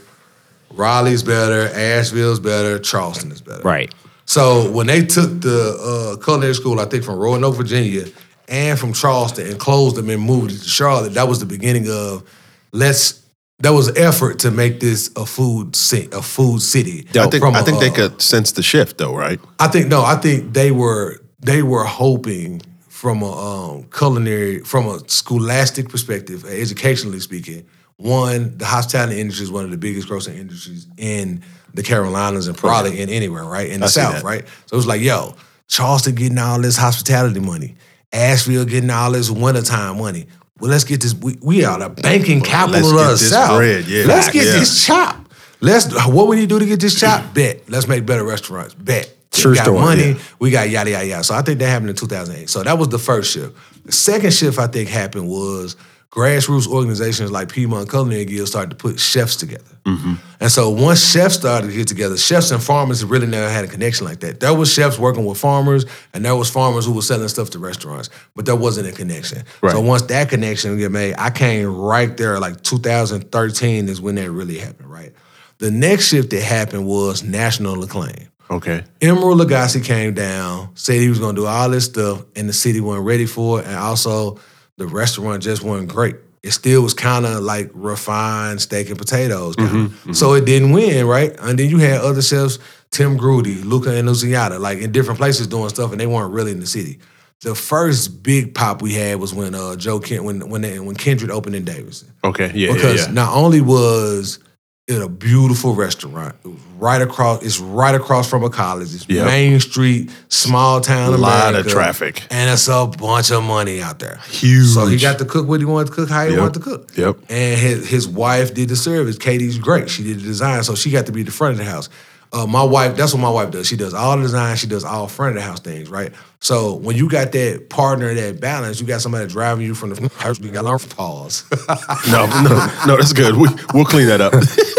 [0.72, 3.64] Raleigh's better, Asheville's better, Charleston is better.
[3.64, 3.92] Right.
[4.26, 8.06] So when they took the uh, culinary school, I think from Roanoke, Virginia,
[8.48, 11.90] and from Charleston, and closed them and moved it to Charlotte, that was the beginning
[11.90, 12.24] of
[12.72, 13.24] let's.
[13.60, 17.08] That was effort to make this a food ci- a food city.
[17.16, 19.40] I think, From I a, think they uh, could sense the shift, though, right?
[19.60, 20.04] I think no.
[20.04, 22.62] I think they were they were hoping
[22.96, 27.68] from a um, culinary, from a scholastic perspective, uh, educationally speaking.
[27.98, 31.44] One, the hospitality industry is one of the biggest grossing industries in
[31.74, 33.70] the Carolinas and probably in anywhere, right?
[33.70, 34.48] In the I South, right?
[34.68, 35.36] So it was like, yo,
[35.68, 37.76] Charleston getting all this hospitality money,
[38.14, 40.28] Asheville getting all this wintertime money.
[40.62, 41.14] Well, let's get this.
[41.14, 43.58] We, we are the banking capital let's of get the this South.
[43.58, 44.06] bread, yeah.
[44.06, 44.52] Let's get Yeah.
[44.54, 45.34] this chop.
[45.60, 47.34] Let's what we need to do to get this chop?
[47.34, 47.70] Bet.
[47.70, 48.74] Let's make better restaurants.
[48.74, 49.14] Bet.
[49.42, 50.12] True we got story, money.
[50.12, 50.20] yeah.
[50.40, 51.24] We got yada yada yada.
[51.24, 52.50] So I think that happened in 2008.
[52.50, 53.56] So that was the first shift.
[53.86, 55.76] The second shift I think happened was
[56.16, 59.64] grassroots organizations like Piedmont Culinary Guild started to put chefs together.
[59.84, 60.14] Mm-hmm.
[60.40, 63.68] And so once chefs started to get together, chefs and farmers really never had a
[63.68, 64.40] connection like that.
[64.40, 67.60] There was chefs working with farmers, and there was farmers who were selling stuff to
[67.60, 69.44] restaurants, but there wasn't a connection.
[69.62, 69.74] Right.
[69.74, 74.32] So once that connection get made, I came right there, like 2013 is when that
[74.32, 75.12] really happened, right?
[75.58, 78.30] The next shift that happened was national acclaim.
[78.50, 78.84] Okay.
[79.02, 82.54] Emeril Lagasse came down, said he was going to do all this stuff, and the
[82.54, 83.66] city wasn't ready for it.
[83.66, 84.40] And also,
[84.78, 86.16] the restaurant just wasn't great.
[86.44, 89.56] It still was kind of like refined steak and potatoes.
[89.56, 90.14] kinda.
[90.14, 91.36] So it didn't win, right?
[91.40, 92.60] And then you had other chefs,
[92.92, 96.60] Tim Groody, Luca Annunziata, like in different places doing stuff, and they weren't really in
[96.60, 97.00] the city.
[97.42, 100.96] The first big pop we had was when uh, Joe Kent when when they, when
[100.96, 102.52] Kindred opened in Davidson Okay.
[102.56, 102.74] Yeah.
[102.74, 103.14] because yeah, yeah.
[103.14, 104.40] not only was
[104.88, 106.36] it a beautiful restaurant,
[106.78, 107.42] right across.
[107.44, 108.94] It's right across from a college.
[108.94, 109.26] It's Yep.
[109.26, 111.12] Main Street, small town.
[111.14, 112.22] A lot of traffic.
[112.30, 114.20] and it's a bunch of money out there.
[114.30, 114.68] Huge.
[114.68, 116.40] So he got to cook what he wanted to cook, how he Yep.
[116.40, 116.92] wanted to cook.
[116.96, 117.18] Yep.
[117.30, 119.18] And his his wife did the service.
[119.18, 119.90] Katie's great.
[119.90, 121.90] She did the design, so she got to be the front of the house.
[122.34, 123.66] Uh, my wife, that's what my wife does.
[123.66, 124.58] She does all the design.
[124.58, 126.12] She does all front of the house things, right?
[126.42, 130.10] So when you got that partner, that balance, you got somebody driving you from the
[130.18, 130.38] house.
[130.40, 131.44] You got to learn from pause.
[132.12, 132.98] No, no, no.
[132.98, 133.36] That's good.
[133.38, 134.34] We, we'll clean that up.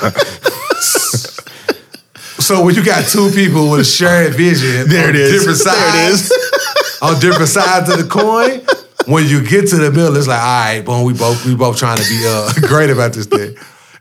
[2.40, 5.32] So when you got two people with a shared vision, There it is.
[5.32, 8.62] different There it sides, on different sides of the coin.
[9.12, 11.76] When you get to the middle, it's like, all right, boom, we both we both
[11.76, 13.54] trying to be uh, great about this thing.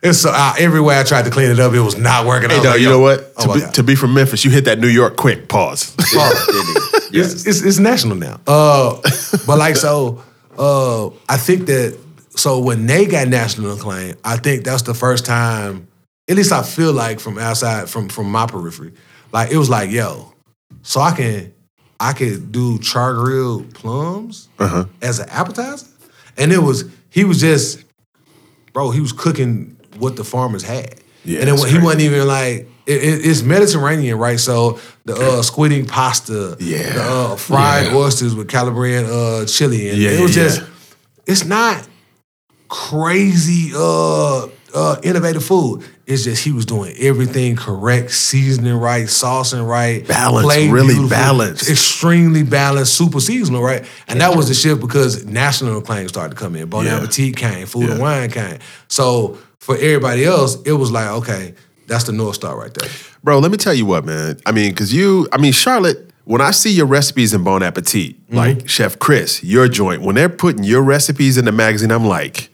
[0.03, 2.51] And so uh, every way I tried to clean it up, it was not working.
[2.51, 3.33] I Hey, dog, like, you know what?
[3.37, 5.49] Oh to, be, to be from Memphis, you hit that New York quick.
[5.49, 5.95] Pause.
[7.11, 8.39] it's, it's, it's national now.
[8.45, 9.01] Uh,
[9.45, 10.23] but like so,
[10.57, 11.97] uh, I think that
[12.37, 15.87] so when they got national acclaim, I think that's the first time.
[16.29, 18.93] At least I feel like from outside, from from my periphery,
[19.31, 20.33] like it was like, yo,
[20.81, 21.53] so I can
[21.99, 24.85] I could do char grilled plums Uh-huh.
[25.01, 25.87] as an appetizer,
[26.37, 27.83] and it was he was just,
[28.73, 32.69] bro, he was cooking what the farmers had, Yeah, and that's he wasn't even like.
[32.85, 34.39] It, it- it's Mediterranean, right?
[34.39, 36.93] So the uh, squid ink pasta, Yeah.
[36.93, 40.61] the uh, fried oysters with Calabrian uh, chili, and Yeah, it was yeah, just,
[41.25, 41.85] it's not
[42.69, 45.83] crazy uh, uh, innovative food.
[46.05, 51.69] It's just he was doing everything correct, seasoning right, saucing right, Balanced, really balanced.
[51.69, 53.85] extremely balanced, super seasonal, right?
[54.07, 56.69] And that was the shift because national acclaim started to come in.
[56.69, 56.97] Bon Yeah.
[56.97, 58.59] Appetit came, Food and Wine came.
[58.87, 61.53] So for everybody else, it was like, okay,
[61.87, 62.89] that's the North Star right there.
[63.21, 64.37] Bro, let me tell you what, man.
[64.45, 68.15] I mean, because you, I mean, Charlotte, when I see your recipes in Bon Appetit,
[68.27, 68.35] Mm-hmm.
[68.35, 72.49] like Chef Chris, your joint, when they're putting your recipes in the magazine, I'm like,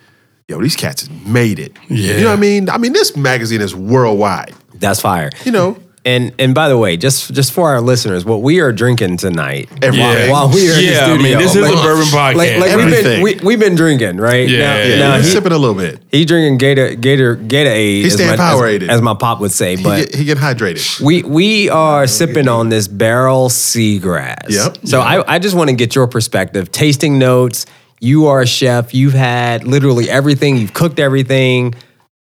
[0.48, 1.74] yo, these cats made it.
[1.90, 2.16] Yeah.
[2.18, 2.70] You know what I mean?
[2.70, 4.54] I mean, this magazine is worldwide.
[4.76, 5.30] That's fire.
[5.46, 8.74] You know, And and by the way, just just for our listeners, what we are
[8.74, 10.30] drinking tonight, Everything.
[10.30, 12.36] while, while we are in the Yeah, I mean, this is like, a bourbon podcast.
[12.36, 13.22] Like, like we've been Everything.
[13.24, 14.50] we, we've been drinking, right?
[14.50, 16.02] Yeah, now, yeah, now he's he, sipping a little bit.
[16.12, 18.02] he drinking Gator Gator Gatorade.
[18.04, 18.90] He's as staying my- as- Powerade.
[18.90, 19.78] as, my pop would say.
[19.78, 21.00] He But get, he get hydrated.
[21.00, 24.50] we we are sipping on this Barrell Seagrass.
[24.50, 24.80] Yep.
[24.86, 27.66] So I, I just want to get your perspective, tasting notes.
[28.04, 28.94] You are a chef.
[28.94, 30.58] You've had literally everything.
[30.58, 31.74] You've cooked everything.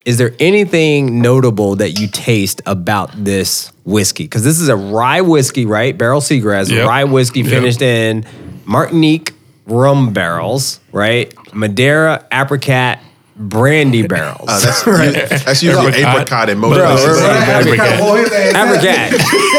[0.06, 4.22] Is there anything notable that you taste about this whiskey?
[4.22, 5.98] Because this is a rye whiskey, right?
[5.98, 6.86] Barrell Seagrass, Yep.
[6.86, 7.50] rye whiskey Yep.
[7.50, 8.24] finished in
[8.64, 9.32] Martinique
[9.66, 11.34] rum barrels, right?
[11.52, 13.00] Madeira, apricot,
[13.36, 14.48] brandy barrels.
[14.48, 14.84] Uh, that's,
[15.44, 16.14] that's usually Apricot.
[16.14, 17.18] apricot in most Bro, places.
[17.20, 17.88] bro, bro, Apricot.
[18.54, 19.12] Apricot.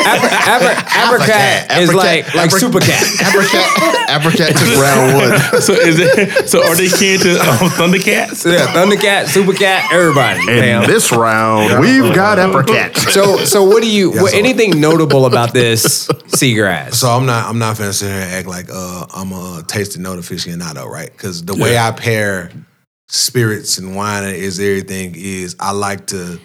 [0.05, 3.03] Apri- apri- apricot is like like super cat.
[3.21, 5.61] Apricot, apricot took round one.
[5.61, 6.47] so is it?
[6.49, 8.45] So are they kin to um, Thundercats?
[8.45, 10.39] Yeah, Thundercat, Super Cat, everybody.
[10.41, 10.87] In fam.
[10.87, 12.95] this round, we've got apricot.
[13.11, 16.93] So so what do you what, so- anything notable about this seagrass?
[16.95, 20.03] So I'm not I'm not finna sit here and act like uh, I'm a tasting
[20.03, 21.11] note aficionado, right?
[21.11, 22.51] Because the way I pair
[23.07, 26.39] spirits and wine is everything is I like to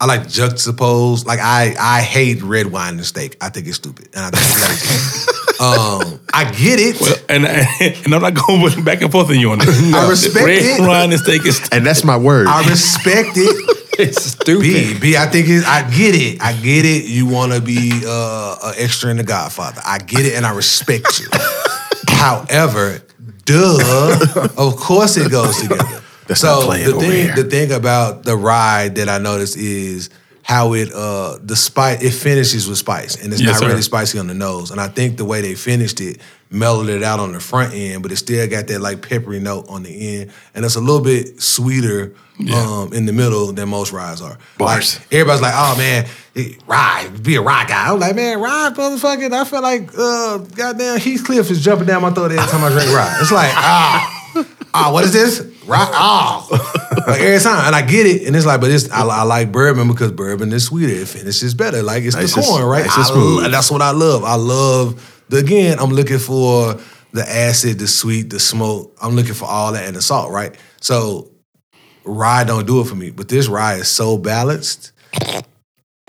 [0.00, 1.24] I like juxtapose.
[1.24, 3.36] Like I I hate red wine and steak.
[3.40, 5.38] I think it's stupid, and I think it's lazy.
[5.60, 7.24] um, I get it.
[7.28, 7.46] And
[8.04, 9.68] and I'm not going back and forth on you on this.
[9.94, 10.80] I respect Red it.
[10.80, 12.48] wine and steak is And that's my word.
[12.48, 13.78] I respect it.
[13.96, 14.62] it's stupid.
[14.62, 16.42] B, B, I think it, I get it.
[16.42, 17.04] I get it.
[17.04, 19.82] You want to be uh, an extra in The Godfather.
[19.84, 21.28] I get it, and I respect you.
[22.08, 23.02] However,
[23.44, 26.02] duh, of course it goes together.
[26.28, 30.08] That's so the thing, the thing about the ride that I noticed is
[30.42, 33.68] how it, uh, the spice, it finishes with spice, and it's Yes, not sir.
[33.68, 34.70] really spicy on the nose.
[34.70, 36.20] And I think the way they finished it
[36.52, 39.66] mellowed it out on the front end, but it still got that like peppery note
[39.68, 42.14] on the end, and it's a little bit sweeter
[42.54, 44.38] um, in the middle than most rides are.
[44.58, 44.98] Bars.
[44.98, 48.70] Like, everybody's like, "Oh man, it- rye, be a rye guy." I'm like, "Man, rye,
[48.74, 52.68] motherfucking." I feel like, uh, goddamn, Heathcliff is jumping down my throat every time I
[52.70, 53.16] drink rye.
[53.20, 54.34] It's like, ah,
[54.74, 55.40] ah, what is this?
[55.66, 56.46] Rye, ah,
[57.06, 59.52] like every time, and I get it, and it's like, but it's I, I like
[59.52, 60.92] bourbon because bourbon is sweeter.
[60.92, 61.82] It finishes better.
[61.82, 62.84] Like it's Nice the corn, right?
[62.84, 63.50] nice I smooth.
[63.52, 64.24] that's what I love.
[64.24, 65.78] I love again.
[65.78, 66.78] I'm looking for
[67.12, 68.96] the acid, the sweet, the smoke.
[69.00, 70.56] I'm looking for all that and the salt, right?
[70.80, 71.30] So
[72.04, 73.10] rye don't do it for me.
[73.10, 74.92] But this rye is so balanced.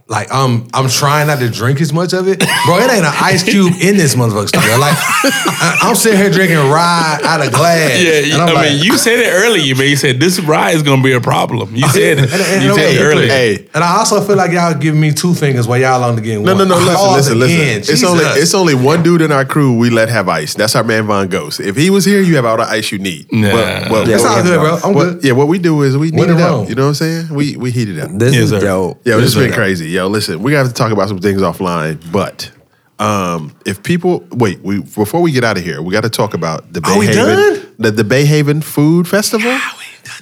[0.08, 2.78] Like I'm, I'm trying not to drink as much of it, bro.
[2.78, 4.50] It ain't an ice cube in this motherfucker.
[4.50, 4.62] Still.
[4.80, 8.02] Like I, am sitting here drinking rye out of glass.
[8.04, 9.90] Yeah, and I'm I like, mean, you said it earlier, man.
[9.90, 11.74] You said this rye is gonna be a problem.
[11.74, 13.28] You said And- and- you and- said it and- earlier.
[13.30, 16.44] Hey, And I also feel like y'all giving me two fingers while y'all only getting
[16.44, 16.68] no, one.
[16.68, 16.80] no, no.
[16.80, 17.60] No, listen, Pause listen, listen.
[17.62, 17.80] again.
[17.80, 20.54] It's only it's only one dude in our crew we let have ice.
[20.54, 21.62] That's our man Von Ghost.
[21.62, 23.32] If he was here, you have all the ice you need.
[23.32, 23.52] Nah.
[23.54, 24.80] But- but- It's all good, bro.
[24.84, 25.24] I'm what- good.
[25.24, 26.68] Yeah, what we do is we heat it up.
[26.68, 27.30] You know what I'm saying?
[27.34, 28.12] We we heat it up.
[28.14, 28.60] This Yes, is sir.
[28.60, 29.00] dope.
[29.08, 29.56] Yo, this has been sir.
[29.56, 29.94] crazy.
[30.04, 32.52] Yo, listen, we got to talk about some things offline, but
[33.00, 36.34] um, if people wait, we before we get out of here, we got to talk
[36.34, 37.76] about the Bay Are we Haven, done?
[37.80, 39.50] the the BayHaven Food Festival,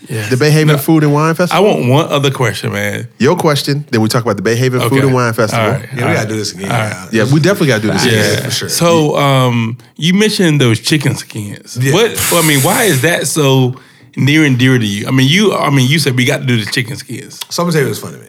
[0.08, 0.30] Yeah.
[0.30, 1.66] the BayHaven No, Food and Wine Festival.
[1.66, 3.08] I want one other question, man.
[3.18, 5.66] Your question, then we talk about the BayHaven Food and Wine Festival.
[5.66, 5.90] All right.
[5.96, 6.72] Yeah, we gotta do this again.
[6.72, 7.08] All man.
[7.12, 8.06] Yeah, we definitely got to do this.
[8.06, 8.12] Yeah.
[8.12, 8.44] again.
[8.44, 8.70] for sure.
[8.70, 11.76] So, um, you mentioned those chicken skins.
[11.82, 11.94] Yeah.
[11.94, 12.12] What?
[12.34, 13.82] I mean, why is that so
[14.16, 15.08] near and dear to you?
[15.08, 15.56] I mean, you.
[15.56, 17.40] I mean, you said we got to do the chicken skins.
[17.50, 18.28] So I'm gonna tell you what's funny, man.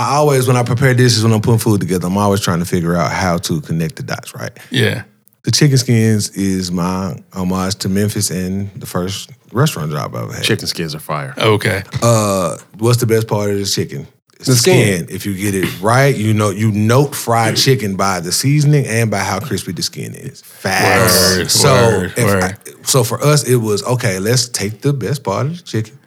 [0.00, 2.64] I always, when I prepare dishes, when I'm putting food together, I'm always trying to
[2.64, 4.50] figure out how to connect the dots, right?
[4.70, 5.04] Yeah.
[5.42, 10.32] The chicken skins is my homage to Memphis and the first restaurant job I ever
[10.32, 10.44] had.
[10.44, 11.34] Chicken skins are fire.
[11.36, 11.82] Okay.
[12.02, 14.06] Uh, what's the best part of the chicken?
[14.36, 15.06] It's The skin.
[15.10, 19.10] If you get it right, you know you note fried chicken by the seasoning and
[19.10, 20.40] by how crispy the skin is.
[20.40, 21.36] Facts.
[21.36, 22.42] Word, so, word, word.
[22.44, 22.54] I-
[22.84, 24.18] so for us, it was okay.
[24.18, 25.98] Let's take the best part of the chicken,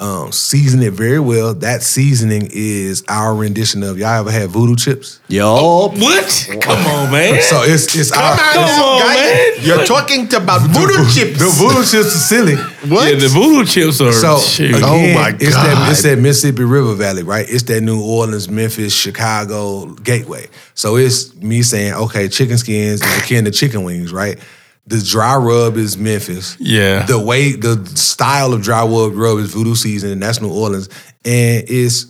[0.00, 1.54] um, season it very well.
[1.54, 5.20] That seasoning is our rendition of y'all ever had voodoo chips?
[5.28, 6.48] Yo, What?
[6.60, 7.40] Come on, man.
[7.42, 9.50] So it's it's our Come it's- on, man.
[9.60, 11.38] You're talking about voodoo chips.
[11.38, 12.56] The voodoo chips are silly.
[12.90, 13.12] What?
[13.12, 14.12] Yeah, the voodoo chips are.
[14.12, 15.90] So again, Oh, my it's that God.
[15.92, 17.46] it's that Mississippi River Valley, right?
[17.48, 20.48] It's that New Orleans, Memphis, Chicago gateway.
[20.74, 24.38] So it's me saying, okay, chicken skins is akin to chicken wings, right?
[24.86, 26.56] The dry rub is Memphis.
[26.60, 27.06] Yeah.
[27.06, 30.88] The way the style of dry rub rub is voodoo season, and that's New Orleans,
[31.24, 32.06] and it's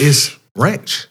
[0.00, 1.06] it's ranch.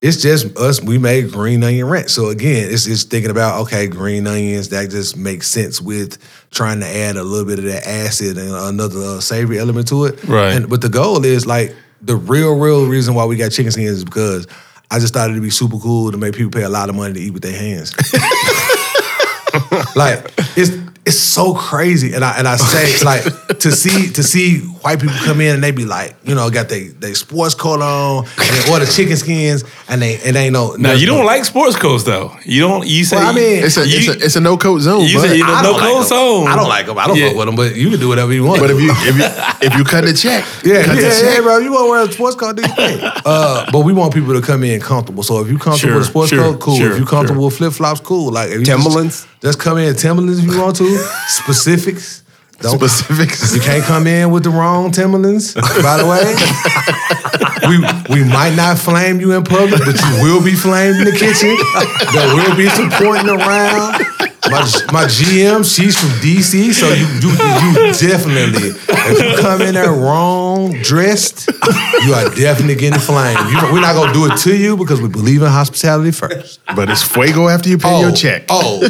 [0.00, 0.82] It's just us.
[0.82, 2.10] We made green onion ranch.
[2.10, 4.70] So again, it's just thinking about okay, green onions.
[4.70, 6.18] That just makes sense with
[6.50, 10.06] trying to add a little bit of that acid and another uh, savory element to
[10.06, 10.24] it.
[10.24, 10.54] Right.
[10.54, 13.98] And, but the goal is like the real, real reason why we got chicken skins
[13.98, 14.48] is because
[14.90, 17.14] I just thought it'd be super cool to make people pay a lot of money
[17.14, 17.94] to eat with their hands.
[19.96, 20.24] like
[20.56, 20.70] it's
[21.04, 23.24] it's so crazy, and I and I say it's like
[23.58, 26.68] to see to see white people come in and they be like, you know, got
[26.68, 30.52] they they sports coat on and they order chicken skins and they and they ain't
[30.52, 30.76] no.
[30.76, 32.30] now you don't like sports coats though.
[32.44, 32.86] You don't.
[32.86, 33.16] You say.
[33.16, 35.00] Well, I mean, It's a, it's a it's a no coat zone.
[35.02, 36.18] you say you don't no don't like clothes them.
[36.18, 36.46] on.
[36.46, 36.98] I don't like them.
[36.98, 37.28] I don't Yeah.
[37.30, 38.60] fuck with them, but you can do whatever you want.
[38.60, 39.24] but if you if you
[39.66, 41.34] if you cut the check, Yeah, cut yeah, the check.
[41.34, 41.58] yeah, bro.
[41.58, 43.00] You want to wear a sports coat, do your thing.
[43.24, 45.22] Uh, but we want people to come in comfortable.
[45.24, 46.76] So if you comfortable Sure, with a sports sure, coat, cool.
[46.76, 47.46] sure, if you comfortable sure.
[47.48, 48.30] with flip flops, cool.
[48.32, 49.22] Like if you Timberlands?
[49.22, 50.98] just, just come in Timberlands if you want to.
[51.26, 52.22] Specifics.
[52.60, 53.54] Don't, Specifics.
[53.54, 55.54] You can't come in with the wrong Timberlands.
[55.54, 56.22] By the way,
[57.68, 61.10] we we might not flame you in public, but you will be flamed in the
[61.10, 61.58] kitchen.
[62.12, 64.06] There will be some pointing around.
[64.50, 64.60] My,
[64.92, 69.90] my GM, she's from DC, so you you you definitely, if you come in there
[69.90, 71.48] wrong dressed,
[72.04, 73.38] you are definitely getting flamed.
[73.50, 76.60] You, we're not gonna do it to you because we believe in hospitality first.
[76.76, 78.44] But it's fuego after you pay your oh, check.
[78.50, 78.80] Oh,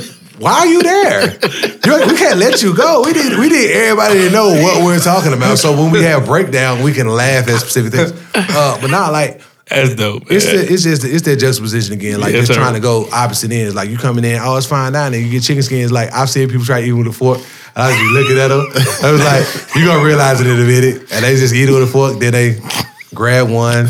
[0.42, 1.38] why are you there?
[1.42, 3.02] We can't let you go.
[3.04, 5.58] We need we need everybody to know what we're talking about.
[5.58, 8.12] So when we have breakdown, we can laugh at specific things.
[8.34, 10.24] Uh, but not like That's dope.
[10.30, 12.20] it's the, it's just it's that juxtaposition again.
[12.20, 13.74] Like Yes, just trying to go opposite ends.
[13.74, 15.20] Like you coming in, oh it's fine down there.
[15.20, 15.92] You get chicken skins.
[15.92, 17.40] Like I've seen people try to eat with a fork.
[17.74, 18.66] I was just looking at them.
[19.02, 21.12] I was like, you gonna realize it in a minute.
[21.12, 22.18] And they just eat it with a fork.
[22.18, 22.58] Then they
[23.14, 23.86] grab one,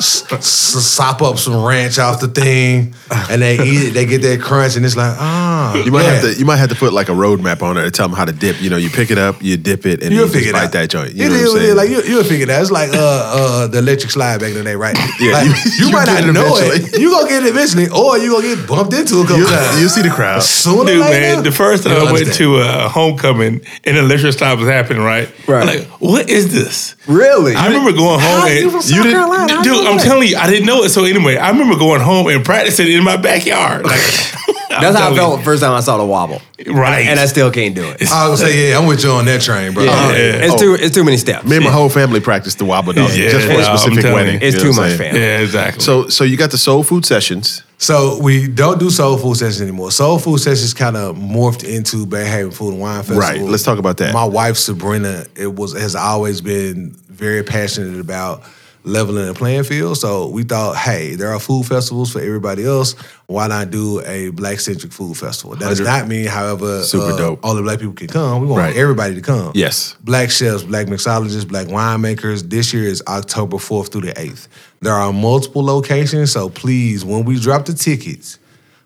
[0.00, 2.94] sop up some ranch off the thing,
[3.30, 3.94] and they eat it.
[3.94, 5.74] They get that crunch, and it's like, ah.
[5.74, 6.10] You might yeah.
[6.14, 8.16] have to you might have to put like a roadmap on it to tell them
[8.16, 8.60] how to dip.
[8.60, 10.66] You know, you pick it up, you dip it, and You'll you figure just bite
[10.66, 10.72] out.
[10.72, 11.14] that joint.
[11.14, 11.66] You It know is what what I'm it is.
[11.66, 11.76] saying?
[11.76, 12.62] Like you, you'll figure that.
[12.62, 14.96] It's like uh, uh, the electric slide back in the day, right?
[15.20, 16.88] Yeah, like, you- you, you might not it know eventually.
[16.90, 16.98] it.
[17.04, 19.80] You gonna get it eventually, or you gonna get bumped into a couple you, times.
[19.80, 20.42] you see the crowd.
[20.42, 22.36] Sooner Dude, later, man, the first time I went understand.
[22.38, 25.28] to a homecoming and the electric slide was happening, right?
[25.48, 25.62] Right.
[25.62, 26.96] I'm like, what is this?
[27.06, 27.54] really?
[27.54, 29.62] I remember going home How and you from South didn't- Carolina?
[29.62, 29.86] Dude.
[29.86, 30.04] I'm that?
[30.04, 30.90] telling you, I didn't know it.
[30.90, 33.84] So anyway, I remember going home and practicing in my backyard.
[33.84, 34.00] Like
[34.80, 36.42] That's how I felt the first time I saw the wobble.
[36.66, 37.06] Right.
[37.06, 38.10] And I still can't do it.
[38.10, 39.84] I was gonna say, yeah, I'm with you on that train, bro.
[39.84, 39.90] Yeah.
[39.90, 40.46] Uh, Yeah.
[40.46, 41.44] It's too it's too many steps.
[41.48, 43.78] Me and my whole family practiced the wobble dog Yeah, just for no, a I'm
[43.78, 44.40] specific wedding.
[44.40, 44.46] you.
[44.46, 45.20] It's You too know what I'm much family.
[45.20, 45.80] Yeah, exactly.
[45.82, 47.62] So so you got the soul food sessions.
[47.78, 49.90] So we don't do soul food sessions anymore.
[49.90, 53.20] Soul food sessions kind of morphed into BayHaven Food and Wine Festival.
[53.20, 54.14] Right, let's talk about that.
[54.14, 58.42] My wife Sabrina, it was has always been very passionate about
[58.84, 59.96] leveling the playing field.
[59.96, 62.92] So we thought, hey, there are food festivals for everybody else.
[63.26, 65.56] Why not do a black centric food festival?
[65.56, 67.40] That does not mean, however, Super uh, dope.
[67.42, 68.42] all the black people can come.
[68.42, 68.76] We want Right.
[68.76, 69.52] everybody to come.
[69.54, 69.96] Yes.
[70.02, 72.48] Black chefs, black mixologists, black winemakers.
[72.48, 74.48] This year is October 4th through the 8th.
[74.80, 78.38] There are multiple locations, so please, when we drop the tickets,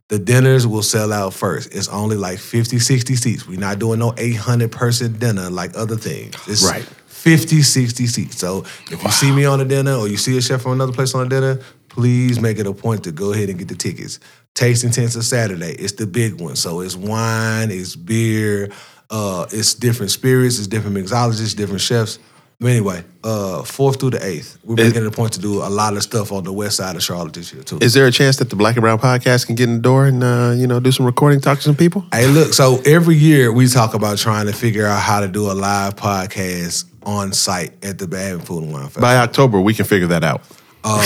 [0.06, 1.74] the dinners will sell out first.
[1.74, 3.46] It's only like 50, 60 seats.
[3.46, 6.34] We're not doing no 800 person dinner like other things.
[6.46, 6.86] It's Right.
[7.18, 8.38] 50, 60 seats.
[8.38, 10.92] So if you see me on a dinner or you see a chef from another
[10.92, 13.74] place on a dinner, please make it a point to go ahead and get the
[13.74, 14.20] tickets.
[14.54, 15.72] Taste is Saturday.
[15.72, 16.56] It's the big one.
[16.56, 18.70] So it's wine, it's beer,
[19.10, 22.18] uh, it's different spirits, it's different mixologists, different chefs.
[22.60, 25.70] But anyway, uh, fourth through the eighth, we're making it a point to do a
[25.70, 27.78] lot of stuff on the west side of Charlotte this year too.
[27.80, 30.06] Is there a chance that the Black and Brown podcast can get in the door
[30.06, 32.04] and uh, you know do some recording, talk to some people?
[32.12, 35.50] Hey, look, so every year we talk about trying to figure out how to do
[35.50, 39.00] a live podcast on site at the Bad Food and Wine Festival.
[39.02, 40.42] By October, we can figure that out.
[40.84, 41.02] Uh,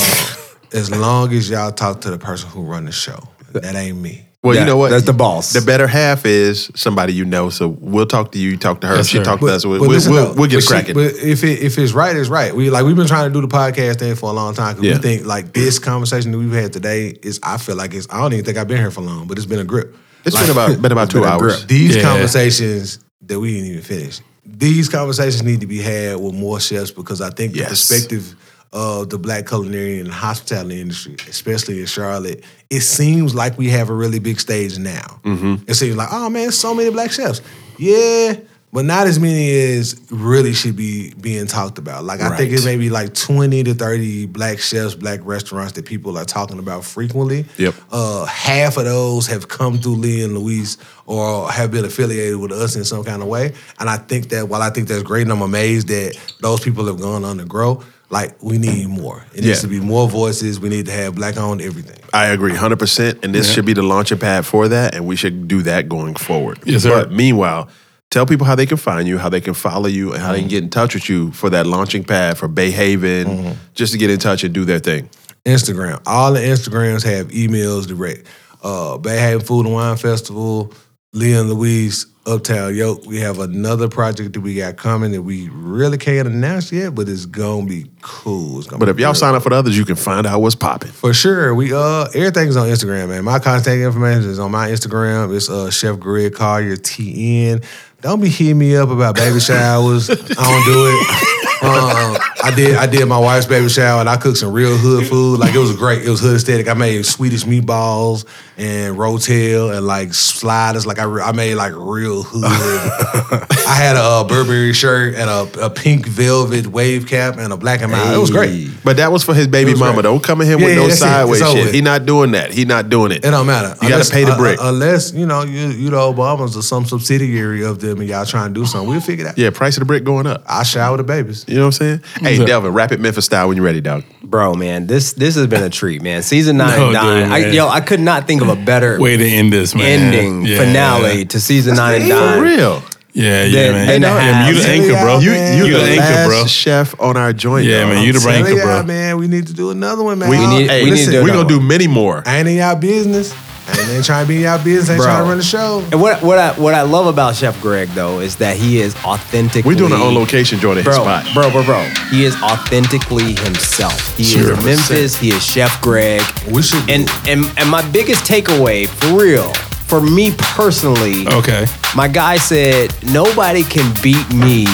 [0.73, 3.29] as long as y'all talk to the person who run the show.
[3.53, 4.27] That ain't me.
[4.43, 4.91] Well, you know what?
[4.91, 5.53] that's the boss.
[5.53, 7.49] The better half is somebody you know.
[7.51, 8.51] So we'll talk to you.
[8.51, 8.97] You talk to her.
[8.97, 9.23] Yes, she sir.
[9.25, 9.65] talk to us.
[9.65, 10.95] We'll, but we'll, listen we'll, though, we'll get but it she- cracking.
[10.95, 12.53] But if it, if it's right, it's right.
[12.53, 14.89] We like we've been trying to do the podcast thing for a long time because
[14.89, 14.97] Yeah.
[14.97, 17.39] we think like this conversation that we've had today is.
[17.45, 18.09] I feel like it's.
[18.11, 19.95] I don't even think I've been here for long, but it's been a grip.
[20.25, 21.59] It's Like, been about been about two been a hours.
[21.59, 21.69] grip.
[21.69, 22.03] These Yeah.
[22.03, 24.21] conversations that we didn't even finish.
[24.45, 27.65] These conversations need to be had with more chefs because I think Yes.
[27.65, 28.35] the perspective
[28.73, 33.91] of the black culinary and hospitality industry, especially in Charlotte, it seems like we have
[33.91, 35.21] a really big stage now.
[35.25, 35.65] Mm-hmm.
[35.71, 37.41] It seems like, oh man, so many black chefs.
[37.79, 38.37] Yeah,
[38.73, 42.05] but not as many as really should be being talked about.
[42.05, 42.61] Like I think Right.
[42.61, 46.59] it may be like 20 to 30 black chefs, black restaurants that people are talking
[46.59, 47.45] about frequently.
[47.59, 47.75] Yep.
[47.91, 52.51] Uh, half of those have come through Leah and Louise or have been affiliated with
[52.53, 53.53] us in some kind of way.
[53.79, 56.87] And I think that while I think that's great and I'm amazed that those people
[56.87, 59.25] have gone on to grow, like we need more.
[59.35, 59.49] It Yeah.
[59.49, 60.59] needs to be more voices.
[60.61, 61.97] We need to have black owned everything.
[62.15, 63.19] I agree, hundred percent.
[63.23, 66.15] And this should be the launching pad for that, and we should do that going
[66.17, 66.59] forward.
[66.65, 66.91] Yes, sir.
[66.91, 67.69] But meanwhile,
[68.13, 70.41] tell people how they can find you, how they can follow you, and how they
[70.41, 74.11] can get in touch with you for that launching pad for BayHaven, just to get
[74.11, 75.09] in touch and do their thing.
[75.45, 76.01] Instagram.
[76.07, 78.27] All the Instagrams have emails direct.
[78.63, 80.73] Uh, BayHaven Food and Wine Festival,
[81.13, 83.05] Leah and Louise, Uptown Yolk.
[83.07, 87.09] We have another project that we got coming that we really can't announce yet, but
[87.09, 88.63] it's gonna be cool.
[88.63, 90.41] Gonna But be if y'all real sign up for the others, you can find out
[90.41, 90.93] what's popping.
[90.93, 91.53] For sure.
[91.55, 93.25] We uh everything's on Instagram, man.
[93.25, 95.35] My contact information is on my Instagram.
[95.35, 97.65] It's uh Chef Greg Collier TN.
[98.03, 100.11] Don't be hitting me up about baby showers.
[100.11, 101.39] I don't do it.
[101.63, 105.07] Um, I did I did my wife's baby shower and I cooked some real hood
[105.07, 105.39] food.
[105.39, 106.03] Like it was great.
[106.05, 106.69] It was hood aesthetic.
[106.69, 108.25] I made Swedish meatballs
[108.59, 110.85] and rotel and like sliders.
[110.87, 112.43] Like I, re- I made like real hood.
[112.45, 117.57] I had a uh, Burberry shirt and a, a pink velvet wave cap and a
[117.57, 118.15] black and mild.
[118.15, 118.71] It was great.
[118.85, 119.95] But that was for his baby mama.
[119.95, 120.03] great.
[120.03, 120.97] Don't come at him Yeah, with yeah, no it.
[120.97, 121.75] sideways It's shit.
[121.75, 122.51] He not doing that.
[122.53, 123.25] He not doing it.
[123.25, 123.77] It don't matter.
[123.83, 124.59] You gotta pay the brick.
[124.61, 128.25] uh, unless you know you you the Obamas or some subsidiary of them, and y'all
[128.27, 128.89] trying to do something.
[128.91, 129.39] We'll figure that.
[129.39, 130.43] yeah, price of the brick going up.
[130.47, 131.45] I shower the babies.
[131.53, 131.99] You know what I'm saying?
[131.99, 132.25] Mm-hmm.
[132.25, 132.45] Hey, Yeah.
[132.47, 134.05] Delvin, rap it Memphis style when you're ready, dog.
[134.23, 136.23] Bro, man, this this has been a treat, man.
[136.23, 137.25] Season nine, No, nine.
[137.25, 139.85] dude, I, yo, I could not think of a better Way to end this, man.
[139.85, 140.59] ending Yeah.
[140.59, 142.39] finale to season nine and nine.
[142.39, 142.83] For real.
[143.15, 143.87] Yeah, yeah, Then- man.
[143.89, 145.19] then Yeah, to man, have- you the anchor, bro.
[145.19, 146.47] You- You, you you the last anchor, bro.
[146.47, 147.67] chef on our joint.
[147.67, 148.83] Yeah, man, you the Telling anchor, y'all, bro.
[148.85, 150.31] man, we need to do another one, man.
[150.31, 152.23] We We need- hey, we need to listen, do we're gonna another do many more.
[152.25, 153.35] I ain't in y'all business.
[153.73, 154.91] I ain't in trying to be out y'all business.
[154.91, 155.07] I ain't Bro.
[155.07, 155.79] trying to run the show.
[155.93, 158.95] And what what I what I love about Chef Greg though is that he is
[159.05, 161.27] authentically We're doing our own location joint at his Bro, spot.
[161.35, 161.83] bro, bro, bro.
[162.11, 164.17] He is authentically himself.
[164.17, 164.53] He Sure.
[164.53, 165.17] is Memphis.
[165.17, 166.23] He is Chef Greg.
[166.51, 169.53] We should And and and my biggest takeaway, for real,
[169.87, 171.67] for me personally, Okay.
[171.95, 174.67] my guy said nobody can beat me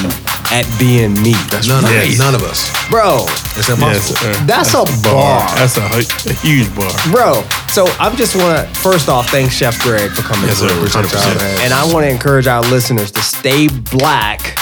[0.51, 1.33] at being me.
[1.51, 2.13] That's none, right.
[2.13, 2.71] of, none of us.
[2.89, 3.27] Bro.
[3.29, 5.45] Yes, that's, that's, a, bar.
[5.45, 5.55] bar.
[5.57, 6.91] That's a, a, huge bar.
[7.11, 10.89] Bro, so I just want to, first off, thank Chef Greg for coming yes, through.
[10.89, 14.59] Sir, and I want to encourage our listeners to stay black,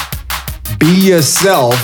[0.79, 1.75] be yourself,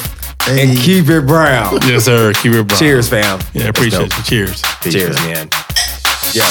[0.44, 0.68] Hey.
[0.68, 1.78] and keep it brown.
[1.82, 2.32] yes, sir.
[2.32, 2.78] Keep it brown.
[2.78, 3.38] Cheers, fam.
[3.52, 4.24] Yeah, appreciate it.
[4.24, 4.60] Cheers.
[4.82, 5.48] Cheers, Cheers man.
[6.34, 6.42] Yo.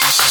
[0.00, 0.23] This is